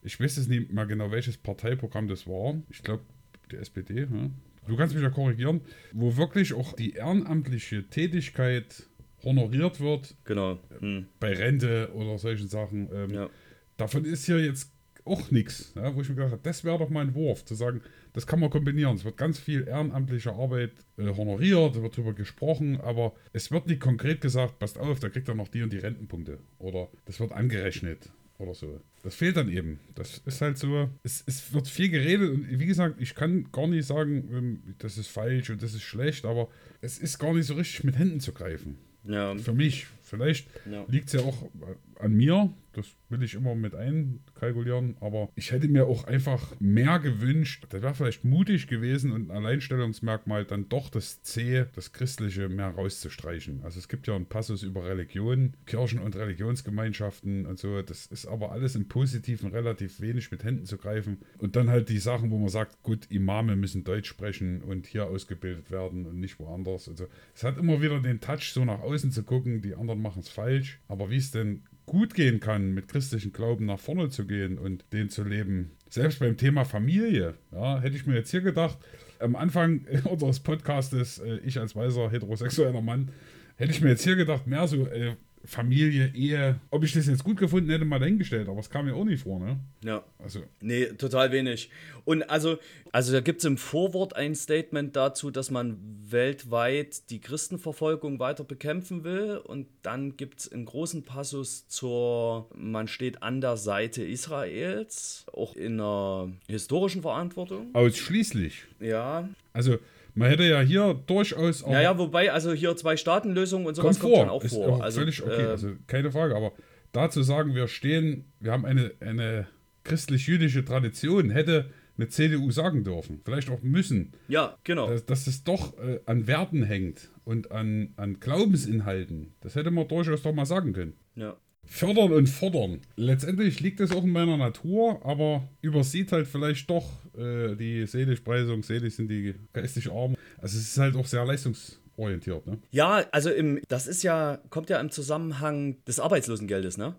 Ich 0.04 0.20
weiß 0.20 0.36
jetzt 0.36 0.48
nicht 0.48 0.72
mal 0.72 0.86
genau, 0.86 1.10
welches 1.10 1.38
Parteiprogramm 1.38 2.08
das 2.08 2.26
war. 2.26 2.54
Ich 2.68 2.82
glaube, 2.82 3.02
die 3.50 3.56
SPD. 3.56 4.00
Ja? 4.00 4.30
Du 4.68 4.76
kannst 4.76 4.94
mich 4.94 5.02
ja 5.02 5.10
korrigieren, 5.10 5.62
wo 5.92 6.16
wirklich 6.16 6.52
auch 6.52 6.74
die 6.74 6.92
ehrenamtliche 6.92 7.88
Tätigkeit 7.88 8.86
honoriert 9.22 9.80
wird. 9.80 10.14
Genau. 10.24 10.58
Hm. 10.78 11.06
Bei 11.20 11.32
Rente 11.32 11.90
oder 11.94 12.18
solchen 12.18 12.48
Sachen. 12.48 12.88
Ähm, 12.94 13.10
Ja. 13.10 13.30
Davon 13.76 14.04
ist 14.04 14.26
hier 14.26 14.38
jetzt 14.38 14.70
auch 15.04 15.30
nichts, 15.30 15.72
ja, 15.74 15.94
wo 15.94 16.00
ich 16.00 16.08
mir 16.08 16.14
gedacht 16.14 16.32
habe, 16.32 16.42
das 16.42 16.64
wäre 16.64 16.78
doch 16.78 16.88
mal 16.88 17.04
ein 17.04 17.14
Wurf, 17.14 17.44
zu 17.44 17.54
sagen, 17.54 17.82
das 18.12 18.26
kann 18.26 18.40
man 18.40 18.50
kombinieren. 18.50 18.94
Es 18.94 19.04
wird 19.04 19.16
ganz 19.16 19.38
viel 19.38 19.66
ehrenamtliche 19.66 20.32
Arbeit 20.32 20.72
äh, 20.96 21.08
honoriert, 21.08 21.82
wird 21.82 21.94
darüber 21.94 22.14
gesprochen, 22.14 22.80
aber 22.80 23.14
es 23.32 23.50
wird 23.50 23.66
nicht 23.66 23.80
konkret 23.80 24.20
gesagt, 24.20 24.60
passt 24.60 24.78
auf, 24.78 25.00
da 25.00 25.08
kriegt 25.08 25.28
er 25.28 25.34
noch 25.34 25.48
die 25.48 25.62
und 25.62 25.72
die 25.72 25.78
Rentenpunkte. 25.78 26.38
Oder 26.58 26.88
das 27.04 27.18
wird 27.20 27.32
angerechnet 27.32 28.10
oder 28.38 28.54
so. 28.54 28.80
Das 29.02 29.14
fehlt 29.14 29.36
dann 29.36 29.48
eben. 29.50 29.80
Das 29.94 30.22
ist 30.24 30.40
halt 30.40 30.58
so, 30.58 30.88
es, 31.02 31.22
es 31.26 31.52
wird 31.52 31.68
viel 31.68 31.88
geredet 31.90 32.30
und 32.30 32.58
wie 32.58 32.66
gesagt, 32.66 33.00
ich 33.00 33.14
kann 33.14 33.50
gar 33.52 33.66
nicht 33.66 33.86
sagen, 33.86 34.28
ähm, 34.32 34.74
das 34.78 34.98
ist 34.98 35.08
falsch 35.08 35.50
und 35.50 35.62
das 35.62 35.74
ist 35.74 35.82
schlecht, 35.82 36.24
aber 36.24 36.48
es 36.80 36.98
ist 36.98 37.18
gar 37.18 37.32
nicht 37.34 37.46
so 37.46 37.54
richtig 37.54 37.84
mit 37.84 37.98
Händen 37.98 38.20
zu 38.20 38.32
greifen. 38.32 38.76
Ja. 39.04 39.36
Für 39.36 39.52
mich. 39.52 39.86
Vielleicht 40.02 40.48
Ja. 40.70 40.84
liegt 40.88 41.08
es 41.08 41.12
ja 41.14 41.20
auch 41.20 41.50
an 41.98 42.12
mir. 42.14 42.52
Das 42.74 42.86
will 43.08 43.22
ich 43.22 43.34
immer 43.34 43.54
mit 43.54 43.74
einkalkulieren. 43.74 44.96
Aber 45.00 45.30
ich 45.34 45.52
hätte 45.52 45.68
mir 45.68 45.86
auch 45.86 46.04
einfach 46.04 46.54
mehr 46.60 46.98
gewünscht. 46.98 47.66
Das 47.70 47.82
wäre 47.82 47.94
vielleicht 47.94 48.24
mutig 48.24 48.66
gewesen 48.66 49.12
und 49.12 49.30
ein 49.30 49.36
Alleinstellungsmerkmal 49.36 50.44
dann 50.44 50.68
doch 50.68 50.90
das 50.90 51.22
C, 51.22 51.66
das 51.74 51.92
Christliche, 51.92 52.48
mehr 52.48 52.68
rauszustreichen. 52.68 53.60
Also 53.62 53.78
es 53.78 53.88
gibt 53.88 54.06
ja 54.06 54.14
einen 54.14 54.26
Passus 54.26 54.62
über 54.62 54.84
Religion, 54.84 55.54
Kirchen 55.66 56.00
und 56.00 56.16
Religionsgemeinschaften 56.16 57.46
und 57.46 57.58
so. 57.58 57.82
Das 57.82 58.06
ist 58.06 58.26
aber 58.26 58.52
alles 58.52 58.74
im 58.74 58.88
Positiven 58.88 59.50
relativ 59.50 60.00
wenig 60.00 60.30
mit 60.30 60.44
Händen 60.44 60.66
zu 60.66 60.76
greifen. 60.76 61.18
Und 61.38 61.56
dann 61.56 61.70
halt 61.70 61.88
die 61.88 61.98
Sachen, 61.98 62.30
wo 62.30 62.38
man 62.38 62.48
sagt, 62.48 62.82
gut, 62.82 63.06
Imame 63.10 63.56
müssen 63.56 63.84
Deutsch 63.84 64.08
sprechen 64.08 64.62
und 64.62 64.86
hier 64.86 65.06
ausgebildet 65.06 65.70
werden 65.70 66.06
und 66.06 66.18
nicht 66.18 66.38
woanders. 66.38 66.88
Also 66.88 67.06
es 67.34 67.44
hat 67.44 67.58
immer 67.58 67.80
wieder 67.80 68.00
den 68.00 68.20
Touch, 68.20 68.52
so 68.52 68.64
nach 68.64 68.80
außen 68.80 69.10
zu 69.10 69.22
gucken, 69.22 69.62
die 69.62 69.74
anderen 69.74 70.02
machen 70.02 70.20
es 70.20 70.28
falsch. 70.28 70.80
Aber 70.88 71.10
wie 71.10 71.16
es 71.16 71.30
denn 71.30 71.62
gut 71.86 72.14
gehen 72.14 72.40
kann, 72.40 72.72
mit 72.72 72.88
christlichem 72.88 73.32
Glauben 73.32 73.66
nach 73.66 73.78
vorne 73.78 74.08
zu 74.08 74.26
gehen 74.26 74.58
und 74.58 74.84
den 74.92 75.10
zu 75.10 75.24
leben. 75.24 75.72
Selbst 75.88 76.18
beim 76.18 76.36
Thema 76.36 76.64
Familie, 76.64 77.34
ja, 77.52 77.80
hätte 77.80 77.96
ich 77.96 78.06
mir 78.06 78.14
jetzt 78.14 78.30
hier 78.30 78.40
gedacht, 78.40 78.78
am 79.18 79.36
Anfang 79.36 79.86
unseres 80.04 80.40
Podcastes, 80.40 81.18
äh, 81.18 81.38
ich 81.44 81.58
als 81.58 81.76
weißer 81.76 82.10
heterosexueller 82.10 82.82
Mann, 82.82 83.10
hätte 83.56 83.72
ich 83.72 83.80
mir 83.80 83.90
jetzt 83.90 84.04
hier 84.04 84.16
gedacht, 84.16 84.46
mehr 84.46 84.66
so 84.66 84.86
äh, 84.86 85.14
Familie, 85.46 86.10
Ehe. 86.14 86.58
Ob 86.70 86.84
ich 86.84 86.92
das 86.92 87.06
jetzt 87.06 87.22
gut 87.22 87.36
gefunden 87.36 87.70
hätte, 87.70 87.84
mal 87.84 87.98
dahingestellt, 87.98 88.48
aber 88.48 88.60
es 88.60 88.70
kam 88.70 88.86
mir 88.86 88.94
auch 88.94 89.04
nicht 89.04 89.22
vor, 89.22 89.38
ne? 89.40 89.58
Ja. 89.84 90.02
Also, 90.18 90.42
Nee, 90.60 90.86
total 90.86 91.32
wenig. 91.32 91.70
Und 92.04 92.22
also, 92.30 92.58
also 92.92 93.12
da 93.12 93.20
gibt 93.20 93.40
es 93.40 93.44
im 93.44 93.56
Vorwort 93.58 94.16
ein 94.16 94.34
Statement 94.34 94.96
dazu, 94.96 95.30
dass 95.30 95.50
man 95.50 95.76
weltweit 96.08 97.10
die 97.10 97.20
Christenverfolgung 97.20 98.18
weiter 98.18 98.44
bekämpfen 98.44 99.04
will. 99.04 99.36
Und 99.36 99.66
dann 99.82 100.16
gibt 100.16 100.40
es 100.40 100.52
einen 100.52 100.64
großen 100.64 101.02
Passus 101.02 101.68
zur, 101.68 102.48
man 102.54 102.88
steht 102.88 103.22
an 103.22 103.40
der 103.40 103.56
Seite 103.56 104.02
Israels, 104.02 105.26
auch 105.32 105.56
in 105.56 105.74
einer 105.80 106.30
historischen 106.48 107.02
Verantwortung. 107.02 107.74
ausschließlich. 107.74 108.64
Ja. 108.80 109.28
Also, 109.52 109.78
man 110.14 110.28
hätte 110.28 110.44
ja 110.44 110.60
hier 110.60 110.94
durchaus 111.06 111.62
auch. 111.64 111.72
Ja, 111.72 111.82
ja, 111.82 111.98
wobei, 111.98 112.32
also 112.32 112.52
hier 112.52 112.76
zwei 112.76 112.96
Staatenlösungen 112.96 113.66
und 113.66 113.74
sowas 113.74 113.98
kommt 113.98 114.12
kommt, 114.12 114.14
vor. 114.14 114.22
schon 114.22 114.30
auch 114.30 114.44
ist 114.44 114.54
vor. 114.54 114.68
auch 114.68 114.80
also, 114.80 115.00
völlig 115.00 115.22
okay, 115.22 115.42
äh, 115.42 115.46
also 115.46 115.72
keine 115.86 116.10
Frage. 116.12 116.36
Aber 116.36 116.52
dazu 116.92 117.22
sagen, 117.22 117.54
wir 117.54 117.68
stehen, 117.68 118.32
wir 118.40 118.52
haben 118.52 118.64
eine, 118.64 118.92
eine 119.00 119.48
christlich-jüdische 119.84 120.64
Tradition, 120.64 121.30
hätte 121.30 121.70
eine 121.96 122.08
CDU 122.08 122.50
sagen 122.50 122.84
dürfen. 122.84 123.20
Vielleicht 123.24 123.50
auch 123.50 123.62
müssen. 123.62 124.12
ja, 124.28 124.56
genau. 124.64 124.88
Dass, 124.88 125.04
dass 125.04 125.26
es 125.26 125.44
doch 125.44 125.78
äh, 125.78 126.00
an 126.06 126.26
Werten 126.26 126.62
hängt 126.62 127.10
und 127.24 127.52
an, 127.52 127.94
an 127.96 128.18
Glaubensinhalten. 128.20 129.34
Das 129.40 129.54
hätte 129.54 129.70
man 129.70 129.86
durchaus 129.88 130.22
doch 130.22 130.32
mal 130.34 130.46
sagen 130.46 130.72
können. 130.72 130.94
ja. 131.14 131.36
Fördern 131.66 132.12
und 132.12 132.28
fordern. 132.28 132.80
Letztendlich 132.96 133.60
liegt 133.60 133.80
es 133.80 133.90
auch 133.90 134.04
in 134.04 134.10
meiner 134.10 134.36
Natur, 134.36 135.00
aber 135.04 135.48
übersieht 135.60 136.12
halt 136.12 136.26
vielleicht 136.26 136.70
doch 136.70 136.84
äh, 137.16 137.54
die 137.56 137.86
Seligpreisung, 137.86 138.62
selig 138.62 138.94
sind 138.94 139.08
die 139.08 139.34
geistig 139.52 139.90
Armen. 139.90 140.16
Also 140.40 140.58
es 140.58 140.68
ist 140.68 140.78
halt 140.78 140.96
auch 140.96 141.06
sehr 141.06 141.24
leistungsorientiert, 141.24 142.46
ne? 142.46 142.58
Ja, 142.70 143.04
also 143.12 143.30
im, 143.30 143.60
das 143.68 143.86
ist 143.86 144.02
ja, 144.02 144.38
kommt 144.50 144.70
ja 144.70 144.80
im 144.80 144.90
Zusammenhang 144.90 145.76
des 145.84 146.00
Arbeitslosengeldes, 146.00 146.76
ne? 146.78 146.94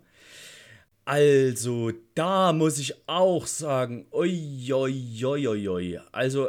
Also, 1.06 1.92
da 2.16 2.52
muss 2.52 2.80
ich 2.80 2.94
auch 3.06 3.46
sagen, 3.46 4.06
oi, 4.10 4.72
oi, 4.72 5.24
oi, 5.24 5.68
oi. 5.68 6.00
Also, 6.10 6.48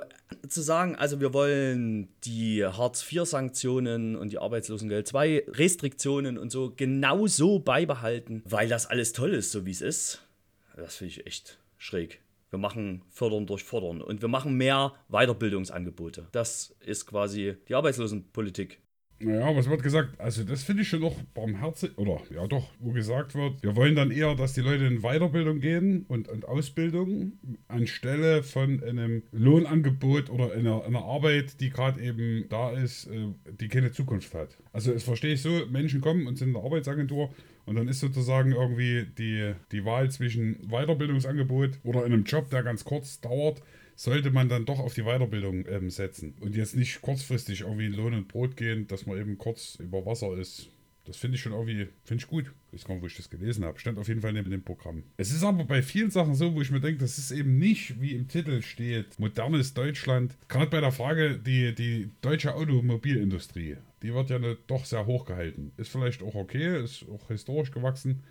zu 0.49 0.62
sagen, 0.62 0.95
also 0.95 1.22
wir 1.22 1.32
wollen 1.32 2.10
die 2.24 2.66
Hartz-IV-Sanktionen 2.66 4.16
und 4.16 4.32
die 4.32 4.39
Arbeitslosengeld 4.39 5.08
2 5.08 5.45
Restriktionen 5.47 6.39
und 6.39 6.51
so 6.51 6.74
genau 6.76 7.28
so 7.28 7.60
beibehalten, 7.60 8.41
weil 8.45 8.68
das 8.68 8.88
alles 8.88 9.14
toll 9.14 9.36
ist, 9.36 9.51
so 9.51 9.68
wie 9.68 9.72
es 9.72 9.82
ist, 9.82 10.28
das 10.76 10.95
finde 10.95 11.12
ich 11.12 11.28
echt 11.28 11.60
schräg. 11.78 12.20
Wir 12.49 12.58
machen 12.58 13.03
Fördern 13.12 13.45
durch 13.45 13.64
Fordern 13.64 14.01
und 14.01 14.22
wir 14.22 14.30
machen 14.30 14.55
mehr 14.55 14.93
Weiterbildungsangebote. 15.10 16.30
Das 16.32 16.76
ist 16.80 17.05
quasi 17.05 17.58
die 17.68 17.76
Arbeitslosenpolitik. 17.76 18.80
Naja, 19.20 19.55
was 19.55 19.68
wird 19.68 19.82
gesagt? 19.82 20.20
Also, 20.20 20.43
das 20.43 20.63
finde 20.63 20.84
ich 20.84 20.89
schon 20.89 21.01
noch 21.01 21.15
barmherzig. 21.34 21.97
Oder 21.97 22.22
ja, 22.34 22.45
doch, 22.45 22.70
wo 22.80 22.91
gesagt 22.91 23.34
wird, 23.34 23.63
wir 23.63 23.76
wollen 23.76 23.95
dann 23.95 24.11
eher, 24.11 24.36
dass 24.36 24.53
die 24.53 24.61
Leute 24.61 24.86
in 24.86 25.01
Weiterbildung 25.01 25.59
gehen 25.59 26.05
und, 26.07 26.28
und 26.28 26.47
Ausbildung 26.47 27.34
anstelle 27.68 28.43
von 28.43 28.84
einem 28.84 29.24
Lohnangebot 29.32 30.30
oder 30.30 30.53
einer, 30.53 30.86
einer 30.86 31.03
Arbeit, 31.03 31.59
die 31.61 31.72
gerade 31.72 31.99
eben 32.01 32.45
da 32.49 32.72
ist, 32.72 33.07
äh, 33.07 33.30
die 33.59 33.70
keine 33.70 33.91
Zukunft 33.91 34.36
hat. 34.36 34.55
Also, 34.72 34.93
das 34.93 35.03
verstehe 35.03 35.34
ich 35.34 35.41
so: 35.41 35.65
Menschen 35.72 35.99
kommen 35.99 36.28
und 36.28 36.38
sind 36.38 36.49
in 36.49 36.53
der 36.53 36.63
Arbeitsagentur 36.63 37.34
und 37.65 37.76
dann 37.76 37.88
ist 37.88 37.99
sozusagen 37.99 38.51
irgendwie 38.51 39.07
die, 39.18 39.53
die 39.72 39.84
Wahl 39.84 40.11
zwischen 40.11 40.70
Weiterbildungsangebot 40.70 41.80
oder 41.84 42.05
einem 42.05 42.24
Job, 42.24 42.49
der 42.51 42.61
ganz 42.61 42.86
kurz 42.86 43.20
dauert, 43.20 43.63
sollte 43.98 44.30
man 44.30 44.48
dann 44.48 44.66
doch 44.66 44.80
auf 44.80 44.93
die 44.93 45.04
Weiterbildung 45.04 45.66
ähm, 45.68 45.89
setzen 45.89 46.36
und 46.39 46.56
jetzt 46.56 46.76
nicht 46.76 47.02
kurzfristig 47.02 47.62
irgendwie 47.62 47.88
in 47.88 47.93
Lohn 47.93 48.14
und 48.14 48.28
Brot 48.28 48.56
gehen, 48.56 48.88
dass 48.88 49.08
man 49.08 49.20
eben 49.20 49.38
kurz 49.38 49.76
über 49.80 50.06
Wasser 50.06 50.38
ist. 50.38 50.70
Das 51.06 51.18
finde 51.18 51.36
ich 51.36 51.41
schon 51.41 51.54
irgendwie, 51.54 51.88
finde 52.04 52.22
ich 52.22 52.30
gut. 52.30 52.52
Ich 52.68 52.74
weiß 52.74 52.86
gar 52.86 52.93
nicht, 52.95 53.02
wo 53.02 53.08
ich 53.08 53.16
das 53.16 53.30
gelesen 53.30 53.64
habe. 53.64 53.80
Stand 53.80 53.98
auf 53.98 54.08
jeden 54.08 54.22
Fall 54.22 54.34
neben 54.34 54.52
dem 54.52 54.62
Programm. 54.62 55.04
Es 55.16 55.32
ist 55.32 55.43
aber 55.43 55.64
bei 55.64 55.82
vielen 55.82 56.12
Sachen 56.12 56.36
so, 56.36 56.54
wo 56.54 56.62
ich 56.62 56.70
mir 56.70 56.82
denke, 56.82 57.00
das 57.00 57.18
ist 57.18 57.32
eben 57.32 57.58
nicht, 57.58 58.00
wie 58.02 58.12
im 58.12 58.28
Titel 58.28 58.62
steht, 58.62 59.18
modernes 59.18 59.74
Deutschland. 59.74 60.36
Gerade 60.50 60.70
bei 60.70 60.82
der 60.82 60.91
Frage, 60.91 61.39
die, 61.39 61.74
die 61.74 62.10
deutsche 62.22 62.54
Automobilindustrie, 62.54 63.78
die 64.04 64.14
wird 64.14 64.30
ja 64.30 64.39
doch 64.68 64.86
sehr 64.86 65.06
hoch 65.06 65.26
gehalten. 65.26 65.72
Ist 65.78 65.91
vielleicht 65.91 66.22
auch 66.22 66.36
okay, 66.36 66.84
ist 66.84 67.06
auch 67.10 67.30
historisch 67.30 67.72
gewachsen. 67.72 68.22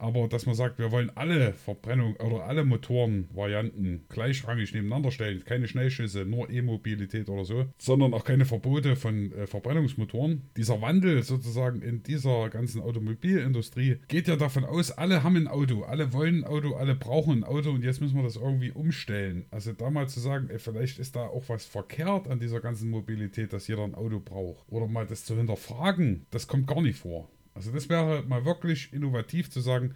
Aber 0.00 0.28
dass 0.28 0.46
man 0.46 0.54
sagt, 0.54 0.78
wir 0.78 0.90
wollen 0.92 1.12
alle 1.14 1.52
Verbrennung 1.52 2.16
oder 2.16 2.44
alle 2.44 2.64
Motorenvarianten 2.64 4.06
gleichrangig 4.08 4.72
nebeneinander 4.72 5.10
stellen, 5.10 5.44
keine 5.44 5.68
Schnellschüsse, 5.68 6.24
nur 6.24 6.48
E-Mobilität 6.48 7.28
oder 7.28 7.44
so, 7.44 7.66
sondern 7.76 8.14
auch 8.14 8.24
keine 8.24 8.46
Verbote 8.46 8.96
von 8.96 9.30
äh, 9.32 9.46
Verbrennungsmotoren. 9.46 10.48
Dieser 10.56 10.80
Wandel 10.80 11.22
sozusagen 11.22 11.82
in 11.82 12.02
dieser 12.02 12.48
ganzen 12.48 12.80
Automobilindustrie 12.80 13.98
geht 14.08 14.26
ja 14.26 14.36
davon 14.36 14.64
aus, 14.64 14.90
alle 14.90 15.22
haben 15.22 15.36
ein 15.36 15.48
Auto, 15.48 15.82
alle 15.82 16.14
wollen 16.14 16.44
ein 16.44 16.44
Auto, 16.44 16.76
alle 16.76 16.94
brauchen 16.94 17.40
ein 17.40 17.44
Auto 17.44 17.70
und 17.70 17.84
jetzt 17.84 18.00
müssen 18.00 18.16
wir 18.16 18.22
das 18.22 18.36
irgendwie 18.36 18.70
umstellen. 18.70 19.44
Also 19.50 19.74
da 19.74 19.90
mal 19.90 20.08
zu 20.08 20.20
sagen, 20.20 20.48
ey, 20.48 20.58
vielleicht 20.58 20.98
ist 20.98 21.14
da 21.14 21.26
auch 21.26 21.44
was 21.48 21.66
verkehrt 21.66 22.26
an 22.26 22.40
dieser 22.40 22.60
ganzen 22.60 22.88
Mobilität, 22.88 23.52
dass 23.52 23.68
jeder 23.68 23.84
ein 23.84 23.94
Auto 23.94 24.18
braucht. 24.18 24.64
Oder 24.68 24.86
mal 24.86 25.06
das 25.06 25.26
zu 25.26 25.36
hinterfragen, 25.36 26.24
das 26.30 26.46
kommt 26.46 26.66
gar 26.66 26.80
nicht 26.80 26.98
vor. 26.98 27.28
Also 27.54 27.72
das 27.72 27.88
wäre 27.88 28.22
mal 28.26 28.44
wirklich 28.44 28.92
innovativ 28.92 29.50
zu 29.50 29.60
sagen, 29.60 29.94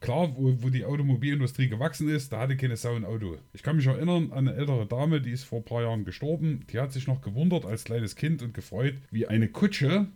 klar, 0.00 0.36
wo, 0.36 0.62
wo 0.62 0.68
die 0.68 0.84
Automobilindustrie 0.84 1.68
gewachsen 1.68 2.08
ist, 2.08 2.32
da 2.32 2.40
hatte 2.40 2.56
keine 2.56 2.76
Sau 2.76 2.94
ein 2.94 3.04
Auto. 3.04 3.38
Ich 3.52 3.62
kann 3.62 3.76
mich 3.76 3.86
erinnern 3.86 4.32
an 4.32 4.48
eine 4.48 4.54
ältere 4.56 4.86
Dame, 4.86 5.20
die 5.20 5.30
ist 5.30 5.44
vor 5.44 5.60
ein 5.60 5.64
paar 5.64 5.82
Jahren 5.82 6.04
gestorben, 6.04 6.66
die 6.70 6.78
hat 6.78 6.92
sich 6.92 7.06
noch 7.06 7.20
gewundert 7.20 7.64
als 7.64 7.84
kleines 7.84 8.16
Kind 8.16 8.42
und 8.42 8.54
gefreut, 8.54 8.94
wie 9.10 9.26
eine 9.26 9.48
Kutsche 9.48 10.08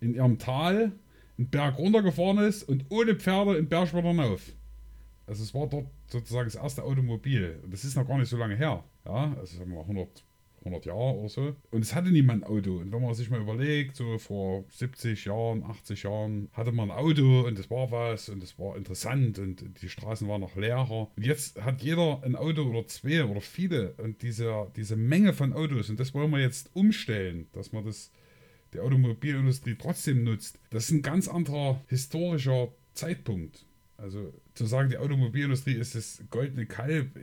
in 0.00 0.14
ihrem 0.14 0.38
Tal 0.38 0.92
einen 1.38 1.50
Berg 1.50 1.78
runtergefahren 1.78 2.38
ist 2.38 2.62
und 2.62 2.86
ohne 2.90 3.16
Pferde 3.16 3.56
einen 3.56 3.68
Berg 3.68 3.92
wieder 3.92 4.08
hinauf. 4.08 4.52
Also 5.26 5.42
es 5.42 5.54
war 5.54 5.66
dort 5.68 5.86
sozusagen 6.06 6.46
das 6.46 6.54
erste 6.54 6.84
Automobil. 6.84 7.58
Und 7.62 7.72
das 7.72 7.84
ist 7.84 7.96
noch 7.96 8.06
gar 8.06 8.18
nicht 8.18 8.28
so 8.28 8.36
lange 8.36 8.56
her. 8.56 8.84
Ja, 9.04 9.34
also 9.38 9.58
sagen 9.58 9.72
wir 9.72 9.80
100, 9.80 10.24
100 10.64 10.86
Jahre 10.86 11.14
oder 11.14 11.28
so. 11.28 11.56
Und 11.70 11.82
es 11.82 11.94
hatte 11.94 12.10
niemand 12.10 12.44
ein 12.44 12.48
Auto. 12.48 12.78
Und 12.78 12.92
wenn 12.92 13.02
man 13.02 13.14
sich 13.14 13.30
mal 13.30 13.40
überlegt, 13.40 13.96
so 13.96 14.18
vor 14.18 14.64
70 14.70 15.24
Jahren, 15.24 15.62
80 15.64 16.02
Jahren, 16.02 16.48
hatte 16.52 16.72
man 16.72 16.90
ein 16.90 16.96
Auto 16.96 17.42
und 17.46 17.58
das 17.58 17.70
war 17.70 17.90
was 17.90 18.28
und 18.28 18.42
das 18.42 18.58
war 18.58 18.76
interessant 18.76 19.38
und 19.38 19.82
die 19.82 19.88
Straßen 19.88 20.28
waren 20.28 20.40
noch 20.40 20.56
leerer. 20.56 21.10
Und 21.16 21.24
jetzt 21.24 21.62
hat 21.62 21.82
jeder 21.82 22.22
ein 22.22 22.36
Auto 22.36 22.62
oder 22.62 22.86
zwei 22.86 23.24
oder 23.24 23.40
viele. 23.40 23.92
Und 23.94 24.22
diese, 24.22 24.68
diese 24.76 24.96
Menge 24.96 25.32
von 25.32 25.52
Autos, 25.52 25.90
und 25.90 26.00
das 26.00 26.14
wollen 26.14 26.30
wir 26.30 26.40
jetzt 26.40 26.70
umstellen, 26.74 27.46
dass 27.52 27.72
man 27.72 27.84
das 27.84 28.10
die 28.74 28.80
Automobilindustrie 28.80 29.76
trotzdem 29.78 30.24
nutzt. 30.24 30.58
Das 30.70 30.86
ist 30.86 30.90
ein 30.90 31.02
ganz 31.02 31.28
anderer 31.28 31.80
historischer 31.86 32.68
Zeitpunkt. 32.92 33.64
Also 33.96 34.34
zu 34.54 34.66
sagen, 34.66 34.90
die 34.90 34.98
Automobilindustrie 34.98 35.74
ist 35.74 35.94
das 35.94 36.22
goldene 36.30 36.66
Kalb 36.66 37.16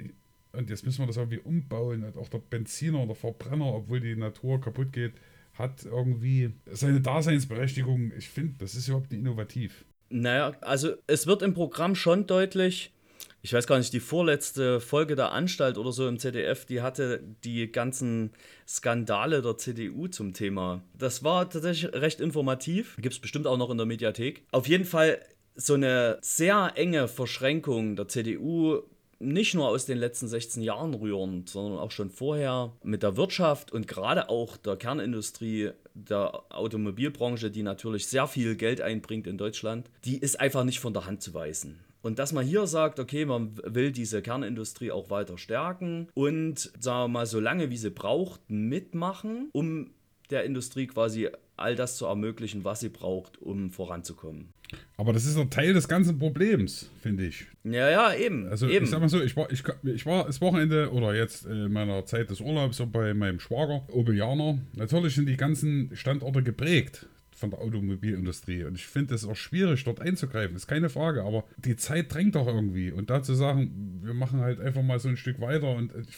und 0.54 0.70
jetzt 0.70 0.86
müssen 0.86 0.99
wir 0.99 1.08
das 1.08 1.18
irgendwie 1.18 1.39
umbauen. 1.39 2.04
Und 2.04 2.18
auch 2.18 2.30
der 2.30 2.39
Benziner 2.39 3.04
oder 3.04 3.16
Verbrenner, 3.16 3.74
obwohl 3.74 3.99
die 3.99 4.16
Natur 4.16 4.60
kaputt 4.60 4.91
geht, 4.91 5.14
hat 5.54 5.86
irgendwie 5.86 6.54
seine 6.72 7.02
Daseinsberechtigung. 7.02 8.12
Ich 8.18 8.30
finde, 8.30 8.56
das 8.60 8.76
ist 8.76 8.88
überhaupt 8.88 9.12
nicht 9.12 9.22
innovativ. 9.22 9.86
Naja, 10.10 10.54
also 10.62 10.93
es 11.08 11.26
wird 11.28 11.41
im 11.41 11.54
Programm 11.54 11.95
schon 11.95 12.28
deutlich, 12.28 12.93
ich 13.41 13.54
weiß 13.54 13.66
gar 13.66 13.78
nicht, 13.78 13.93
die 13.93 13.99
vorletzte 13.99 14.80
Folge 14.80 15.16
der 15.16 15.32
Anstalt 15.32 15.78
oder 15.78 15.91
so 15.91 16.08
im 16.08 16.20
ZDF, 16.20 16.66
die 16.66 16.82
hatte 16.82 17.24
die 17.43 17.72
ganzen 17.72 18.32
Skandale 18.68 19.41
der 19.41 19.58
CDU 19.58 20.08
zum 20.08 20.34
Thema. 20.34 20.84
Das 20.97 21.24
war 21.24 21.49
tatsächlich 21.49 21.93
recht 21.93 22.20
informativ. 22.20 22.97
Gibt 22.99 23.14
es 23.14 23.20
bestimmt 23.20 23.47
auch 23.47 23.58
noch 23.58 23.70
in 23.70 23.78
der 23.78 23.86
Mediathek. 23.86 24.45
Auf 24.52 24.68
jeden 24.68 24.86
Fall 24.86 25.20
so 25.56 25.74
eine 25.74 26.18
sehr 26.22 26.74
enge 26.76 27.08
Verschränkung 27.08 27.95
der 27.95 28.08
CDU 28.08 28.82
nicht 29.22 29.54
nur 29.54 29.68
aus 29.68 29.86
den 29.86 29.98
letzten 29.98 30.28
16 30.28 30.64
Jahren 30.64 30.94
rührend, 30.94 31.50
sondern 31.50 31.80
auch 31.80 31.92
schon 31.92 32.10
vorher 32.10 32.74
mit 32.84 33.04
der 33.04 33.18
Wirtschaft 33.18 33.72
und 33.72 33.88
gerade 33.88 34.30
auch 34.30 34.58
der 34.58 34.76
Kernindustrie 34.76 35.72
der 35.94 36.44
Automobilbranche, 36.50 37.52
die 37.52 37.64
natürlich 37.64 38.08
sehr 38.08 38.28
viel 38.28 38.56
Geld 38.56 38.82
einbringt 38.82 39.28
in 39.28 39.38
Deutschland, 39.38 39.90
die 40.06 40.18
ist 40.18 40.40
einfach 40.40 40.64
nicht 40.64 40.80
von 40.80 40.94
der 40.94 41.06
Hand 41.06 41.22
zu 41.22 41.34
weisen. 41.34 41.80
Und 42.02 42.18
dass 42.18 42.34
man 42.34 42.46
hier 42.46 42.66
sagt, 42.66 43.00
okay, 43.00 43.26
man 43.26 43.60
will 43.64 43.92
diese 43.92 44.22
Kernindustrie 44.22 44.92
auch 44.92 45.10
weiter 45.10 45.38
stärken 45.38 46.08
und, 46.16 46.72
sagen 46.80 47.04
wir 47.04 47.08
mal, 47.08 47.26
so 47.28 47.40
lange 47.40 47.70
wie 47.70 47.78
sie 47.78 47.92
braucht, 47.92 48.42
mitmachen, 48.50 49.50
um 49.54 49.92
der 50.32 50.44
Industrie 50.46 50.88
quasi 50.88 51.30
all 51.58 51.76
das 51.76 51.98
zu 51.98 52.06
ermöglichen, 52.06 52.64
was 52.64 52.80
sie 52.80 52.90
braucht, 52.90 53.40
um 53.40 53.72
voranzukommen. 53.72 54.52
Aber 54.98 55.14
das 55.14 55.26
ist 55.26 55.38
ein 55.38 55.50
Teil 55.50 55.74
des 55.74 55.88
ganzen 55.88 56.20
Problems, 56.20 56.90
finde 57.02 57.26
ich. 57.26 57.48
Ja, 57.64 57.90
ja, 57.90 58.14
eben. 58.14 58.48
Also 58.48 58.68
eben. 58.68 58.86
ich 58.86 58.92
sag 58.92 59.00
mal 59.00 59.10
so, 59.10 59.22
ich 59.22 59.36
war, 59.36 59.52
ich, 59.52 59.64
ich 59.84 60.06
war 60.06 60.26
das 60.26 60.42
Wochenende 60.42 60.92
oder 60.92 61.16
jetzt 61.16 61.46
in 61.46 61.72
meiner 61.72 62.06
Zeit 62.06 62.30
des 62.30 62.42
Urlaubs 62.42 62.78
so 62.78 62.88
bei 62.88 63.14
meinem 63.14 63.40
Schwager, 63.40 63.84
Obelianer. 63.90 64.60
Natürlich 64.76 65.16
sind 65.16 65.28
die 65.28 65.38
ganzen 65.38 65.96
Standorte 65.96 66.44
geprägt 66.44 67.08
von 67.32 67.50
der 67.50 67.60
Automobilindustrie. 67.60 68.64
Und 68.64 68.76
ich 68.76 68.86
finde 68.86 69.16
es 69.16 69.26
auch 69.26 69.36
schwierig, 69.36 69.84
dort 69.84 70.00
einzugreifen, 70.00 70.56
ist 70.56 70.68
keine 70.68 70.90
Frage. 70.90 71.24
Aber 71.24 71.44
die 71.58 71.76
Zeit 71.76 72.14
drängt 72.14 72.36
doch 72.36 72.48
irgendwie. 72.48 72.92
Und 72.92 73.10
dazu 73.10 73.34
sagen, 73.34 74.00
wir 74.04 74.14
machen 74.14 74.40
halt 74.40 74.60
einfach 74.60 74.84
mal 74.84 75.00
so 75.00 75.10
ein 75.10 75.18
Stück 75.18 75.42
weiter. 75.42 75.76
Und 75.76 75.92
ich, 76.08 76.18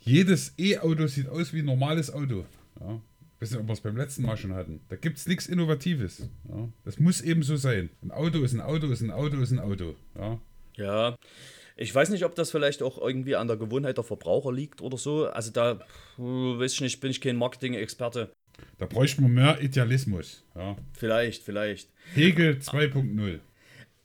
jedes 0.00 0.54
E-Auto 0.58 1.06
sieht 1.06 1.28
aus 1.28 1.52
wie 1.52 1.60
ein 1.60 1.64
normales 1.64 2.12
Auto. 2.12 2.44
Ja. 2.80 3.00
Wissen, 3.40 3.60
ob 3.60 3.66
wir 3.66 3.72
es 3.72 3.80
beim 3.80 3.96
letzten 3.96 4.22
Mal 4.22 4.36
schon 4.36 4.54
hatten. 4.54 4.80
Da 4.88 4.96
gibt 4.96 5.18
es 5.18 5.26
nichts 5.26 5.46
Innovatives. 5.46 6.28
Ja. 6.48 6.68
Das 6.84 6.98
muss 6.98 7.20
eben 7.20 7.42
so 7.42 7.56
sein. 7.56 7.90
Ein 8.02 8.10
Auto 8.10 8.42
ist 8.42 8.54
ein 8.54 8.60
Auto, 8.60 8.86
ist 8.90 9.02
ein 9.02 9.10
Auto, 9.10 9.40
ist 9.40 9.52
ein 9.52 9.58
Auto. 9.58 9.96
Ja. 10.16 10.40
Ja. 10.76 11.16
Ich 11.76 11.92
weiß 11.92 12.10
nicht, 12.10 12.24
ob 12.24 12.36
das 12.36 12.50
vielleicht 12.50 12.82
auch 12.82 12.98
irgendwie 12.98 13.34
an 13.34 13.48
der 13.48 13.56
Gewohnheit 13.56 13.96
der 13.96 14.04
Verbraucher 14.04 14.52
liegt 14.52 14.80
oder 14.80 14.96
so. 14.96 15.26
Also 15.26 15.50
da, 15.50 15.80
weiß 16.16 16.72
ich 16.74 16.80
nicht, 16.80 17.00
bin 17.00 17.10
ich 17.10 17.20
kein 17.20 17.36
Marketing-Experte. 17.36 18.32
Da 18.78 18.86
bräuchte 18.86 19.22
man 19.22 19.34
mehr 19.34 19.60
Idealismus. 19.60 20.44
Ja. 20.54 20.76
Vielleicht, 20.92 21.42
vielleicht. 21.42 21.90
Hegel 22.14 22.58
2.0. 22.60 23.40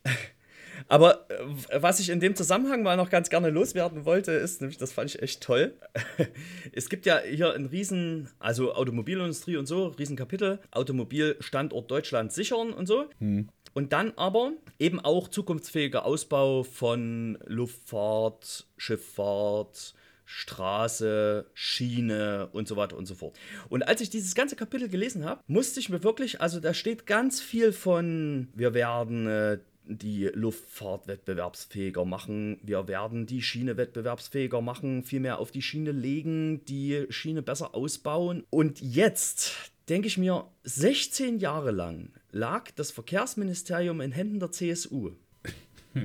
Aber 0.88 1.30
äh, 1.30 1.82
was 1.82 2.00
ich 2.00 2.10
in 2.10 2.20
dem 2.20 2.36
Zusammenhang 2.36 2.84
mal 2.84 2.98
noch 2.98 3.10
ganz 3.10 3.30
gerne 3.30 3.50
loswerden 3.50 4.06
wollte, 4.06 4.32
ist, 4.32 4.62
nämlich 4.62 4.78
das 4.78 4.92
fand 4.92 5.14
ich 5.14 5.22
echt 5.22 5.42
toll. 5.42 5.74
es 6.74 6.90
gibt 6.90 7.06
ja 7.06 7.20
hier 7.20 7.54
ein 7.54 7.66
riesen, 7.66 8.30
also 8.40 8.74
Automobilindustrie 8.74 9.58
und 9.58 9.66
so, 9.66 9.88
riesen 9.88 10.16
Kapitel, 10.16 10.60
Automobilstandort 10.72 11.90
Deutschland 11.90 12.32
sichern 12.32 12.74
und 12.74 12.88
so. 12.88 13.06
Hm. 13.20 13.50
Und 13.74 13.94
dann 13.94 14.14
aber 14.16 14.54
eben 14.80 15.00
auch 15.00 15.28
zukunftsfähiger 15.28 16.06
Ausbau 16.06 16.64
von 16.64 17.38
Luftfahrt, 17.46 18.68
Schifffahrt, 18.78 19.94
Straße, 20.32 21.48
Schiene 21.56 22.50
und 22.52 22.68
so 22.68 22.76
weiter 22.76 22.96
und 22.98 23.08
so 23.08 23.16
fort. 23.16 23.36
Und 23.68 23.82
als 23.88 24.00
ich 24.02 24.12
dieses 24.12 24.36
ganze 24.36 24.56
Kapitel 24.56 24.88
gelesen 24.88 25.26
habe, 25.26 25.42
musste 25.48 25.80
ich 25.80 25.90
mir 25.90 26.04
wirklich, 26.04 26.40
also 26.40 26.60
da 26.60 26.76
steht 26.76 27.08
ganz 27.08 27.42
viel 27.42 27.72
von, 27.72 28.48
wir 28.54 28.76
werden 28.76 29.26
äh, 29.26 29.58
die 29.98 30.30
Luftfahrt 30.34 31.08
wettbewerbsfähiger 31.08 32.06
machen. 32.06 32.60
Wir 32.64 32.88
werden 32.88 33.26
die 33.26 33.42
Schiene 33.42 33.78
wettbewerbsfähiger 33.78 34.62
machen, 34.62 35.04
viel 35.04 35.20
mehr 35.20 35.40
auf 35.40 35.52
die 35.52 35.62
Schiene 35.62 35.92
legen, 35.92 36.64
die 36.66 37.06
Schiene 37.10 37.42
besser 37.42 37.76
ausbauen. 37.76 38.44
Und 38.50 38.82
jetzt 38.82 39.72
denke 39.90 40.08
ich 40.08 40.18
mir, 40.18 40.48
16 40.64 41.40
Jahre 41.40 41.72
lang 41.72 42.12
lag 42.32 42.72
das 42.72 42.92
Verkehrsministerium 42.92 44.02
in 44.02 44.12
Händen 44.12 44.40
der 44.40 44.52
CSU. 44.52 45.12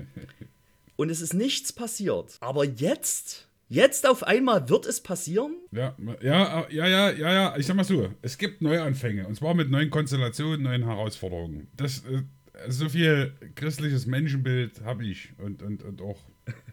Und 0.96 1.10
es 1.10 1.20
ist 1.20 1.34
nichts 1.34 1.72
passiert. 1.72 2.36
Aber 2.40 2.64
jetzt 2.64 3.48
Jetzt 3.68 4.06
auf 4.06 4.22
einmal 4.22 4.68
wird 4.68 4.86
es 4.86 5.02
passieren? 5.02 5.56
Ja, 5.72 5.96
ja, 6.20 6.66
ja, 6.68 6.86
ja, 6.86 7.10
ja, 7.10 7.32
ja. 7.32 7.56
Ich 7.56 7.66
sag 7.66 7.74
mal 7.76 7.84
so, 7.84 8.08
es 8.20 8.36
gibt 8.36 8.60
Neuanfänge. 8.60 9.26
Und 9.26 9.36
zwar 9.36 9.54
mit 9.54 9.70
neuen 9.70 9.90
Konstellationen, 9.90 10.62
neuen 10.62 10.84
Herausforderungen. 10.84 11.68
Das, 11.76 12.04
äh, 12.04 12.22
so 12.68 12.88
viel 12.88 13.32
christliches 13.54 14.06
Menschenbild 14.06 14.82
habe 14.84 15.04
ich 15.04 15.30
und, 15.38 15.62
und, 15.62 15.82
und 15.82 16.00
auch 16.00 16.18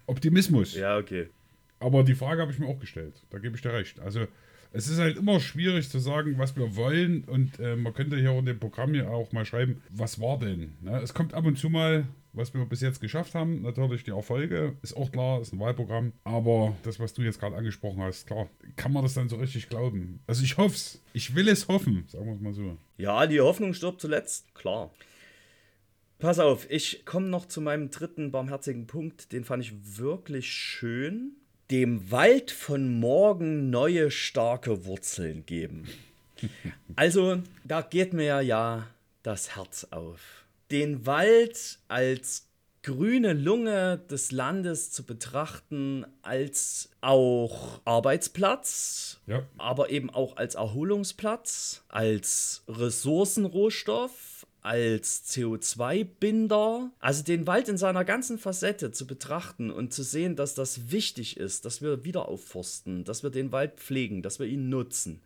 Optimismus. 0.05 0.75
ja, 0.75 0.97
okay. 0.97 1.29
Aber 1.79 2.03
die 2.03 2.13
Frage 2.13 2.41
habe 2.41 2.51
ich 2.51 2.59
mir 2.59 2.67
auch 2.67 2.79
gestellt. 2.79 3.15
Da 3.31 3.39
gebe 3.39 3.55
ich 3.55 3.63
dir 3.63 3.73
recht. 3.73 3.99
Also, 3.99 4.27
es 4.71 4.87
ist 4.87 4.99
halt 4.99 5.17
immer 5.17 5.39
schwierig 5.39 5.89
zu 5.89 5.99
sagen, 5.99 6.37
was 6.37 6.55
wir 6.55 6.75
wollen. 6.75 7.23
Und 7.23 7.59
äh, 7.59 7.75
man 7.75 7.93
könnte 7.93 8.17
hier 8.17 8.31
in 8.37 8.45
dem 8.45 8.59
Programm 8.59 8.93
ja 8.93 9.09
auch 9.09 9.31
mal 9.31 9.45
schreiben, 9.45 9.81
was 9.89 10.21
war 10.21 10.37
denn? 10.37 10.73
Ne? 10.81 11.01
Es 11.01 11.13
kommt 11.13 11.33
ab 11.33 11.45
und 11.45 11.57
zu 11.57 11.69
mal, 11.69 12.05
was 12.33 12.53
wir 12.53 12.63
bis 12.65 12.81
jetzt 12.81 13.01
geschafft 13.01 13.33
haben. 13.33 13.63
Natürlich 13.63 14.03
die 14.03 14.11
Erfolge, 14.11 14.75
ist 14.83 14.95
auch 14.95 15.11
klar, 15.11 15.41
ist 15.41 15.53
ein 15.53 15.59
Wahlprogramm. 15.59 16.13
Aber 16.23 16.77
das, 16.83 16.99
was 16.99 17.13
du 17.15 17.23
jetzt 17.23 17.39
gerade 17.39 17.55
angesprochen 17.55 18.01
hast, 18.03 18.27
klar, 18.27 18.47
kann 18.75 18.93
man 18.93 19.01
das 19.01 19.15
dann 19.15 19.27
so 19.27 19.37
richtig 19.37 19.67
glauben? 19.67 20.19
Also, 20.27 20.43
ich 20.43 20.57
hoffe 20.57 20.75
es. 20.75 21.01
Ich 21.13 21.33
will 21.33 21.49
es 21.49 21.67
hoffen, 21.67 22.03
sagen 22.07 22.27
wir 22.27 22.35
es 22.35 22.41
mal 22.41 22.53
so. 22.53 22.77
Ja, 22.97 23.25
die 23.25 23.41
Hoffnung 23.41 23.73
stirbt 23.73 23.99
zuletzt, 23.99 24.53
klar. 24.53 24.91
Pass 26.21 26.37
auf, 26.37 26.69
ich 26.69 27.03
komme 27.03 27.29
noch 27.29 27.47
zu 27.47 27.61
meinem 27.61 27.89
dritten 27.89 28.29
barmherzigen 28.29 28.85
Punkt. 28.85 29.31
Den 29.31 29.43
fand 29.43 29.63
ich 29.63 29.97
wirklich 29.97 30.51
schön. 30.51 31.31
Dem 31.71 32.11
Wald 32.11 32.51
von 32.51 32.99
morgen 32.99 33.71
neue 33.71 34.11
starke 34.11 34.85
Wurzeln 34.85 35.45
geben. 35.45 35.87
Also, 36.95 37.41
da 37.63 37.81
geht 37.81 38.13
mir 38.13 38.41
ja 38.41 38.87
das 39.21 39.55
Herz 39.55 39.87
auf. 39.91 40.43
Den 40.71 41.05
Wald 41.05 41.77
als 41.87 42.47
grüne 42.83 43.33
Lunge 43.33 43.99
des 44.09 44.31
Landes 44.31 44.91
zu 44.91 45.03
betrachten, 45.03 46.05
als 46.23 46.89
auch 46.99 47.79
Arbeitsplatz, 47.85 49.19
ja. 49.27 49.43
aber 49.57 49.91
eben 49.91 50.09
auch 50.09 50.37
als 50.37 50.55
Erholungsplatz, 50.55 51.83
als 51.89 52.63
Ressourcenrohstoff, 52.67 54.30
als 54.61 55.27
CO2-Binder, 55.29 56.91
also 56.99 57.23
den 57.23 57.47
Wald 57.47 57.67
in 57.67 57.77
seiner 57.77 58.05
ganzen 58.05 58.37
Facette 58.37 58.91
zu 58.91 59.07
betrachten 59.07 59.71
und 59.71 59.93
zu 59.93 60.03
sehen, 60.03 60.35
dass 60.35 60.53
das 60.53 60.91
wichtig 60.91 61.37
ist, 61.37 61.65
dass 61.65 61.81
wir 61.81 62.05
wieder 62.05 62.27
aufforsten, 62.27 63.03
dass 63.03 63.23
wir 63.23 63.29
den 63.29 63.51
Wald 63.51 63.77
pflegen, 63.77 64.21
dass 64.21 64.39
wir 64.39 64.47
ihn 64.47 64.69
nutzen. 64.69 65.21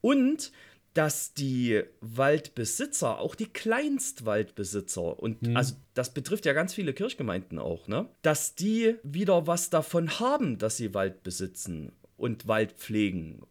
Und 0.00 0.52
dass 0.94 1.32
die 1.32 1.82
Waldbesitzer, 2.00 3.18
auch 3.18 3.34
die 3.34 3.46
Kleinstwaldbesitzer, 3.46 5.18
und 5.18 5.42
mhm. 5.42 5.56
also 5.56 5.74
das 5.94 6.12
betrifft 6.12 6.44
ja 6.44 6.52
ganz 6.52 6.74
viele 6.74 6.92
Kirchgemeinden 6.92 7.58
auch, 7.58 7.88
ne? 7.88 8.08
Dass 8.20 8.54
die 8.54 8.96
wieder 9.02 9.46
was 9.46 9.70
davon 9.70 10.20
haben, 10.20 10.58
dass 10.58 10.76
sie 10.76 10.92
Wald 10.92 11.22
besitzen 11.22 11.92
und 12.16 12.46
Wald 12.46 12.72
pflegen 12.72 13.42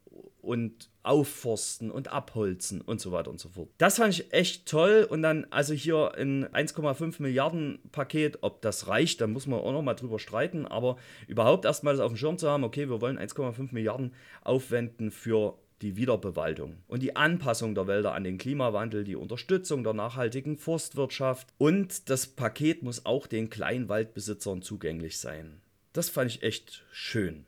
und 0.42 0.90
aufforsten 1.04 1.90
und 1.92 2.12
abholzen 2.12 2.82
und 2.82 3.02
so 3.02 3.12
weiter 3.12 3.32
und 3.32 3.40
so 3.40 3.50
fort. 3.50 3.70
Das 3.78 3.98
fand 3.98 4.14
ich 4.14 4.34
echt 4.34 4.68
toll 4.68 5.08
und 5.10 5.22
dann 5.22 5.46
also 5.50 5.74
hier 5.74 6.14
ein 6.16 6.46
1,5 6.46 7.22
Milliarden 7.22 7.80
Paket, 7.92 8.40
ob 8.42 8.62
das 8.62 8.88
reicht, 8.88 9.22
da 9.22 9.28
muss 9.28 9.48
man 9.48 9.60
auch 9.60 9.72
noch 9.72 9.82
mal 9.82 9.94
drüber 9.94 10.20
streiten, 10.20 10.66
aber 10.66 10.98
überhaupt 11.28 11.66
erstmal 11.66 11.96
das 11.96 12.02
auf 12.02 12.12
dem 12.12 12.18
Schirm 12.18 12.38
zu 12.38 12.50
haben, 12.50 12.64
okay, 12.64 12.90
wir 12.90 13.02
wollen 13.02 13.18
1,5 13.18 13.70
Milliarden 13.72 14.14
aufwenden 14.44 15.12
für 15.12 15.58
die 15.82 15.96
Wiederbewaldung 15.96 16.78
und 16.88 17.02
die 17.02 17.16
Anpassung 17.16 17.74
der 17.74 17.88
Wälder 17.88 18.14
an 18.14 18.24
den 18.24 18.38
Klimawandel, 18.38 19.04
die 19.04 19.16
Unterstützung 19.16 19.84
der 19.84 19.94
nachhaltigen 19.94 20.58
Forstwirtschaft 20.58 21.48
und 21.58 22.10
das 22.10 22.28
Paket 22.28 22.84
muss 22.84 23.06
auch 23.06 23.28
den 23.28 23.50
Kleinwaldbesitzern 23.50 24.62
zugänglich 24.62 25.18
sein. 25.18 25.62
Das 25.94 26.10
fand 26.10 26.32
ich 26.32 26.44
echt 26.44 26.86
schön. 26.92 27.46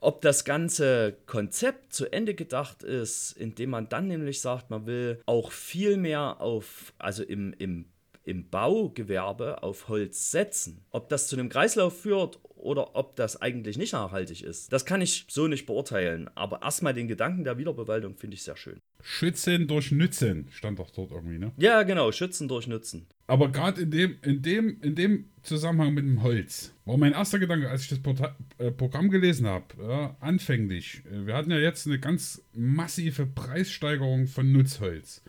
Ob 0.00 0.22
das 0.22 0.44
ganze 0.44 1.16
Konzept 1.26 1.92
zu 1.92 2.10
Ende 2.10 2.34
gedacht 2.34 2.82
ist, 2.82 3.32
indem 3.32 3.70
man 3.70 3.88
dann 3.88 4.08
nämlich 4.08 4.40
sagt, 4.40 4.70
man 4.70 4.86
will 4.86 5.20
auch 5.26 5.52
viel 5.52 5.96
mehr 5.96 6.40
auf, 6.40 6.92
also 6.98 7.22
im, 7.22 7.54
im 7.58 7.86
im 8.24 8.48
Baugewerbe 8.48 9.62
auf 9.62 9.88
Holz 9.88 10.30
setzen. 10.30 10.84
Ob 10.90 11.08
das 11.08 11.26
zu 11.26 11.36
einem 11.36 11.48
Kreislauf 11.48 12.00
führt 12.00 12.38
oder 12.62 12.96
ob 12.96 13.16
das 13.16 13.40
eigentlich 13.40 13.78
nicht 13.78 13.92
nachhaltig 13.92 14.42
ist, 14.42 14.72
das 14.72 14.84
kann 14.84 15.00
ich 15.00 15.26
so 15.28 15.48
nicht 15.48 15.66
beurteilen. 15.66 16.28
Aber 16.34 16.62
erstmal 16.62 16.94
den 16.94 17.08
Gedanken 17.08 17.44
der 17.44 17.58
Wiederbewaldung 17.58 18.16
finde 18.16 18.34
ich 18.34 18.42
sehr 18.42 18.56
schön. 18.56 18.78
Schützen 19.02 19.66
durch 19.66 19.92
Nützen 19.92 20.48
stand 20.50 20.78
doch 20.78 20.90
dort 20.90 21.10
irgendwie, 21.10 21.38
ne? 21.38 21.52
Ja, 21.56 21.82
genau, 21.82 22.12
Schützen 22.12 22.48
durch 22.48 22.66
Nützen. 22.66 23.06
Aber 23.26 23.50
gerade 23.50 23.82
in 23.82 23.90
dem, 23.90 24.16
in, 24.22 24.42
dem, 24.42 24.80
in 24.82 24.94
dem 24.94 25.24
Zusammenhang 25.42 25.94
mit 25.94 26.04
dem 26.04 26.22
Holz 26.22 26.74
war 26.84 26.96
mein 26.96 27.12
erster 27.12 27.38
Gedanke, 27.38 27.70
als 27.70 27.82
ich 27.82 27.88
das 27.88 28.00
Porta 28.00 28.36
äh, 28.58 28.70
Programm 28.70 29.08
gelesen 29.08 29.46
habe, 29.46 29.66
ja, 29.80 30.16
anfänglich. 30.20 31.02
Wir 31.08 31.34
hatten 31.34 31.50
ja 31.50 31.58
jetzt 31.58 31.86
eine 31.86 31.98
ganz 31.98 32.42
massive 32.52 33.26
Preissteigerung 33.26 34.26
von 34.26 34.50
Nutzholz. 34.50 35.22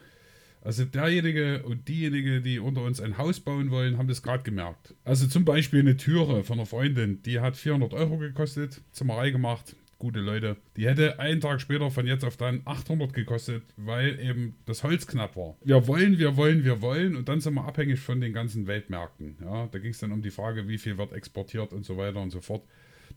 Also 0.61 0.85
derjenige 0.85 1.63
und 1.63 1.87
diejenige, 1.87 2.41
die 2.41 2.59
unter 2.59 2.83
uns 2.83 3.01
ein 3.01 3.17
Haus 3.17 3.39
bauen 3.39 3.71
wollen, 3.71 3.97
haben 3.97 4.07
das 4.07 4.21
gerade 4.21 4.43
gemerkt. 4.43 4.93
Also 5.03 5.27
zum 5.27 5.43
Beispiel 5.43 5.79
eine 5.79 5.97
Türe 5.97 6.43
von 6.43 6.59
einer 6.59 6.67
Freundin, 6.67 7.21
die 7.23 7.39
hat 7.39 7.57
400 7.57 7.93
Euro 7.93 8.17
gekostet, 8.17 8.81
Zimmerei 8.91 9.31
gemacht, 9.31 9.75
gute 10.01 10.19
Leute. 10.19 10.57
Die 10.77 10.87
hätte 10.87 11.19
einen 11.19 11.41
Tag 11.41 11.61
später 11.61 11.89
von 11.91 12.07
jetzt 12.07 12.25
auf 12.25 12.35
dann 12.35 12.61
800 12.65 13.13
gekostet, 13.13 13.63
weil 13.77 14.19
eben 14.19 14.55
das 14.65 14.83
Holz 14.83 15.07
knapp 15.07 15.35
war. 15.35 15.55
Wir 15.63 15.87
wollen, 15.87 16.17
wir 16.17 16.37
wollen, 16.37 16.63
wir 16.63 16.81
wollen 16.81 17.15
und 17.15 17.29
dann 17.29 17.39
sind 17.39 17.53
wir 17.53 17.65
abhängig 17.65 17.99
von 17.99 18.19
den 18.19 18.33
ganzen 18.33 18.65
Weltmärkten. 18.67 19.37
Ja, 19.41 19.67
da 19.67 19.79
ging 19.79 19.91
es 19.91 19.99
dann 19.99 20.11
um 20.11 20.21
die 20.21 20.31
Frage, 20.31 20.67
wie 20.67 20.77
viel 20.77 20.97
wird 20.97 21.13
exportiert 21.13 21.71
und 21.71 21.85
so 21.85 21.97
weiter 21.97 22.19
und 22.19 22.31
so 22.31 22.41
fort. 22.41 22.63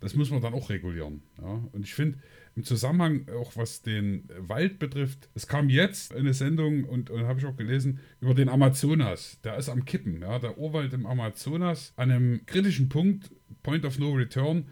Das 0.01 0.15
muss 0.15 0.31
man 0.31 0.43
dann 0.43 0.55
auch 0.55 0.71
regulieren. 0.71 1.23
Ja? 1.41 1.63
Und 1.73 1.85
ich 1.85 1.95
finde, 1.95 2.19
im 2.57 2.65
Zusammenhang 2.65 3.27
auch 3.37 3.57
was 3.57 3.83
den 3.83 4.29
Wald 4.39 4.79
betrifft, 4.79 5.29
es 5.35 5.47
kam 5.47 5.69
jetzt 5.69 6.15
eine 6.15 6.35
Sendung 6.35 6.85
und, 6.85 7.11
und 7.11 7.25
habe 7.25 7.41
ich 7.41 7.47
auch 7.47 7.57
gelesen 7.57 8.01
über 8.21 8.35
den 8.35 8.49
Amazonas. 8.49 9.39
Der 9.43 9.57
ist 9.57 9.69
am 9.69 9.85
Kippen. 9.85 10.23
Ja? 10.23 10.39
Der 10.39 10.59
Urwald 10.59 10.93
im 10.93 11.07
Amazonas 11.07 11.93
an 11.97 12.11
einem 12.11 12.47
kritischen 12.47 12.89
Punkt, 12.89 13.31
Point 13.63 13.85
of 13.85 13.99
No 13.99 14.13
Return, 14.13 14.67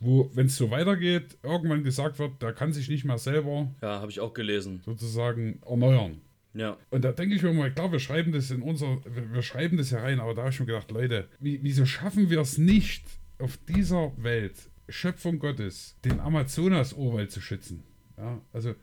wo, 0.00 0.30
wenn 0.34 0.46
es 0.46 0.56
so 0.56 0.70
weitergeht, 0.70 1.38
irgendwann 1.42 1.84
gesagt 1.84 2.18
wird, 2.18 2.42
der 2.42 2.52
kann 2.52 2.72
sich 2.72 2.88
nicht 2.88 3.04
mehr 3.04 3.18
selber. 3.18 3.72
Ja, 3.82 4.00
habe 4.00 4.10
ich 4.10 4.20
auch 4.20 4.34
gelesen. 4.34 4.80
Sozusagen 4.84 5.60
erneuern. 5.64 6.20
Ja. 6.54 6.76
Und 6.90 7.04
da 7.04 7.12
denke 7.12 7.34
ich 7.34 7.42
mir 7.42 7.52
mal, 7.52 7.72
klar, 7.72 7.92
wir 7.92 8.00
schreiben 8.00 8.32
das 8.32 8.50
in 8.50 8.62
unser, 8.62 8.98
wir 9.06 9.42
schreiben 9.42 9.78
das 9.78 9.90
ja 9.90 10.00
rein, 10.00 10.20
aber 10.20 10.34
da 10.34 10.42
habe 10.42 10.50
ich 10.50 10.60
mir 10.60 10.66
gedacht, 10.66 10.90
Leute, 10.90 11.28
wie, 11.38 11.60
wieso 11.62 11.86
schaffen 11.86 12.28
wir 12.30 12.40
es 12.40 12.58
nicht, 12.58 13.04
auf 13.38 13.58
dieser 13.68 14.12
Welt 14.22 14.70
Schöpfung 14.88 15.38
Gottes, 15.38 15.96
den 16.04 16.20
Amazonas-Urwald 16.20 17.30
zu 17.30 17.40
schützen. 17.40 17.84
Ja, 18.16 18.40
also, 18.52 18.74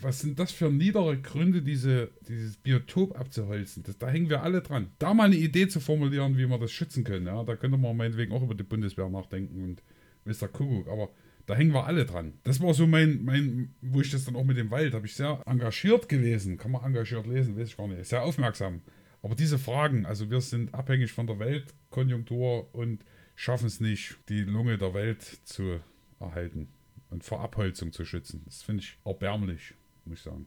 was 0.00 0.20
sind 0.20 0.38
das 0.38 0.52
für 0.52 0.70
niedere 0.70 1.18
Gründe, 1.18 1.62
diese, 1.62 2.10
dieses 2.28 2.56
Biotop 2.56 3.18
abzuholzen? 3.18 3.82
Das, 3.82 3.96
da 3.96 4.08
hängen 4.08 4.28
wir 4.28 4.42
alle 4.42 4.60
dran. 4.60 4.90
Da 4.98 5.14
mal 5.14 5.24
eine 5.24 5.36
Idee 5.36 5.68
zu 5.68 5.80
formulieren, 5.80 6.36
wie 6.36 6.46
wir 6.46 6.58
das 6.58 6.72
schützen 6.72 7.04
können. 7.04 7.26
Ja, 7.26 7.42
da 7.44 7.56
könnte 7.56 7.78
man 7.78 7.96
meinetwegen 7.96 8.32
auch 8.32 8.42
über 8.42 8.54
die 8.54 8.62
Bundeswehr 8.62 9.08
nachdenken 9.08 9.62
und 9.62 9.82
Mr. 10.24 10.48
Kuckuck. 10.48 10.88
Aber 10.88 11.08
da 11.46 11.54
hängen 11.54 11.72
wir 11.72 11.86
alle 11.86 12.04
dran. 12.04 12.34
Das 12.44 12.60
war 12.60 12.74
so 12.74 12.86
mein, 12.86 13.24
mein, 13.24 13.74
wo 13.80 14.00
ich 14.00 14.10
das 14.10 14.24
dann 14.24 14.36
auch 14.36 14.44
mit 14.44 14.58
dem 14.58 14.70
Wald, 14.70 14.92
habe 14.92 15.06
ich 15.06 15.14
sehr 15.14 15.42
engagiert 15.46 16.08
gewesen. 16.08 16.58
Kann 16.58 16.72
man 16.72 16.84
engagiert 16.84 17.26
lesen, 17.26 17.56
weiß 17.56 17.68
ich 17.68 17.76
gar 17.76 17.88
nicht. 17.88 18.04
Sehr 18.04 18.22
aufmerksam. 18.22 18.82
Aber 19.22 19.34
diese 19.34 19.58
Fragen, 19.58 20.06
also 20.06 20.30
wir 20.30 20.40
sind 20.40 20.74
abhängig 20.74 21.12
von 21.12 21.26
der 21.26 21.38
Weltkonjunktur 21.38 22.74
und 22.74 23.04
schaffen 23.40 23.68
es 23.68 23.80
nicht, 23.80 24.18
die 24.28 24.42
Lunge 24.42 24.76
der 24.76 24.92
Welt 24.92 25.22
zu 25.44 25.80
erhalten 26.18 26.68
und 27.08 27.24
vor 27.24 27.40
Abholzung 27.40 27.90
zu 27.90 28.04
schützen. 28.04 28.42
Das 28.44 28.62
finde 28.62 28.82
ich 28.82 28.98
erbärmlich, 29.02 29.72
muss 30.04 30.18
ich 30.18 30.24
sagen. 30.24 30.46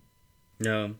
Ja. 0.59 0.91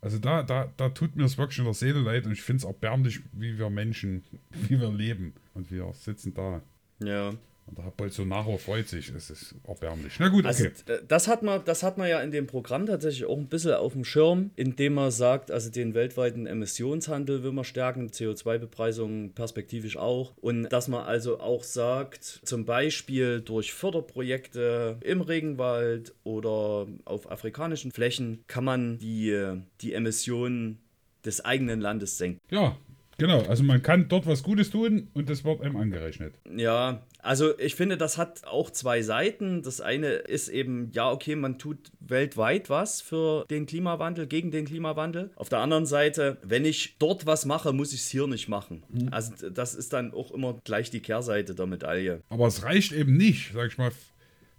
Also 0.00 0.18
da, 0.18 0.42
da, 0.42 0.72
da 0.78 0.88
tut 0.88 1.14
mir 1.14 1.24
es 1.24 1.36
wirklich 1.36 1.58
in 1.58 1.64
der 1.64 1.74
Seele 1.74 2.00
leid 2.00 2.24
und 2.24 2.32
ich 2.32 2.40
finde 2.40 2.62
es 2.62 2.64
erbärmlich, 2.64 3.20
wie 3.32 3.58
wir 3.58 3.68
Menschen, 3.68 4.24
wie 4.50 4.80
wir 4.80 4.90
leben 4.90 5.34
und 5.52 5.70
wir 5.70 5.92
sitzen 5.92 6.32
da. 6.32 6.62
Ja. 7.00 7.34
Und 7.66 7.78
der 7.78 7.90
Bolsonaro 7.96 8.58
freut 8.58 8.88
sich, 8.88 9.10
es 9.10 9.28
ist 9.28 9.54
erbärmlich. 9.66 10.14
Na 10.20 10.28
gut, 10.28 10.46
also, 10.46 10.66
okay. 10.66 10.74
Also, 10.88 11.04
das, 11.08 11.26
hat 11.26 11.42
man, 11.42 11.64
das 11.64 11.82
hat 11.82 11.98
man 11.98 12.08
ja 12.08 12.20
in 12.20 12.30
dem 12.30 12.46
Programm 12.46 12.86
tatsächlich 12.86 13.24
auch 13.24 13.36
ein 13.36 13.48
bisschen 13.48 13.74
auf 13.74 13.92
dem 13.92 14.04
Schirm, 14.04 14.50
indem 14.54 14.94
man 14.94 15.10
sagt, 15.10 15.50
also 15.50 15.70
den 15.70 15.94
weltweiten 15.94 16.46
Emissionshandel 16.46 17.42
will 17.42 17.52
man 17.52 17.64
stärken, 17.64 18.08
CO2-Bepreisung 18.10 19.32
perspektivisch 19.32 19.96
auch. 19.96 20.32
Und 20.40 20.68
dass 20.68 20.86
man 20.86 21.04
also 21.04 21.40
auch 21.40 21.64
sagt, 21.64 22.40
zum 22.44 22.64
Beispiel 22.64 23.40
durch 23.40 23.72
Förderprojekte 23.72 24.98
im 25.00 25.20
Regenwald 25.20 26.14
oder 26.22 26.86
auf 27.04 27.30
afrikanischen 27.30 27.90
Flächen 27.90 28.44
kann 28.46 28.64
man 28.64 28.98
die, 28.98 29.60
die 29.80 29.92
Emissionen 29.92 30.78
des 31.24 31.44
eigenen 31.44 31.80
Landes 31.80 32.16
senken. 32.18 32.40
Ja, 32.50 32.76
Genau, 33.18 33.42
also 33.42 33.62
man 33.62 33.82
kann 33.82 34.08
dort 34.08 34.26
was 34.26 34.42
Gutes 34.42 34.70
tun 34.70 35.08
und 35.14 35.30
das 35.30 35.44
wird 35.44 35.62
einem 35.62 35.76
angerechnet. 35.76 36.34
Ja, 36.54 37.02
also 37.22 37.58
ich 37.58 37.74
finde, 37.74 37.96
das 37.96 38.18
hat 38.18 38.46
auch 38.46 38.70
zwei 38.70 39.00
Seiten. 39.02 39.62
Das 39.62 39.80
eine 39.80 40.08
ist 40.08 40.48
eben, 40.48 40.90
ja, 40.92 41.10
okay, 41.10 41.34
man 41.34 41.58
tut 41.58 41.78
weltweit 42.00 42.68
was 42.68 43.00
für 43.00 43.46
den 43.48 43.66
Klimawandel, 43.66 44.26
gegen 44.26 44.50
den 44.50 44.66
Klimawandel. 44.66 45.30
Auf 45.36 45.48
der 45.48 45.60
anderen 45.60 45.86
Seite, 45.86 46.36
wenn 46.42 46.64
ich 46.64 46.96
dort 46.98 47.24
was 47.24 47.46
mache, 47.46 47.72
muss 47.72 47.94
ich 47.94 48.00
es 48.00 48.08
hier 48.08 48.26
nicht 48.26 48.48
machen. 48.48 48.82
Mhm. 48.90 49.08
Also 49.10 49.50
das 49.50 49.74
ist 49.74 49.92
dann 49.92 50.12
auch 50.12 50.30
immer 50.30 50.58
gleich 50.64 50.90
die 50.90 51.00
Kehrseite 51.00 51.54
der 51.54 51.66
Medaille. 51.66 52.20
Aber 52.28 52.46
es 52.46 52.62
reicht 52.64 52.92
eben 52.92 53.16
nicht, 53.16 53.52
sag 53.54 53.68
ich 53.68 53.78
mal. 53.78 53.92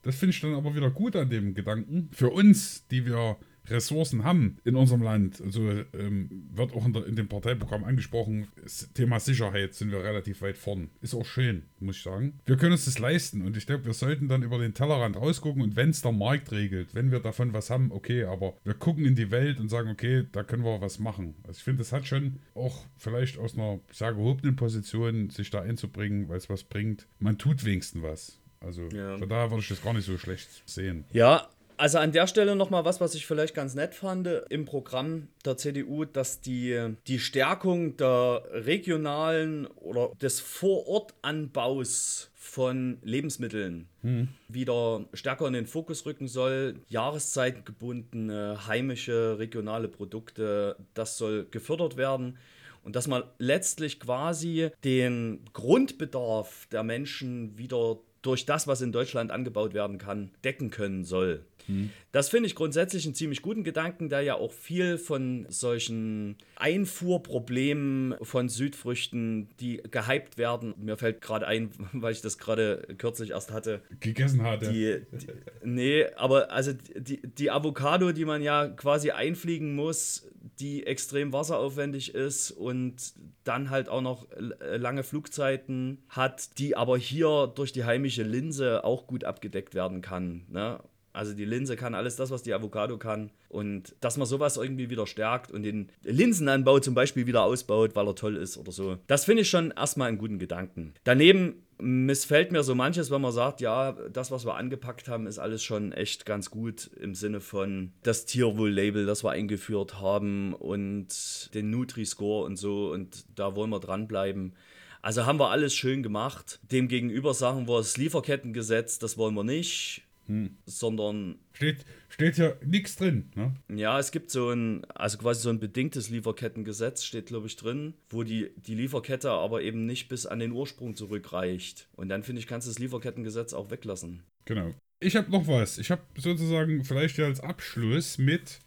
Das 0.01 0.15
finde 0.15 0.33
ich 0.33 0.41
dann 0.41 0.55
aber 0.55 0.75
wieder 0.75 0.89
gut 0.89 1.15
an 1.15 1.29
dem 1.29 1.53
Gedanken. 1.53 2.09
Für 2.13 2.29
uns, 2.29 2.87
die 2.87 3.05
wir 3.05 3.37
Ressourcen 3.69 4.23
haben 4.23 4.57
in 4.63 4.75
unserem 4.75 5.01
Land. 5.01 5.41
Also 5.41 5.69
ähm, 5.93 6.49
wird 6.53 6.73
auch 6.73 6.85
in, 6.85 6.93
der, 6.93 7.05
in, 7.05 7.15
dem 7.15 7.27
Parteiprogramm 7.27 7.83
angesprochen, 7.83 8.47
das 8.61 8.89
Thema 8.93 9.19
Sicherheit 9.19 9.73
sind 9.73 9.91
wir 9.91 10.03
relativ 10.03 10.41
weit 10.41 10.57
vorn. 10.57 10.89
Ist 11.01 11.15
auch 11.15 11.25
schön, 11.25 11.63
muss 11.79 11.97
ich 11.97 12.03
sagen. 12.03 12.39
Wir 12.45 12.57
können 12.57 12.73
uns 12.73 12.85
das 12.85 12.99
leisten 12.99 13.41
und 13.41 13.57
ich 13.57 13.65
glaube, 13.65 13.85
wir 13.85 13.93
sollten 13.93 14.27
dann 14.27 14.43
über 14.43 14.57
den 14.57 14.73
Tellerrand 14.73 15.15
rausgucken 15.15 15.61
und 15.61 15.75
wenn 15.75 15.89
es 15.89 16.01
der 16.01 16.11
Markt 16.11 16.51
regelt, 16.51 16.93
wenn 16.93 17.11
wir 17.11 17.19
davon 17.19 17.53
was 17.53 17.69
haben, 17.69 17.91
okay, 17.91 18.23
aber 18.23 18.55
wir 18.63 18.73
gucken 18.73 19.05
in 19.05 19.15
die 19.15 19.31
Welt 19.31 19.59
und 19.59 19.69
sagen, 19.69 19.89
okay, 19.89 20.25
da 20.31 20.43
können 20.43 20.63
wir 20.63 20.81
was 20.81 20.99
machen. 20.99 21.35
Also 21.43 21.57
ich 21.57 21.63
finde, 21.63 21.79
das 21.79 21.91
hat 21.91 22.07
schon 22.07 22.39
auch 22.55 22.85
vielleicht 22.97 23.37
aus 23.37 23.55
einer 23.55 23.79
sehr 23.91 24.13
gehobenen 24.13 24.55
Position 24.55 25.29
sich 25.29 25.49
da 25.49 25.61
einzubringen, 25.61 26.29
weil 26.29 26.37
es 26.37 26.49
was 26.49 26.63
bringt. 26.63 27.07
Man 27.19 27.37
tut 27.37 27.65
wenigstens 27.65 28.03
was. 28.03 28.39
Also 28.59 28.87
ja. 28.89 29.17
von 29.17 29.29
daher 29.29 29.51
würde 29.51 29.61
ich 29.61 29.69
das 29.69 29.81
gar 29.81 29.93
nicht 29.93 30.05
so 30.05 30.17
schlecht 30.17 30.49
sehen. 30.65 31.05
Ja, 31.11 31.47
also 31.77 31.99
an 31.99 32.11
der 32.11 32.27
Stelle 32.27 32.55
nochmal 32.55 32.85
was, 32.85 32.99
was 32.99 33.15
ich 33.15 33.25
vielleicht 33.25 33.53
ganz 33.53 33.75
nett 33.75 33.93
fand 33.95 34.27
im 34.49 34.65
Programm 34.65 35.27
der 35.45 35.57
CDU, 35.57 36.05
dass 36.05 36.41
die, 36.41 36.95
die 37.07 37.19
Stärkung 37.19 37.95
der 37.97 38.43
regionalen 38.51 39.67
oder 39.67 40.11
des 40.21 40.39
Vorortanbaus 40.39 42.31
von 42.35 42.97
Lebensmitteln 43.03 43.87
hm. 44.01 44.29
wieder 44.47 45.05
stärker 45.13 45.47
in 45.47 45.53
den 45.53 45.67
Fokus 45.67 46.05
rücken 46.05 46.27
soll. 46.27 46.75
Jahreszeitgebundene, 46.87 48.67
heimische, 48.67 49.37
regionale 49.37 49.87
Produkte, 49.87 50.77
das 50.93 51.17
soll 51.17 51.45
gefördert 51.51 51.97
werden. 51.97 52.37
Und 52.83 52.95
dass 52.95 53.07
man 53.07 53.23
letztlich 53.37 53.99
quasi 53.99 54.69
den 54.83 55.41
Grundbedarf 55.51 56.67
der 56.71 56.83
Menschen 56.83 57.57
wieder 57.57 57.97
durch 58.21 58.45
das, 58.45 58.65
was 58.67 58.81
in 58.81 58.91
Deutschland 58.91 59.31
angebaut 59.31 59.73
werden 59.73 59.97
kann, 59.97 60.31
decken 60.43 60.69
können 60.69 61.03
soll. 61.03 61.45
Mhm. 61.67 61.91
Das 62.11 62.29
finde 62.29 62.47
ich 62.47 62.55
grundsätzlich 62.55 63.05
einen 63.05 63.15
ziemlich 63.15 63.41
guten 63.41 63.63
Gedanken, 63.63 64.09
der 64.09 64.21
ja 64.21 64.35
auch 64.35 64.51
viel 64.51 64.97
von 64.97 65.45
solchen 65.49 66.37
Einfuhrproblemen 66.55 68.15
von 68.21 68.49
Südfrüchten, 68.49 69.49
die 69.59 69.81
gehypt 69.89 70.37
werden, 70.37 70.73
mir 70.77 70.97
fällt 70.97 71.21
gerade 71.21 71.47
ein, 71.47 71.71
weil 71.93 72.11
ich 72.11 72.21
das 72.21 72.37
gerade 72.37 72.87
kürzlich 72.97 73.31
erst 73.31 73.51
hatte. 73.51 73.81
Gegessen 73.99 74.43
hatte. 74.43 74.71
Die, 74.71 75.01
die, 75.17 75.27
nee, 75.63 76.05
aber 76.15 76.51
also 76.51 76.73
die, 76.73 77.21
die 77.21 77.51
Avocado, 77.51 78.11
die 78.11 78.25
man 78.25 78.41
ja 78.41 78.67
quasi 78.67 79.11
einfliegen 79.11 79.75
muss, 79.75 80.27
die 80.59 80.85
extrem 80.85 81.33
wasseraufwendig 81.33 82.15
ist 82.15 82.51
und 82.51 83.13
dann 83.43 83.69
halt 83.69 83.89
auch 83.89 84.01
noch 84.01 84.27
lange 84.59 85.03
Flugzeiten 85.03 86.03
hat, 86.09 86.57
die 86.57 86.75
aber 86.75 86.97
hier 86.97 87.51
durch 87.53 87.71
die 87.71 87.83
heimische 87.83 88.23
Linse 88.23 88.83
auch 88.83 89.07
gut 89.07 89.23
abgedeckt 89.23 89.75
werden 89.75 90.01
kann. 90.01 90.45
Ne? 90.49 90.79
Also 91.17 91.33
die 91.33 91.45
Linse 91.45 91.75
kann 91.75 91.95
alles 91.95 92.15
das, 92.15 92.29
was 92.29 92.43
die 92.43 92.53
Avocado 92.53 92.97
kann. 92.97 93.31
Und 93.49 93.95
dass 94.01 94.17
man 94.17 94.27
sowas 94.27 94.57
irgendwie 94.57 94.89
wieder 94.89 95.07
stärkt 95.07 95.51
und 95.51 95.63
den 95.63 95.91
Linsenanbau 96.03 96.79
zum 96.79 96.93
Beispiel 96.93 97.25
wieder 97.25 97.43
ausbaut, 97.43 97.95
weil 97.95 98.07
er 98.07 98.15
toll 98.15 98.35
ist 98.35 98.57
oder 98.57 98.71
so. 98.71 98.97
Das 99.07 99.25
finde 99.25 99.41
ich 99.41 99.49
schon 99.49 99.71
erstmal 99.71 100.09
einen 100.09 100.19
guten 100.19 100.37
Gedanken. 100.37 100.93
Daneben 101.03 101.63
missfällt 101.79 102.51
mir 102.51 102.63
so 102.63 102.75
manches, 102.75 103.09
wenn 103.09 103.21
man 103.21 103.31
sagt, 103.31 103.61
ja, 103.61 103.93
das, 104.11 104.29
was 104.31 104.45
wir 104.45 104.55
angepackt 104.55 105.07
haben, 105.07 105.27
ist 105.27 105.39
alles 105.39 105.63
schon 105.63 105.91
echt 105.91 106.25
ganz 106.25 106.51
gut 106.51 106.89
im 106.99 107.15
Sinne 107.15 107.39
von 107.39 107.93
das 108.03 108.25
Tierwohl-Label, 108.25 109.05
das 109.05 109.23
wir 109.23 109.31
eingeführt 109.31 109.99
haben 109.99 110.53
und 110.53 111.49
den 111.53 111.69
Nutri-Score 111.69 112.45
und 112.45 112.57
so 112.57 112.91
und 112.91 113.25
da 113.35 113.55
wollen 113.55 113.69
wir 113.69 113.79
dranbleiben. 113.79 114.53
Also 115.01 115.25
haben 115.25 115.39
wir 115.39 115.51
alles 115.51 115.75
schön 115.75 116.01
gemacht. 116.03 116.59
Demgegenüber 116.71 117.33
sagen 117.33 117.67
wir, 117.67 117.77
das 117.77 117.97
Lieferkettengesetz, 117.97 118.99
das 118.99 119.17
wollen 119.17 119.35
wir 119.35 119.43
nicht. 119.43 120.06
Hm. 120.27 120.57
sondern. 120.65 121.39
Steht, 121.53 121.85
steht 122.09 122.37
ja 122.37 122.53
nichts 122.65 122.97
drin, 122.97 123.31
ne? 123.35 123.55
Ja, 123.73 123.97
es 123.97 124.11
gibt 124.11 124.29
so 124.29 124.51
ein, 124.51 124.85
also 124.91 125.17
quasi 125.17 125.41
so 125.41 125.49
ein 125.49 125.59
bedingtes 125.59 126.09
Lieferkettengesetz, 126.09 127.03
steht, 127.03 127.27
glaube 127.27 127.47
ich, 127.47 127.55
drin, 127.55 127.93
wo 128.09 128.23
die, 128.23 128.51
die 128.57 128.75
Lieferkette 128.75 129.31
aber 129.31 129.61
eben 129.61 129.85
nicht 129.85 130.09
bis 130.09 130.25
an 130.25 130.39
den 130.39 130.51
Ursprung 130.51 130.95
zurückreicht. 130.95 131.87
Und 131.95 132.09
dann, 132.09 132.23
finde 132.23 132.41
ich, 132.41 132.47
kannst 132.47 132.67
du 132.67 132.71
das 132.71 132.79
Lieferkettengesetz 132.79 133.53
auch 133.53 133.71
weglassen. 133.71 134.23
Genau. 134.45 134.73
Ich 134.99 135.15
habe 135.15 135.31
noch 135.31 135.47
was. 135.47 135.77
Ich 135.77 135.91
habe 135.91 136.01
sozusagen 136.17 136.83
vielleicht 136.83 137.17
ja 137.17 137.25
als 137.25 137.39
Abschluss 137.39 138.17
mit. 138.17 138.59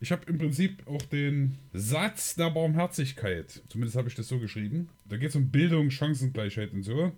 Ich 0.00 0.12
habe 0.12 0.22
im 0.26 0.38
Prinzip 0.38 0.86
auch 0.86 1.02
den 1.02 1.56
Satz 1.72 2.34
der 2.34 2.50
Barmherzigkeit. 2.50 3.62
Zumindest 3.68 3.96
habe 3.96 4.08
ich 4.08 4.14
das 4.14 4.28
so 4.28 4.38
geschrieben. 4.38 4.88
Da 5.04 5.16
geht 5.16 5.30
es 5.30 5.36
um 5.36 5.50
Bildung, 5.50 5.90
Chancengleichheit 5.90 6.72
und 6.72 6.82
so. 6.82 7.12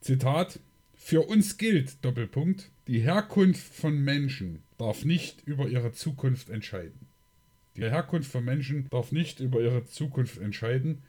Zitat: 0.00 0.60
Für 1.04 1.22
uns 1.28 1.58
gilt, 1.58 2.02
Doppelpunkt, 2.04 2.70
die 2.86 3.00
Herkunft 3.00 3.74
von 3.74 4.02
Menschen 4.02 4.62
darf 4.78 5.04
nicht 5.04 5.42
über 5.46 5.68
ihre 5.68 5.92
Zukunft 5.92 6.48
entscheiden. 6.48 7.08
Die 7.76 7.82
Herkunft 7.82 8.30
von 8.30 8.44
Menschen 8.44 8.86
darf 8.88 9.10
nicht 9.10 9.40
über 9.40 9.60
ihre 9.60 9.84
Zukunft 9.84 10.38
entscheiden. 10.38 11.02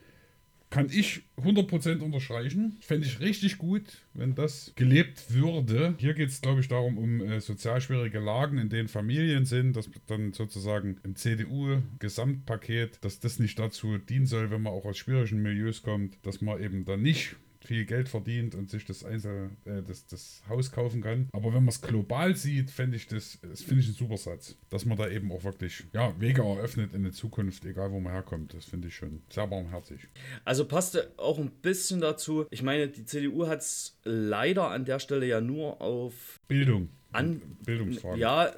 Kann 0.72 0.90
ich 0.92 1.22
100% 1.38 2.00
unterstreichen. 2.00 2.76
Fände 2.82 3.06
ich 3.06 3.20
richtig 3.20 3.60
gut, 3.60 3.84
wenn 4.16 4.34
das 4.34 4.74
gelebt 4.76 5.32
würde. 5.32 5.94
Hier 6.00 6.16
geht 6.16 6.30
es, 6.30 6.42
glaube 6.42 6.62
ich, 6.62 6.68
darum, 6.68 6.98
um 6.98 7.22
äh, 7.22 7.40
sozial 7.40 7.80
schwierige 7.80 8.20
Lagen, 8.20 8.58
in 8.58 8.70
denen 8.70 8.90
Familien 8.90 9.46
sind, 9.46 9.76
dass 9.78 9.90
dann 10.08 10.34
sozusagen 10.34 10.98
im 11.04 11.16
CDU-Gesamtpaket, 11.16 12.98
dass 13.02 13.20
das 13.20 13.38
nicht 13.38 13.60
dazu 13.60 14.00
dienen 14.00 14.26
soll, 14.26 14.50
wenn 14.50 14.64
man 14.64 14.74
auch 14.74 14.86
aus 14.86 14.98
schwierigen 14.98 15.44
Milieus 15.44 15.84
kommt, 15.84 16.18
dass 16.24 16.42
man 16.42 16.62
eben 16.62 16.84
dann 16.84 17.04
nicht 17.04 17.36
viel 17.64 17.86
Geld 17.86 18.10
verdient 18.10 18.56
und 18.56 18.70
sich 18.70 18.86
das, 18.86 19.04
Einzel, 19.04 19.52
äh, 19.66 19.82
das, 19.82 20.08
das 20.08 20.44
Haus 20.48 20.72
kaufen 20.72 21.02
kann. 21.02 21.30
Aber 21.32 21.48
wenn 21.54 21.64
man 21.64 21.70
es 21.70 21.82
global 21.82 22.36
sieht, 22.36 22.72
fände 22.72 22.98
ich 22.98 23.08
das, 23.08 23.40
das 23.42 23.62
finde 23.62 23.82
ich 23.82 23.90
ein 23.90 23.94
super 23.94 24.18
Satz. 24.18 24.56
Dass 24.70 24.86
man 24.86 24.98
da 24.98 25.10
eben 25.10 25.32
auch 25.32 25.44
wirklich 25.44 25.86
ja, 25.94 26.14
Wege 26.20 26.42
eröffnet 26.42 26.94
in 26.94 27.04
der 27.04 27.12
Zukunft, 27.12 27.66
egal 27.66 27.92
wo 27.92 28.00
man 28.00 28.14
herkommt. 28.14 28.54
Das 28.54 28.66
finde 28.66 28.90
ich 28.90 28.96
schon 28.96 29.22
sehr 29.30 29.48
barmherzig. 29.48 30.08
Also 30.46 30.66
passte 30.66 31.12
auch 31.18 31.40
ein 31.40 31.52
bisschen 31.62 32.02
dazu. 32.02 32.46
Ich 32.52 32.64
meine, 32.64 32.88
die 32.88 33.06
CDU 33.06 33.48
hat 33.48 33.62
es 33.62 34.00
leider 34.04 34.70
an 34.70 34.86
der 34.86 35.00
Stelle 35.00 35.26
ja 35.26 35.42
nur 35.42 35.82
auf 35.82 36.42
Bildung. 36.48 36.90
An, 37.12 37.42
Bildungsfragen. 37.64 38.20
Ja, 38.20 38.52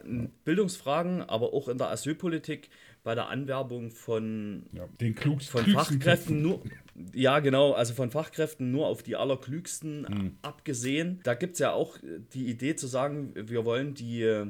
Bildungsfragen, 0.46 1.22
aber 1.24 1.54
auch 1.54 1.68
in 1.68 1.78
der 1.78 1.90
Asylpolitik 1.90 2.70
bei 3.04 3.14
der 3.14 3.30
Anwerbung 3.30 3.92
von, 3.92 4.66
ja, 4.72 4.88
den 5.00 5.14
klugsten, 5.14 5.52
von 5.52 5.66
Fachkräften 5.72 6.42
nur, 6.42 6.64
ja, 7.14 7.40
genau, 7.40 7.74
also 7.74 7.94
von 7.94 8.10
Fachkräften 8.10 8.72
nur 8.72 8.88
auf 8.88 9.04
die 9.04 9.16
allerklügsten 9.16 10.02
mhm. 10.02 10.38
abgesehen. 10.42 11.20
Da 11.24 11.34
gibt 11.34 11.54
es 11.54 11.60
ja 11.60 11.72
auch 11.72 11.98
die 12.34 12.48
Idee 12.48 12.76
zu 12.76 12.88
sagen, 12.88 13.34
wir 13.36 13.66
wollen 13.66 13.94
die, 13.94 14.46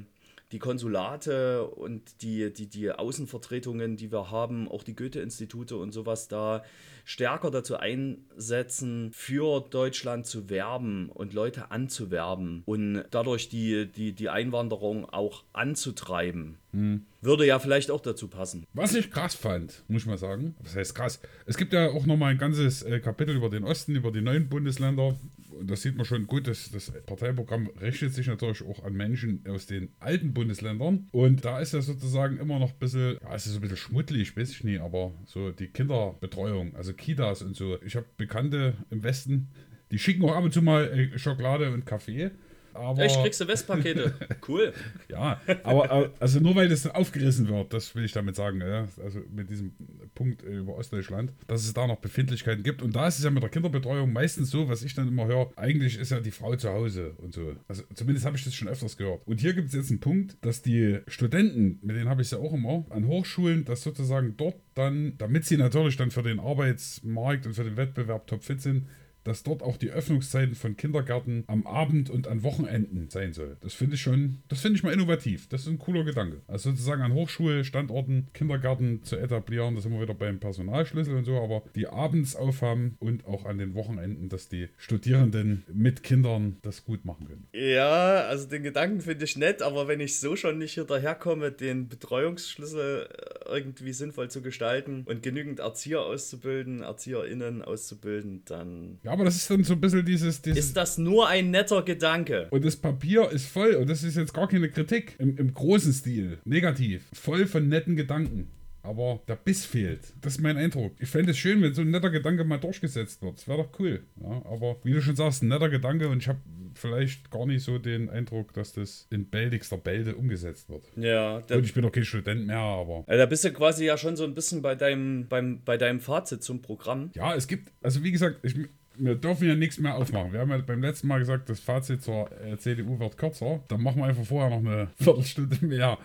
die 0.56 0.60
Konsulate 0.60 1.66
und 1.66 2.22
die, 2.22 2.54
die, 2.54 2.68
die 2.68 2.90
Außenvertretungen, 2.90 3.98
die 3.98 4.10
wir 4.10 4.32
haben, 4.32 4.70
auch 4.72 4.84
die 4.84 4.96
Goethe-Institute 4.96 5.76
und 5.76 5.92
sowas 5.92 6.30
da 6.30 6.64
stärker 7.04 7.52
dazu 7.52 7.76
einsetzen, 7.76 9.12
für 9.12 9.60
Deutschland 9.70 10.26
zu 10.26 10.50
werben 10.50 11.10
und 11.10 11.34
Leute 11.34 11.72
anzuwerben 11.72 12.64
und 12.66 13.04
dadurch 13.12 13.50
die, 13.50 13.86
die, 13.86 14.14
die 14.14 14.30
Einwanderung 14.30 15.10
auch 15.10 15.44
anzutreiben. 15.52 16.58
Hm. 16.72 17.06
Würde 17.20 17.46
ja 17.46 17.60
vielleicht 17.60 17.92
auch 17.92 18.02
dazu 18.02 18.30
passen. 18.30 18.66
Was 18.74 18.96
ich 18.96 19.12
krass 19.12 19.36
fand, 19.36 19.84
muss 19.90 20.04
ich 20.04 20.08
mal 20.08 20.18
sagen. 20.18 20.56
Was 20.64 20.76
heißt 20.76 20.96
krass? 20.96 21.20
Es 21.46 21.58
gibt 21.58 21.74
ja 21.74 21.90
auch 21.90 22.06
nochmal 22.06 22.32
ein 22.32 22.38
ganzes 22.38 22.82
äh, 22.82 23.02
Kapitel 23.02 23.36
über 23.36 23.50
den 23.50 23.66
Osten, 23.66 23.96
über 23.96 24.12
die 24.12 24.22
neuen 24.22 24.48
Bundesländer. 24.48 25.16
Und 25.60 25.72
das 25.72 25.82
sieht 25.82 25.96
man 25.96 26.06
schon 26.06 26.28
gut, 26.28 26.48
dass 26.48 26.72
das 26.72 26.92
Parteiprogramm 27.06 27.70
richtet 27.82 28.14
sich 28.14 28.28
natürlich 28.28 28.64
auch 28.64 28.84
an 28.84 28.94
Menschen 28.94 29.44
aus 29.48 29.66
den 29.66 29.90
alten 30.00 30.34
Bundesländern. 30.34 31.08
Und 31.12 31.46
da 31.46 31.60
ist 31.60 31.74
ja 31.74 31.82
sozusagen 31.82 32.38
immer 32.38 32.60
noch 32.60 32.74
ein 32.74 32.80
bisschen, 32.80 33.18
ja, 33.22 33.34
es 33.34 33.48
ist 33.48 33.56
ein 33.56 33.62
bisschen 33.62 33.78
schmuddelig, 33.78 34.36
weiß 34.36 34.52
ich 34.52 34.64
nie, 34.64 34.80
aber 34.80 35.14
so 35.26 35.52
die 35.52 35.68
Kinderbetreuung, 35.68 36.76
also 36.76 36.94
Kitas 36.94 37.42
und 37.42 37.56
so. 37.56 37.82
Ich 37.82 37.96
habe 37.96 38.06
Bekannte 38.18 38.76
im 38.90 39.04
Westen, 39.04 39.50
die 39.92 40.00
schicken 40.00 40.24
auch 40.26 40.36
ab 40.36 40.44
und 40.44 40.54
zu 40.54 40.62
mal 40.62 40.86
äh, 40.86 41.18
Schokolade 41.18 41.72
und 41.72 41.86
Kaffee. 41.86 42.32
Aber, 42.76 43.02
Echt, 43.02 43.22
kriegst 43.22 43.40
du 43.40 43.48
Westpakete. 43.48 44.14
cool. 44.48 44.74
ja, 45.10 45.40
aber 45.64 46.12
also 46.20 46.40
nur 46.40 46.56
weil 46.56 46.68
das 46.68 46.86
aufgerissen 46.88 47.48
wird, 47.48 47.74
das 47.74 47.96
will 47.96 48.04
ich 48.04 48.12
damit 48.12 48.36
sagen, 48.36 48.62
ja, 48.62 48.88
also 49.04 49.22
mit 49.34 49.50
diesem 49.50 49.74
Punkt 50.14 50.42
über 50.44 50.76
Ostdeutschland, 50.76 51.32
dass 51.48 51.64
es 51.64 51.74
da 51.74 51.88
noch 51.88 51.98
Befindlichkeiten 51.98 52.64
gibt. 52.64 52.82
Und 52.82 52.96
da 52.96 53.08
ist 53.08 53.18
es 53.18 53.24
ja 53.24 53.32
mit 53.32 53.44
der 53.44 53.50
Kinderbetreuung 53.50 54.12
meistens 54.12 54.50
so, 54.50 54.68
was 54.68 54.84
ich 54.84 54.94
dann 54.94 55.08
immer 55.08 55.26
höre, 55.26 55.52
eigentlich 55.56 55.98
ist 55.98 56.12
ja 56.12 56.20
die 56.20 56.32
Frau 56.32 56.56
zu 56.56 56.70
Hause 56.70 57.14
und 57.18 57.34
so. 57.34 57.56
Also 57.68 57.84
zumindest 57.94 58.26
habe 58.26 58.36
ich 58.38 58.44
das 58.44 58.54
schon 58.54 58.68
öfters 58.68 58.98
gehört. 58.98 59.22
Und 59.26 59.40
hier 59.40 59.54
gibt 59.54 59.70
es 59.70 59.74
jetzt 59.74 59.90
einen 59.90 60.00
Punkt, 60.00 60.38
dass 60.42 60.62
die 60.62 61.00
Studenten, 61.08 61.80
mit 61.82 61.96
denen 61.96 62.10
habe 62.10 62.22
ich 62.22 62.28
es 62.28 62.32
ja 62.32 62.40
auch 62.40 62.54
immer, 62.54 62.86
an 62.90 63.08
Hochschulen, 63.08 63.66
dass 63.66 63.84
sozusagen 63.84 64.36
dort 64.38 64.56
dann, 64.74 65.18
damit 65.18 65.46
sie 65.46 65.58
natürlich 65.58 65.98
dann 65.98 66.12
für 66.12 66.24
den 66.24 66.40
Arbeitsmarkt 66.40 67.46
und 67.46 67.54
für 67.54 67.64
den 67.64 67.78
Wettbewerb 67.78 68.28
topfit 68.28 68.62
sind, 68.62 68.88
dass 69.26 69.44
dort 69.44 69.62
auch 69.62 69.76
die 69.76 69.90
Öffnungszeiten 69.90 70.56
von 70.56 70.78
Kindergärten 70.78 71.44
am 71.48 71.68
Abend 71.68 72.10
und 72.10 72.28
an 72.28 72.44
Wochenenden 72.44 73.10
sein 73.10 73.34
soll. 73.34 73.58
Das 73.60 73.74
finde 73.74 73.96
ich 73.96 74.02
schon, 74.02 74.38
das 74.48 74.62
finde 74.62 74.78
ich 74.78 74.84
mal 74.84 74.94
innovativ. 74.94 75.50
Das 75.50 75.62
ist 75.62 75.68
ein 75.68 75.80
cooler 75.80 76.06
Gedanke. 76.06 76.42
Also 76.48 76.70
sozusagen 76.70 77.02
an 77.02 77.14
Hochschulstandorten 77.14 78.28
Kindergärten 78.34 79.04
zu 79.04 79.18
etablieren, 79.18 79.76
das 79.76 79.84
sind 79.84 79.94
wir 79.94 80.02
wieder 80.02 80.14
beim 80.14 80.40
Personalschlüssel 80.40 81.16
und 81.16 81.26
so, 81.26 81.42
aber 81.42 81.64
die 81.76 81.88
abends 81.88 82.36
aufhaben 82.36 82.96
und 83.00 83.26
auch 83.26 83.46
an 83.46 83.58
den 83.58 83.74
Wochenenden, 83.74 84.30
dass 84.30 84.48
die 84.48 84.70
Studierenden 84.78 85.64
mit 85.74 86.04
Kindern 86.04 86.58
das 86.62 86.86
gut 86.86 87.04
machen 87.04 87.28
können. 87.28 87.48
Ja, 87.54 88.26
also 88.28 88.48
den 88.48 88.64
Gedanken 88.64 89.02
finde 89.02 89.26
ich 89.26 89.36
nett, 89.38 89.62
aber 89.62 89.88
wenn 89.88 90.00
ich 90.00 90.20
so 90.20 90.36
schon 90.36 90.60
nicht 90.60 90.76
hinterherkomme, 90.76 91.52
den 91.52 91.88
Betreuungsschlüssel 91.88 93.10
irgendwie 93.48 93.94
sinnvoll 93.94 94.30
zu 94.30 94.42
gestalten 94.42 95.04
und 95.08 95.24
genügend 95.24 95.60
Erzieher 95.60 96.02
auszubilden, 96.02 96.84
ErzieherInnen 96.84 97.64
auszubilden, 97.64 98.44
dann. 98.46 99.00
Ja, 99.04 99.15
aber 99.16 99.24
das 99.24 99.38
ist 99.38 99.50
dann 99.50 99.64
so 99.64 99.74
ein 99.74 99.82
bisschen 99.82 100.06
dieses, 100.06 100.42
dieses. 100.42 100.66
Ist 100.66 100.78
das 100.78 100.98
nur 100.98 101.28
ein 101.30 101.52
netter 101.52 101.84
Gedanke? 101.84 102.48
Und 102.52 102.66
das 102.66 102.76
Papier 102.76 103.32
ist 103.32 103.48
voll, 103.48 103.76
und 103.76 103.90
das 103.90 104.04
ist 104.04 104.18
jetzt 104.18 104.34
gar 104.34 104.48
keine 104.48 104.70
Kritik 104.70 105.16
im, 105.20 105.38
im 105.38 105.54
großen 105.54 105.94
Stil, 105.94 106.40
negativ, 106.44 107.04
voll 107.14 107.48
von 107.48 107.70
netten 107.70 107.96
Gedanken 107.96 108.50
aber 108.86 109.20
der 109.28 109.36
Biss 109.36 109.66
fehlt. 109.66 110.14
Das 110.22 110.34
ist 110.34 110.42
mein 110.42 110.58
Eindruck. 110.58 110.94
Ich 111.00 111.10
fände 111.10 111.32
es 111.32 111.38
schön, 111.38 111.62
wenn 111.62 111.74
so 111.74 111.82
ein 111.82 111.90
netter 111.90 112.10
Gedanke 112.10 112.44
mal 112.44 112.60
durchgesetzt 112.60 113.22
wird. 113.22 113.38
Das 113.38 113.48
wäre 113.48 113.64
doch 113.64 113.80
cool. 113.80 114.04
Ja, 114.22 114.42
aber 114.46 114.78
wie 114.84 114.94
du 114.94 115.02
schon 115.02 115.16
sagst, 115.16 115.44
ein 115.44 115.48
netter 115.48 115.70
Gedanke 115.70 116.08
und 116.08 116.22
ich 116.22 116.28
habe 116.28 116.40
vielleicht 116.76 117.32
gar 117.32 117.46
nicht 117.46 117.64
so 117.64 117.80
den 117.80 118.10
Eindruck, 118.10 118.54
dass 118.54 118.74
das 118.74 119.08
in 119.10 119.26
bäldigster 119.26 119.78
Bälde 119.78 120.16
umgesetzt 120.16 120.70
wird. 120.70 120.86
Ja. 120.98 121.38
Und 121.38 121.66
ich 121.66 121.74
bin 121.74 121.84
doch 121.84 121.92
kein 121.92 122.06
Student 122.06 122.46
mehr, 122.46 122.58
aber. 122.58 123.04
Also 123.08 123.18
da 123.18 123.26
bist 123.26 123.44
du 123.44 123.52
quasi 123.52 123.86
ja 123.86 123.98
schon 123.98 124.16
so 124.16 124.24
ein 124.24 124.36
bisschen 124.36 124.62
bei 124.62 124.76
deinem, 124.76 125.28
beim, 125.28 125.62
bei 125.64 125.78
deinem 125.78 126.00
Fazit 126.00 126.44
zum 126.44 126.62
Programm. 126.62 127.12
Ja, 127.16 127.34
es 127.36 127.48
gibt, 127.48 127.72
also 127.82 128.04
wie 128.04 128.12
gesagt, 128.12 128.40
ich, 128.44 128.56
wir 128.98 129.16
dürfen 129.16 129.48
ja 129.48 129.56
nichts 129.56 129.80
mehr 129.80 129.96
aufmachen. 129.96 130.34
Wir 130.34 130.40
haben 130.40 130.50
ja 130.50 130.58
beim 130.58 130.82
letzten 130.82 131.08
Mal 131.08 131.20
gesagt, 131.20 131.50
das 131.50 131.60
Fazit 131.60 132.02
zur 132.02 132.30
äh, 132.42 132.58
CDU 132.58 133.00
wird 133.00 133.18
kürzer. 133.18 133.62
Dann 133.68 133.82
machen 133.82 134.02
wir 134.02 134.06
einfach 134.06 134.26
vorher 134.26 134.50
noch 134.50 134.60
eine 134.60 134.88
Viertelstunde 135.00 135.66
mehr. 135.66 135.98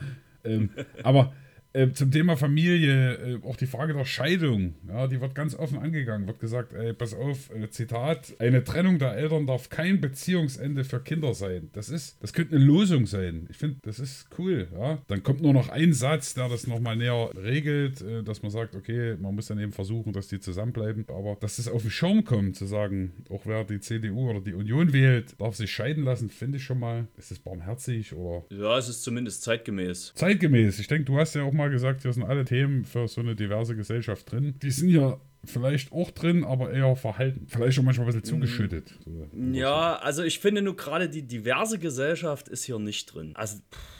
Ähm, 0.44 0.70
aber 1.02 1.32
äh, 1.72 1.90
zum 1.92 2.10
Thema 2.10 2.36
Familie, 2.36 3.14
äh, 3.14 3.38
auch 3.44 3.56
die 3.56 3.66
Frage 3.66 3.94
der 3.94 4.04
Scheidung, 4.04 4.74
ja, 4.88 5.06
die 5.06 5.20
wird 5.20 5.34
ganz 5.34 5.54
offen 5.54 5.78
angegangen. 5.78 6.26
Wird 6.26 6.40
gesagt, 6.40 6.72
ey, 6.72 6.92
pass 6.92 7.14
auf, 7.14 7.50
äh, 7.54 7.70
Zitat, 7.70 8.34
eine 8.38 8.64
Trennung 8.64 8.98
der 8.98 9.16
Eltern 9.16 9.46
darf 9.46 9.68
kein 9.68 10.00
Beziehungsende 10.00 10.84
für 10.84 11.00
Kinder 11.00 11.34
sein. 11.34 11.70
Das 11.72 11.88
ist, 11.88 12.20
das 12.22 12.32
könnte 12.32 12.56
eine 12.56 12.64
Losung 12.64 13.06
sein. 13.06 13.46
Ich 13.50 13.56
finde, 13.56 13.76
das 13.82 14.00
ist 14.00 14.28
cool. 14.38 14.68
Ja. 14.72 14.98
Dann 15.06 15.22
kommt 15.22 15.42
nur 15.42 15.52
noch 15.52 15.68
ein 15.68 15.92
Satz, 15.92 16.34
der 16.34 16.48
das 16.48 16.66
nochmal 16.66 16.96
näher 16.96 17.30
regelt, 17.36 18.00
äh, 18.00 18.22
dass 18.22 18.42
man 18.42 18.50
sagt, 18.50 18.74
okay, 18.74 19.16
man 19.20 19.34
muss 19.34 19.46
dann 19.46 19.60
eben 19.60 19.72
versuchen, 19.72 20.12
dass 20.12 20.28
die 20.28 20.40
zusammenbleiben. 20.40 21.04
Aber 21.08 21.36
dass 21.40 21.56
das 21.56 21.68
auf 21.68 21.82
den 21.82 21.90
Schirm 21.90 22.24
kommt, 22.24 22.56
zu 22.56 22.66
sagen, 22.66 23.12
auch 23.28 23.42
wer 23.44 23.64
die 23.64 23.80
CDU 23.80 24.30
oder 24.30 24.40
die 24.40 24.54
Union 24.54 24.92
wählt, 24.92 25.40
darf 25.40 25.54
sich 25.54 25.70
scheiden 25.70 26.04
lassen, 26.04 26.30
finde 26.30 26.58
ich 26.58 26.64
schon 26.64 26.80
mal, 26.80 27.06
ist 27.16 27.30
das 27.30 27.38
barmherzig 27.38 28.12
oder. 28.12 28.44
Ja, 28.50 28.76
es 28.76 28.88
ist 28.88 29.02
zumindest 29.02 29.42
zeitgemäß. 29.42 30.12
Zeitgemäß. 30.16 30.80
Ich 30.80 30.88
denke, 30.88 31.04
du 31.04 31.18
hast 31.18 31.34
ja 31.34 31.44
auch 31.44 31.52
mal 31.52 31.59
mal 31.60 31.70
gesagt, 31.70 32.02
hier 32.02 32.12
sind 32.12 32.24
alle 32.24 32.44
Themen 32.44 32.84
für 32.84 33.08
so 33.08 33.20
eine 33.20 33.36
diverse 33.36 33.76
Gesellschaft 33.76 34.30
drin. 34.30 34.54
Die 34.62 34.70
sind 34.70 34.90
ja 34.90 35.18
vielleicht 35.44 35.92
auch 35.92 36.10
drin, 36.10 36.44
aber 36.44 36.72
eher 36.72 36.96
verhalten. 36.96 37.46
Vielleicht 37.48 37.78
auch 37.78 37.82
manchmal 37.82 38.06
ein 38.06 38.12
bisschen 38.12 38.24
zugeschüttet. 38.24 38.94
So. 39.04 39.28
Ja, 39.52 39.96
also 39.96 40.22
ich 40.22 40.38
finde 40.38 40.62
nur 40.62 40.76
gerade 40.76 41.08
die 41.08 41.22
diverse 41.22 41.78
Gesellschaft 41.78 42.48
ist 42.48 42.64
hier 42.64 42.78
nicht 42.78 43.14
drin. 43.14 43.32
Also. 43.34 43.58
Pff. 43.72 43.99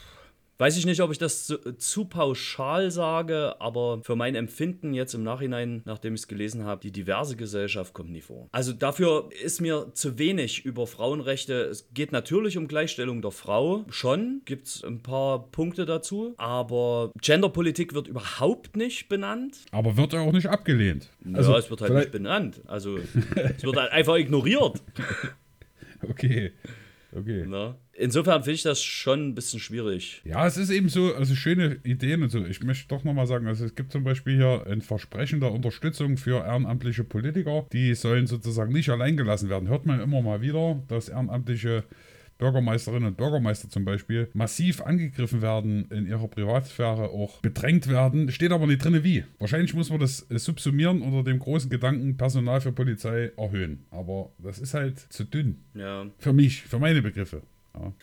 Weiß 0.61 0.77
ich 0.77 0.85
nicht, 0.85 1.01
ob 1.01 1.11
ich 1.11 1.17
das 1.17 1.47
zu, 1.47 1.57
zu, 1.77 2.05
pauschal 2.05 2.91
sage, 2.91 3.55
aber 3.59 4.01
für 4.03 4.15
mein 4.15 4.35
Empfinden 4.35 4.93
jetzt 4.93 5.15
im 5.15 5.23
Nachhinein, 5.23 5.81
nachdem 5.85 6.13
ich 6.13 6.21
es 6.21 6.27
gelesen 6.27 6.65
habe, 6.65 6.81
die 6.81 6.91
diverse 6.91 7.35
Gesellschaft 7.35 7.95
kommt 7.95 8.11
nie 8.11 8.21
vor. 8.21 8.47
Also 8.51 8.71
dafür 8.71 9.31
ist 9.43 9.59
mir 9.59 9.87
zu 9.95 10.19
wenig 10.19 10.63
über 10.63 10.85
Frauenrechte. 10.85 11.63
Es 11.63 11.89
geht 11.95 12.11
natürlich 12.11 12.59
um 12.59 12.67
Gleichstellung 12.67 13.23
der 13.23 13.31
Frau. 13.31 13.85
Schon 13.89 14.43
gibt 14.45 14.67
es 14.67 14.83
ein 14.83 15.01
paar 15.01 15.47
Punkte 15.51 15.87
dazu, 15.87 16.35
aber 16.37 17.11
Genderpolitik 17.19 17.95
wird 17.95 18.07
überhaupt 18.07 18.77
nicht 18.77 19.09
benannt. 19.09 19.65
Aber 19.71 19.97
wird 19.97 20.13
auch 20.13 20.31
nicht 20.31 20.45
abgelehnt. 20.45 21.09
Also, 21.33 21.53
ja, 21.53 21.57
es 21.57 21.71
wird 21.71 21.81
halt 21.81 21.93
nicht 21.95 22.11
benannt. 22.11 22.61
Also 22.67 22.99
es 22.99 23.63
wird 23.63 23.77
halt 23.77 23.91
einfach 23.91 24.15
ignoriert. 24.15 24.79
Okay. 26.09 26.51
Okay. 27.13 27.45
Na? 27.47 27.77
Insofern 27.93 28.43
finde 28.43 28.55
ich 28.55 28.63
das 28.63 28.81
schon 28.81 29.29
ein 29.29 29.35
bisschen 29.35 29.59
schwierig. 29.59 30.21
Ja, 30.23 30.47
es 30.47 30.57
ist 30.57 30.69
eben 30.69 30.89
so, 30.89 31.13
also 31.13 31.35
schöne 31.35 31.79
Ideen 31.83 32.23
und 32.23 32.29
so. 32.29 32.43
Ich 32.45 32.63
möchte 32.63 32.87
doch 32.87 33.03
nochmal 33.03 33.27
sagen, 33.27 33.47
also 33.47 33.65
es 33.65 33.75
gibt 33.75 33.91
zum 33.91 34.03
Beispiel 34.03 34.37
hier 34.37 34.65
ein 34.65 34.81
Versprechen 34.81 35.39
der 35.39 35.51
Unterstützung 35.51 36.17
für 36.17 36.37
ehrenamtliche 36.45 37.03
Politiker. 37.03 37.67
Die 37.73 37.93
sollen 37.95 38.27
sozusagen 38.27 38.71
nicht 38.71 38.89
allein 38.89 39.17
gelassen 39.17 39.49
werden. 39.49 39.67
Hört 39.67 39.85
man 39.85 39.99
immer 39.99 40.21
mal 40.21 40.41
wieder, 40.41 40.81
dass 40.87 41.09
ehrenamtliche 41.09 41.83
Bürgermeisterinnen 42.41 43.09
und 43.09 43.17
Bürgermeister 43.17 43.69
zum 43.69 43.85
Beispiel 43.85 44.29
massiv 44.33 44.81
angegriffen 44.81 45.41
werden, 45.41 45.89
in 45.91 46.07
ihrer 46.07 46.27
Privatsphäre 46.27 47.09
auch 47.11 47.39
bedrängt 47.41 47.87
werden. 47.87 48.31
Steht 48.31 48.51
aber 48.51 48.65
nicht 48.65 48.83
drin, 48.83 49.03
wie. 49.03 49.23
Wahrscheinlich 49.37 49.73
muss 49.75 49.91
man 49.91 49.99
das 49.99 50.29
äh, 50.29 50.39
subsumieren 50.39 51.03
unter 51.03 51.23
dem 51.23 51.39
großen 51.39 51.69
Gedanken, 51.69 52.17
Personal 52.17 52.59
für 52.59 52.71
Polizei 52.71 53.31
erhöhen. 53.37 53.85
Aber 53.91 54.31
das 54.39 54.57
ist 54.57 54.73
halt 54.73 54.99
zu 55.13 55.23
dünn. 55.23 55.63
Ja. 55.75 56.07
Für 56.17 56.33
mich, 56.33 56.63
für 56.63 56.79
meine 56.79 57.01
Begriffe. 57.01 57.43
Ja. 57.75 57.93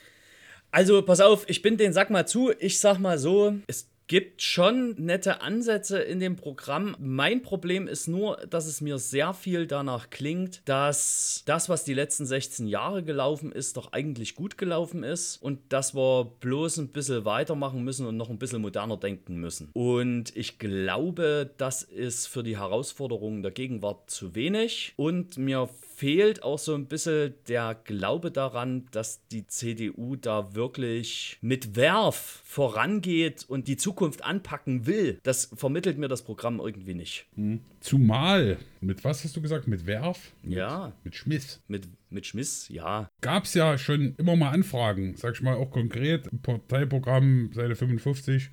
Also, 0.70 1.03
pass 1.03 1.20
auf, 1.20 1.45
ich 1.49 1.61
bin 1.61 1.76
den 1.76 1.93
Sack 1.93 2.11
mal 2.11 2.26
zu. 2.26 2.53
Ich 2.61 2.78
sag 2.78 2.99
mal 2.99 3.18
so, 3.18 3.55
es 3.66 3.91
gibt 4.09 4.42
schon 4.42 4.94
nette 4.96 5.42
Ansätze 5.42 5.98
in 5.98 6.18
dem 6.18 6.36
Programm. 6.36 6.96
Mein 6.98 7.42
Problem 7.42 7.86
ist 7.86 8.09
nur, 8.09 8.38
dass 8.48 8.66
es 8.66 8.80
mir 8.80 8.98
sehr 8.98 9.34
viel 9.34 9.66
danach 9.66 10.11
klingt, 10.11 10.62
dass 10.64 11.42
das, 11.44 11.68
was 11.68 11.84
die 11.84 11.94
letzten 11.94 12.24
16 12.24 12.66
Jahre 12.66 13.04
gelaufen 13.04 13.52
ist, 13.52 13.76
doch 13.76 13.92
eigentlich 13.92 14.34
gut 14.34 14.59
gelaufen 14.59 15.04
ist 15.04 15.36
und 15.36 15.61
dass 15.68 15.94
wir 15.94 16.32
bloß 16.40 16.78
ein 16.78 16.88
bisschen 16.88 17.26
weitermachen 17.26 17.84
müssen 17.84 18.06
und 18.06 18.16
noch 18.16 18.30
ein 18.30 18.38
bisschen 18.38 18.62
moderner 18.62 18.96
denken 18.96 19.36
müssen. 19.36 19.68
Und 19.74 20.34
ich 20.34 20.59
glaube, 20.59 21.50
das 21.59 21.82
ist 21.82 22.26
für 22.26 22.42
die 22.42 22.59
Herausforderungen 22.59 23.42
der 23.42 23.52
Gegenwart 23.52 24.11
zu 24.11 24.34
wenig 24.34 24.94
und 24.96 25.36
mir 25.36 25.68
fehlt 25.99 26.44
auch 26.44 26.61
so 26.61 26.76
ein 26.76 26.86
bisschen 26.86 27.34
der 27.49 27.74
Glaube 27.82 28.30
daran, 28.30 28.86
dass 28.92 29.26
die 29.32 29.49
CDU 29.49 30.14
da 30.14 30.55
wirklich 30.55 31.38
mit 31.40 31.74
Werf 31.74 32.40
vorangeht 32.44 33.44
und 33.49 33.66
die 33.66 33.76
Zukunft 33.76 34.24
anpacken 34.24 34.86
will. 34.86 35.18
Das 35.24 35.51
vermittelt 35.57 35.99
mir 35.99 36.07
das 36.07 36.22
Programm 36.22 36.61
irgendwie 36.61 36.94
nicht. 36.94 37.26
Hm. 37.34 37.62
Zumal, 37.80 38.59
mit 38.80 39.03
was 39.03 39.24
hast 39.24 39.34
du 39.36 39.42
gesagt? 39.42 39.66
Mit 39.66 39.86
Werf? 39.86 40.32
Mit, 40.42 40.59
ja. 40.59 40.92
Mit 41.03 41.16
Schmiss. 41.16 41.61
Mit, 41.66 41.88
mit 42.11 42.26
Schmiss, 42.26 42.68
ja. 42.68 43.11
Gab 43.20 43.44
es 43.44 43.55
ja 43.55 43.76
schon 43.76 44.14
immer 44.18 44.36
mal 44.36 44.51
Anfragen, 44.51 45.16
sag 45.16 45.34
ich 45.34 45.42
mal 45.42 45.57
auch 45.57 45.70
konkret, 45.70 46.28
Parteiprogramm 46.42 47.51
Seite 47.53 47.74
55 47.74 48.51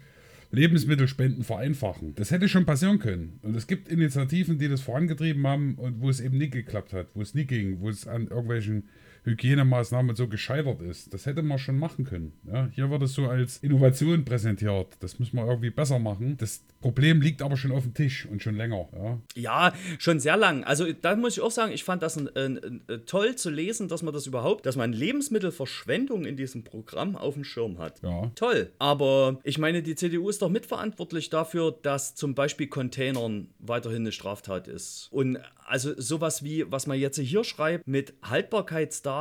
Lebensmittelspenden 0.52 1.44
vereinfachen. 1.44 2.16
Das 2.16 2.32
hätte 2.32 2.50
schon 2.50 2.66
passieren 2.66 3.00
können. 3.00 3.40
Und 3.42 3.56
es 3.56 3.68
gibt 3.68 3.90
Initiativen, 3.90 4.58
die 4.58 4.68
das 4.68 4.82
vorangetrieben 4.82 5.46
haben 5.46 5.76
und 5.76 6.02
wo 6.02 6.10
es 6.10 6.20
eben 6.20 6.38
nie 6.38 6.50
geklappt 6.50 6.94
hat, 6.94 7.08
wo 7.14 7.22
es 7.22 7.34
nie 7.34 7.46
ging, 7.46 7.80
wo 7.80 7.90
es 7.90 8.08
an 8.08 8.28
irgendwelchen 8.28 8.90
Hygienemaßnahmen 9.26 10.16
so 10.16 10.28
gescheitert 10.28 10.82
ist. 10.82 11.14
Das 11.14 11.26
hätte 11.26 11.42
man 11.42 11.58
schon 11.58 11.80
machen 11.80 12.06
können. 12.06 12.34
Ja, 12.44 12.70
hier 12.72 12.90
wird 12.92 13.02
es 13.02 13.14
so 13.14 13.26
als 13.26 13.58
Innovation 13.58 14.24
präsentiert. 14.24 14.96
Das 15.00 15.20
muss 15.20 15.34
man 15.34 15.48
irgendwie 15.48 15.72
besser 15.72 15.98
machen. 15.98 16.38
Das 16.38 16.64
Problem 16.80 17.22
liegt 17.22 17.42
aber 17.42 17.58
schon 17.58 17.72
auf 17.72 17.84
dem 17.84 17.96
Tisch 17.96 18.28
und 18.28 18.44
schon 18.44 18.56
länger. 18.56 18.88
Ja, 18.94 19.20
ja 19.36 19.74
schon 19.98 20.20
sehr 20.20 20.38
lang. 20.38 20.64
Also 20.64 20.86
da 20.94 21.16
muss 21.16 21.38
ich 21.38 21.44
auch 21.44 21.52
sagen, 21.52 21.72
ich 21.72 21.84
fand 21.84 22.04
das 22.04 22.18
ein, 22.18 22.30
ein, 22.36 22.82
ein, 22.88 23.06
toll 23.08 23.36
zu 23.36 23.50
lesen, 23.50 23.88
dass 23.88 24.04
man 24.04 24.14
das 24.14 24.28
überhaupt, 24.28 24.68
dass 24.68 24.76
man 24.76 24.94
Lebensmittelverschwendung 24.94 26.26
in 26.26 26.38
diesem 26.38 26.64
Programm 26.64 27.16
auf 27.16 27.34
dem 27.34 27.44
Schirm 27.44 27.80
hat. 27.80 28.04
Ja. 28.04 28.32
Toll. 28.36 28.72
Aber 28.78 29.40
ich 29.44 29.58
meine, 29.58 29.82
die 29.82 29.96
CDU 29.96 30.30
ist 30.30 30.44
doch 30.44 30.50
mitverantwortlich 30.50 31.32
dafür, 31.32 31.76
dass 31.82 32.14
zum 32.14 32.36
Beispiel 32.36 32.68
Containern 32.68 33.48
weiterhin 33.58 34.04
eine 34.04 34.12
Straftat 34.12 34.68
ist. 34.68 35.08
Und 35.12 35.40
also 35.66 36.00
sowas 36.00 36.44
wie, 36.44 36.72
was 36.72 36.86
man 36.86 37.00
jetzt 37.00 37.18
hier 37.18 37.44
schreibt, 37.44 37.88
mit 37.88 38.14
Haltbarkeitsdaten 38.22 39.15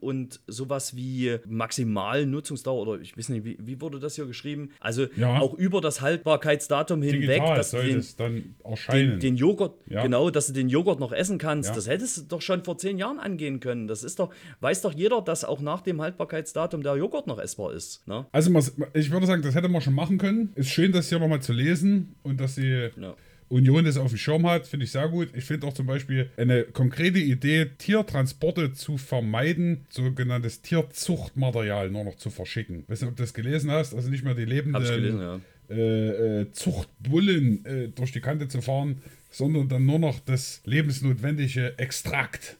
und 0.00 0.40
sowas 0.46 0.94
wie 0.96 1.36
Maximalnutzungsdauer 1.46 2.86
oder 2.86 3.00
ich 3.00 3.16
weiß 3.16 3.28
nicht, 3.30 3.44
wie, 3.44 3.56
wie 3.60 3.80
wurde 3.80 3.98
das 3.98 4.14
hier 4.16 4.26
geschrieben? 4.26 4.70
Also 4.80 5.06
ja. 5.16 5.38
auch 5.38 5.54
über 5.54 5.80
das 5.80 6.00
Haltbarkeitsdatum 6.00 7.02
hinweg, 7.02 7.20
Digital 7.40 7.56
dass 7.56 7.70
soll 7.70 7.86
den, 7.86 7.98
es 7.98 8.16
dann 8.16 8.54
erscheinen. 8.64 9.10
Den, 9.12 9.20
den 9.20 9.36
Joghurt, 9.36 9.74
Ja. 9.88 10.02
genau, 10.02 10.30
dass 10.30 10.46
du 10.48 10.52
den 10.52 10.68
Joghurt 10.68 11.00
noch 11.00 11.12
essen 11.12 11.38
kannst, 11.38 11.70
Ja. 11.70 11.74
das 11.74 11.88
hättest 11.88 12.16
du 12.18 12.22
doch 12.22 12.42
schon 12.42 12.64
vor 12.64 12.78
zehn 12.78 12.98
Jahren 12.98 13.18
angehen 13.18 13.60
können. 13.60 13.88
Das 13.88 14.02
ist 14.04 14.18
doch, 14.18 14.30
weiß 14.60 14.82
doch 14.82 14.92
jeder, 14.92 15.22
dass 15.22 15.44
auch 15.44 15.60
nach 15.60 15.80
dem 15.80 16.00
Haltbarkeitsdatum 16.00 16.82
der 16.82 16.96
Joghurt 16.96 17.26
noch 17.26 17.38
essbar 17.38 17.72
ist. 17.72 18.06
Ne? 18.06 18.26
Also 18.32 18.50
ich 18.94 19.10
würde 19.10 19.26
sagen, 19.26 19.42
das 19.42 19.54
hätte 19.54 19.68
man 19.68 19.80
schon 19.80 19.94
machen 19.94 20.18
können. 20.18 20.52
Ist 20.54 20.68
schön, 20.70 20.92
das 20.92 21.08
hier 21.08 21.18
nochmal 21.18 21.40
zu 21.42 21.52
lesen 21.52 22.14
und 22.22 22.40
dass 22.40 22.56
die 22.56 22.90
Ja. 22.96 23.14
Union 23.48 23.84
das 23.84 23.96
auf 23.96 24.10
dem 24.10 24.18
Schirm 24.18 24.46
hat, 24.46 24.66
finde 24.66 24.84
ich 24.84 24.92
sehr 24.92 25.08
gut. 25.08 25.30
Ich 25.34 25.44
finde 25.44 25.66
auch 25.66 25.72
zum 25.72 25.86
Beispiel 25.86 26.30
eine 26.36 26.64
konkrete 26.64 27.18
Idee, 27.18 27.66
Tiertransporte 27.78 28.72
zu 28.72 28.98
vermeiden, 28.98 29.86
sogenanntes 29.88 30.60
Tierzuchtmaterial 30.62 31.90
nur 31.90 32.04
noch 32.04 32.16
zu 32.16 32.30
verschicken. 32.30 32.84
Weißt 32.88 33.02
du, 33.02 33.06
ob 33.06 33.16
du 33.16 33.22
das 33.22 33.34
gelesen 33.34 33.70
hast? 33.70 33.94
Also 33.94 34.10
nicht 34.10 34.24
mehr 34.24 34.34
die 34.34 34.44
lebenden 34.44 34.82
gelesen, 34.82 35.20
ja. 35.20 35.40
äh, 35.70 36.40
äh, 36.40 36.52
Zuchtbullen 36.52 37.64
äh, 37.64 37.88
durch 37.88 38.12
die 38.12 38.20
Kante 38.20 38.48
zu 38.48 38.60
fahren, 38.60 39.00
sondern 39.30 39.68
dann 39.68 39.86
nur 39.86 39.98
noch 39.98 40.20
das 40.20 40.60
lebensnotwendige 40.64 41.78
Extrakt. 41.78 42.58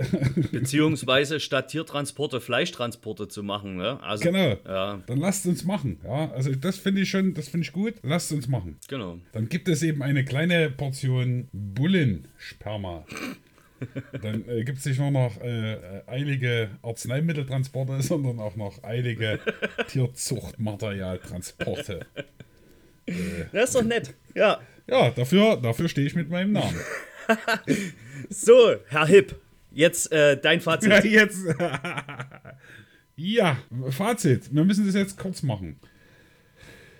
Beziehungsweise 0.52 1.38
statt 1.40 1.68
Tiertransporte 1.68 2.40
Fleischtransporte 2.40 3.28
zu 3.28 3.42
machen. 3.42 3.76
Ne? 3.76 4.02
Also, 4.02 4.24
Genau. 4.24 4.56
Ja, 4.66 5.02
Dann 5.06 5.18
lasst 5.18 5.44
uns 5.46 5.64
machen. 5.64 5.98
Ja, 6.04 6.30
also 6.32 6.54
das 6.54 6.78
finde 6.78 7.02
ich 7.02 7.10
schon, 7.10 7.34
das 7.34 7.48
finde 7.48 7.66
ich 7.66 7.72
gut. 7.72 7.94
Lasst 8.02 8.32
uns 8.32 8.48
machen. 8.48 8.78
genau. 8.88 9.18
Dann 9.32 9.48
gibt 9.48 9.68
es 9.68 9.82
eben 9.82 10.02
eine 10.02 10.24
kleine 10.24 10.70
Portion 10.70 11.48
Bullensperma. 11.52 13.04
Dann 14.22 14.48
äh, 14.48 14.62
gibt 14.64 14.78
es 14.78 14.86
nicht 14.86 15.00
nur 15.00 15.10
noch 15.10 15.40
äh, 15.40 15.72
äh, 15.72 16.02
eilige 16.06 16.70
Arzneimitteltransporte, 16.82 18.00
sondern 18.02 18.38
auch 18.38 18.54
noch 18.56 18.82
eilige 18.84 19.40
Tierzuchtmaterialtransporte. 19.88 22.06
Das 23.52 23.70
ist 23.70 23.74
doch 23.74 23.82
nett. 23.82 24.14
Ja. 24.36 24.60
Ja, 24.86 25.10
dafür, 25.10 25.56
dafür 25.56 25.88
stehe 25.88 26.06
ich 26.06 26.14
mit 26.14 26.30
meinem 26.30 26.52
Namen. 26.52 26.78
So, 28.30 28.76
Herr 28.86 29.06
Hipp, 29.06 29.34
jetzt 29.74 30.12
äh, 30.12 30.40
dein 30.40 30.60
Fazit. 30.60 30.90
Ja, 30.90 31.04
jetzt. 31.04 31.44
ja, 33.16 33.56
Fazit. 33.90 34.54
Wir 34.54 34.64
müssen 34.64 34.86
das 34.86 34.94
jetzt 34.94 35.18
kurz 35.18 35.42
machen. 35.42 35.76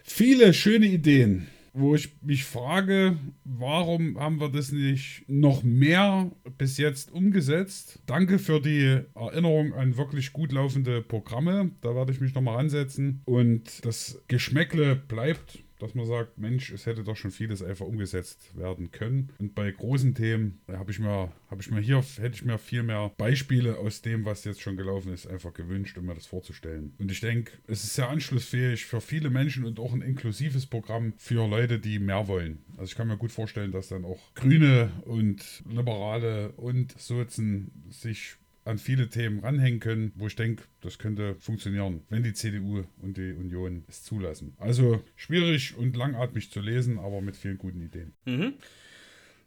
Viele 0.05 0.53
schöne 0.53 0.87
Ideen, 0.87 1.47
wo 1.73 1.95
ich 1.95 2.17
mich 2.23 2.45
frage, 2.45 3.17
warum 3.45 4.19
haben 4.19 4.41
wir 4.41 4.49
das 4.49 4.73
nicht 4.73 5.25
noch 5.29 5.63
mehr 5.63 6.31
bis 6.59 6.77
jetzt 6.77 7.13
umgesetzt? 7.13 8.01
Danke 8.07 8.39
für 8.39 8.61
die 8.61 9.01
Erinnerung 9.15 9.73
an 9.75 9.97
wirklich 9.97 10.33
gut 10.33 10.53
laufende 10.53 11.03
Programme. 11.03 11.71
Da 11.81 11.95
werde 11.95 12.13
ich 12.13 12.21
mich 12.21 12.35
nochmal 12.35 12.59
ansetzen. 12.59 13.23
Und 13.25 13.85
das 13.85 14.23
Geschmäckle 14.29 14.97
bleibt 14.97 15.61
dass 15.83 15.97
man 15.97 16.07
sagt, 16.07 16.39
Mensch, 16.39 16.71
es 16.71 16.87
hätte 16.87 17.03
doch 17.03 17.17
schon 17.17 17.33
vieles 17.33 17.61
einfach 17.61 17.87
umgesetzt 17.87 18.57
werden 18.57 18.93
können. 18.93 19.31
Und 19.39 19.55
bei 19.57 19.71
großen 19.71 20.15
Themen 20.15 20.61
habe 20.69 20.93
ich 20.93 21.01
mir, 21.01 21.33
habe 21.51 21.61
ich 21.61 21.71
mir 21.71 21.81
hier, 21.81 22.01
hätte 22.21 22.37
ich 22.37 22.45
mir 22.45 22.57
viel 22.59 22.85
mehr 22.85 23.11
Beispiele 23.19 23.77
aus 23.79 24.01
dem, 24.01 24.25
was 24.25 24.45
jetzt 24.45 24.61
schon 24.61 24.77
gelaufen 24.77 25.13
ist, 25.13 25.27
einfach 25.27 25.53
gewünscht, 25.53 25.99
um 25.99 26.07
mir 26.07 26.15
das 26.15 26.27
vorzustellen. 26.27 26.95
Und 26.99 27.11
ich 27.11 27.21
denke, 27.21 27.53
es 27.67 27.83
ist 27.83 27.95
sehr 27.95 28.09
anschlussfähig 28.09 28.85
für 28.85 29.01
viele 29.01 29.29
Menschen 29.29 29.65
und 29.65 29.81
auch 29.81 29.93
ein 29.93 30.03
inklusives 30.03 30.67
Programm 30.67 31.15
für 31.17 31.49
Leute, 31.49 31.81
die 31.81 31.99
mehr 31.99 32.29
wollen. 32.29 32.63
Also 32.77 32.85
ich 32.85 32.95
kann 32.95 33.09
mir 33.09 33.17
gut 33.17 33.33
vorstellen, 33.33 33.73
dass 33.73 33.89
dann 33.89 34.05
auch 34.05 34.21
Grüne 34.35 34.93
und 35.05 35.65
Liberale 35.69 36.53
und 36.53 36.97
Sozen 36.97 37.73
sich 37.91 38.37
an 38.65 38.79
viele 38.79 39.09
Themen 39.09 39.41
ranhängen 39.41 39.81
können, 39.81 40.13
wo 40.15 40.27
ich 40.27 40.37
denke, 40.37 40.65
das 40.81 40.99
könnte 40.99 41.35
funktionieren, 41.37 42.03
wenn 42.09 42.23
die 42.23 42.33
CDU 42.33 42.85
und 43.01 43.17
die 43.17 43.33
Union 43.33 43.85
es 43.89 44.05
zulassen. 44.05 44.55
Also 44.59 45.03
schwierig 45.17 45.77
und 45.77 45.97
langatmig 45.97 46.51
zu 46.51 46.61
lesen, 46.61 46.99
aber 46.99 47.21
mit 47.21 47.37
vielen 47.37 47.59
guten 47.59 47.83
Ideen. 47.83 48.15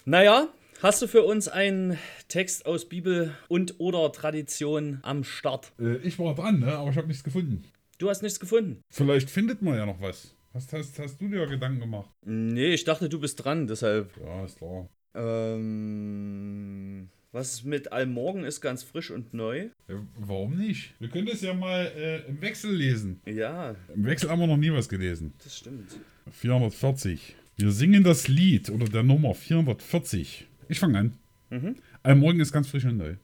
Naja, 0.05 0.49
hast 0.81 1.01
du 1.01 1.07
für 1.07 1.23
uns 1.23 1.47
einen 1.47 1.97
Text 2.27 2.65
aus 2.65 2.89
Bibel 2.89 3.33
und 3.47 3.79
oder 3.79 4.11
Tradition 4.11 4.99
am 5.01 5.23
Start? 5.23 5.71
Äh, 5.79 5.97
ich 5.97 6.19
war 6.19 6.35
dran, 6.35 6.59
ne? 6.59 6.73
aber 6.73 6.91
ich 6.91 6.97
habe 6.97 7.07
nichts 7.07 7.23
gefunden. 7.23 7.63
Du 7.97 8.09
hast 8.09 8.21
nichts 8.21 8.39
gefunden. 8.39 8.81
Vielleicht 8.89 9.29
findet 9.29 9.61
man 9.61 9.77
ja 9.77 9.85
noch 9.85 10.01
was. 10.01 10.35
Hast, 10.53 10.73
hast, 10.73 10.99
hast 10.99 11.21
du 11.21 11.27
dir 11.27 11.47
Gedanken 11.47 11.79
gemacht? 11.79 12.09
Nee, 12.23 12.73
ich 12.73 12.83
dachte, 12.83 13.09
du 13.09 13.19
bist 13.19 13.43
dran, 13.43 13.67
deshalb. 13.67 14.15
Ja, 14.17 14.45
ist 14.45 14.57
klar. 14.57 14.89
Ähm, 15.13 17.09
was 17.35 17.65
mit 17.65 17.91
Allmorgen 17.91 18.45
ist 18.45 18.61
ganz 18.61 18.81
frisch 18.81 19.11
und 19.11 19.33
neu? 19.33 19.67
Ja, 19.89 19.95
warum 20.17 20.55
nicht? 20.55 20.93
Wir 20.99 21.09
können 21.09 21.27
das 21.27 21.41
ja 21.41 21.53
mal 21.53 21.91
äh, 21.97 22.25
im 22.29 22.41
Wechsel 22.41 22.73
lesen. 22.73 23.19
Ja, 23.25 23.75
Im 23.93 24.05
Wechsel 24.05 24.29
haben 24.29 24.39
wir 24.39 24.47
noch 24.47 24.55
nie 24.55 24.71
was 24.71 24.87
gelesen. 24.87 25.33
das 25.43 25.57
stimmt. 25.57 25.99
440. 26.31 27.35
Wir 27.57 27.71
singen 27.71 28.05
das 28.05 28.29
Lied 28.29 28.69
oder 28.69 28.85
der 28.85 29.03
Nummer 29.03 29.33
440. 29.35 30.47
Ich 30.69 30.79
fange 30.79 30.97
an. 30.97 31.13
Mhm. 31.49 31.75
Allmorgen 32.03 32.39
ist 32.39 32.53
ganz 32.53 32.69
frisch 32.69 32.85
und 32.85 32.95
neu. 32.95 33.15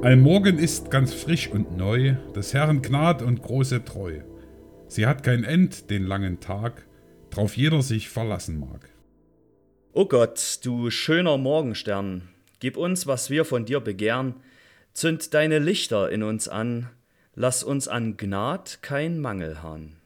Allmorgen 0.00 0.58
ist 0.58 0.90
ganz 0.90 1.12
frisch 1.12 1.50
und 1.50 1.76
neu, 1.76 2.14
des 2.34 2.54
Herrn 2.54 2.80
Gnad 2.80 3.20
und 3.20 3.42
große 3.42 3.84
Treu. 3.84 4.20
Sie 4.88 5.06
hat 5.06 5.22
kein 5.22 5.44
End, 5.44 5.90
den 5.90 6.04
langen 6.06 6.40
Tag, 6.40 6.86
drauf 7.30 7.56
jeder 7.56 7.82
sich 7.82 8.08
verlassen 8.08 8.58
mag. 8.58 8.90
O 9.92 10.06
Gott, 10.06 10.60
du 10.62 10.90
schöner 10.90 11.36
Morgenstern, 11.36 12.28
gib 12.58 12.76
uns, 12.76 13.06
was 13.06 13.30
wir 13.30 13.44
von 13.44 13.66
dir 13.66 13.80
begehren, 13.80 14.34
zünd 14.94 15.34
deine 15.34 15.58
Lichter 15.58 16.10
in 16.10 16.22
uns 16.22 16.48
an, 16.48 16.88
lass 17.34 17.62
uns 17.62 17.86
an 17.86 18.16
Gnad 18.16 18.78
kein 18.82 19.20
Mangel 19.20 19.62
haben. 19.62 19.96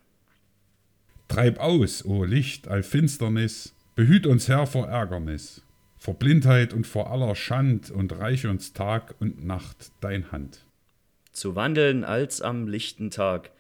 Treib 1.29 1.59
aus, 1.61 2.05
o 2.05 2.25
Licht, 2.25 2.69
all 2.69 2.83
Finsternis, 2.83 3.75
behüt 3.95 4.27
uns 4.27 4.49
Herr 4.49 4.67
vor 4.67 4.89
Ärgernis, 4.89 5.63
vor 5.97 6.15
Blindheit 6.15 6.75
und 6.75 6.87
vor 6.87 7.11
aller 7.11 7.35
Schand 7.37 7.91
und 7.91 8.19
reich 8.19 8.47
uns 8.47 8.73
Tag 8.73 9.15
und 9.21 9.45
Nacht 9.45 9.93
dein 10.01 10.33
Hand. 10.33 10.67
zu 11.33 11.55
wandeln 11.55 12.05
als 12.05 12.43
am 12.43 12.67
lichten 12.69 13.11
Tag, 13.11 13.53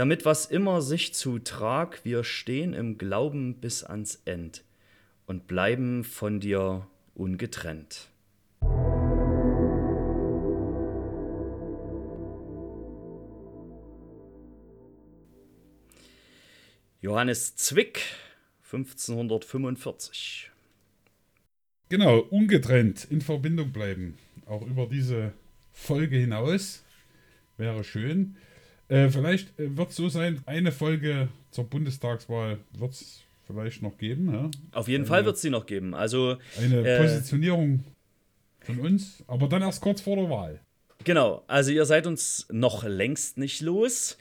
damit 0.00 0.24
was 0.24 0.46
immer 0.46 0.80
sich 0.80 1.12
zutrag, 1.12 2.06
wir 2.06 2.24
stehen 2.24 2.72
im 2.72 2.96
Glauben 2.96 3.56
bis 3.56 3.84
ans 3.84 4.22
End 4.24 4.64
und 5.26 5.46
bleiben 5.46 6.04
von 6.04 6.40
dir 6.40 6.86
ungetrennt. 7.14 8.08
Johannes 17.02 17.56
Zwick, 17.56 18.00
1545. 18.72 20.50
Genau, 21.90 22.20
ungetrennt 22.20 23.06
in 23.10 23.20
Verbindung 23.20 23.70
bleiben. 23.70 24.16
Auch 24.46 24.62
über 24.62 24.86
diese 24.86 25.34
Folge 25.74 26.16
hinaus. 26.16 26.82
Wäre 27.58 27.84
schön. 27.84 28.38
Äh, 28.90 29.08
vielleicht 29.08 29.52
wird 29.56 29.90
es 29.90 29.96
so 29.96 30.08
sein, 30.08 30.42
eine 30.46 30.72
Folge 30.72 31.28
zur 31.50 31.64
Bundestagswahl 31.64 32.58
wird 32.72 32.92
es 32.92 33.22
vielleicht 33.46 33.82
noch 33.82 33.96
geben. 33.98 34.32
Ja? 34.32 34.50
Auf 34.72 34.88
jeden 34.88 35.06
Fall 35.06 35.24
wird 35.24 35.36
es 35.36 35.42
die 35.42 35.50
noch 35.50 35.66
geben. 35.66 35.94
Also 35.94 36.36
Eine 36.58 36.86
Äh. 36.86 36.98
Positionierung 36.98 37.84
von 38.60 38.80
uns, 38.80 39.22
aber 39.26 39.48
dann 39.48 39.62
erst 39.62 39.80
kurz 39.80 40.00
vor 40.00 40.16
der 40.16 40.28
Wahl. 40.28 40.60
Genau, 41.04 41.42
also 41.46 41.70
ihr 41.70 41.86
seid 41.86 42.06
uns 42.06 42.46
noch 42.50 42.84
längst 42.84 43.38
nicht 43.38 43.60
los. 43.62 44.18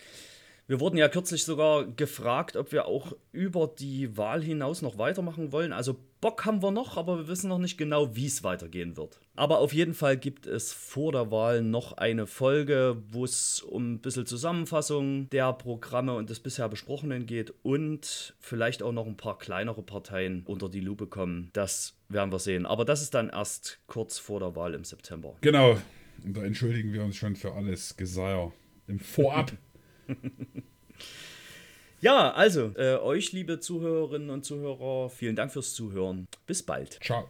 Wir 0.67 0.79
wurden 0.79 0.97
ja 0.97 1.09
kürzlich 1.09 1.43
sogar 1.43 1.85
gefragt, 1.85 2.55
ob 2.55 2.71
wir 2.71 2.85
auch 2.85 3.13
über 3.31 3.67
die 3.67 4.15
Wahl 4.17 4.41
hinaus 4.43 4.81
noch 4.81 4.97
weitermachen 4.97 5.51
wollen. 5.51 5.73
Also 5.73 5.97
Bock 6.21 6.45
haben 6.45 6.61
wir 6.61 6.71
noch, 6.71 6.97
aber 6.97 7.17
wir 7.17 7.27
wissen 7.27 7.47
noch 7.47 7.59
nicht 7.59 7.77
genau, 7.77 8.15
wie 8.15 8.25
es 8.25 8.43
weitergehen 8.43 8.97
wird. 8.97 9.19
Aber 9.35 9.59
auf 9.59 9.73
jeden 9.73 9.93
Fall 9.93 10.17
gibt 10.17 10.47
es 10.47 10.73
vor 10.73 11.13
der 11.13 11.31
Wahl 11.31 11.61
noch 11.61 11.93
eine 11.93 12.27
Folge, 12.27 13.01
wo 13.09 13.23
es 13.23 13.61
um 13.61 13.93
ein 13.93 13.99
bisschen 13.99 14.25
Zusammenfassung 14.25 15.29
der 15.29 15.53
Programme 15.53 16.13
und 16.15 16.29
des 16.29 16.41
bisher 16.41 16.67
Besprochenen 16.67 17.25
geht 17.25 17.53
und 17.63 18.35
vielleicht 18.39 18.83
auch 18.83 18.91
noch 18.91 19.07
ein 19.07 19.15
paar 19.15 19.37
kleinere 19.37 19.81
Parteien 19.81 20.43
unter 20.45 20.67
die 20.67 20.81
Lupe 20.81 21.07
kommen. 21.07 21.49
Das 21.53 21.95
werden 22.09 22.31
wir 22.31 22.39
sehen. 22.39 22.65
Aber 22.65 22.83
das 22.83 23.01
ist 23.01 23.13
dann 23.13 23.29
erst 23.29 23.79
kurz 23.87 24.19
vor 24.19 24.41
der 24.41 24.55
Wahl 24.55 24.73
im 24.73 24.83
September. 24.83 25.35
Genau. 25.41 25.77
Und 26.25 26.35
da 26.35 26.43
entschuldigen 26.43 26.91
wir 26.91 27.03
uns 27.03 27.15
schon 27.15 27.37
für 27.37 27.53
alles 27.53 27.95
Geseier 27.95 28.51
im 28.87 28.99
Vorab. 28.99 29.53
Ja, 32.01 32.31
also, 32.31 32.71
äh, 32.75 32.95
euch, 32.95 33.33
liebe 33.33 33.59
Zuhörerinnen 33.59 34.29
und 34.29 34.45
Zuhörer, 34.45 35.09
vielen 35.09 35.35
Dank 35.35 35.51
fürs 35.51 35.73
Zuhören. 35.73 36.27
Bis 36.47 36.63
bald. 36.63 36.99
Ciao. 37.03 37.29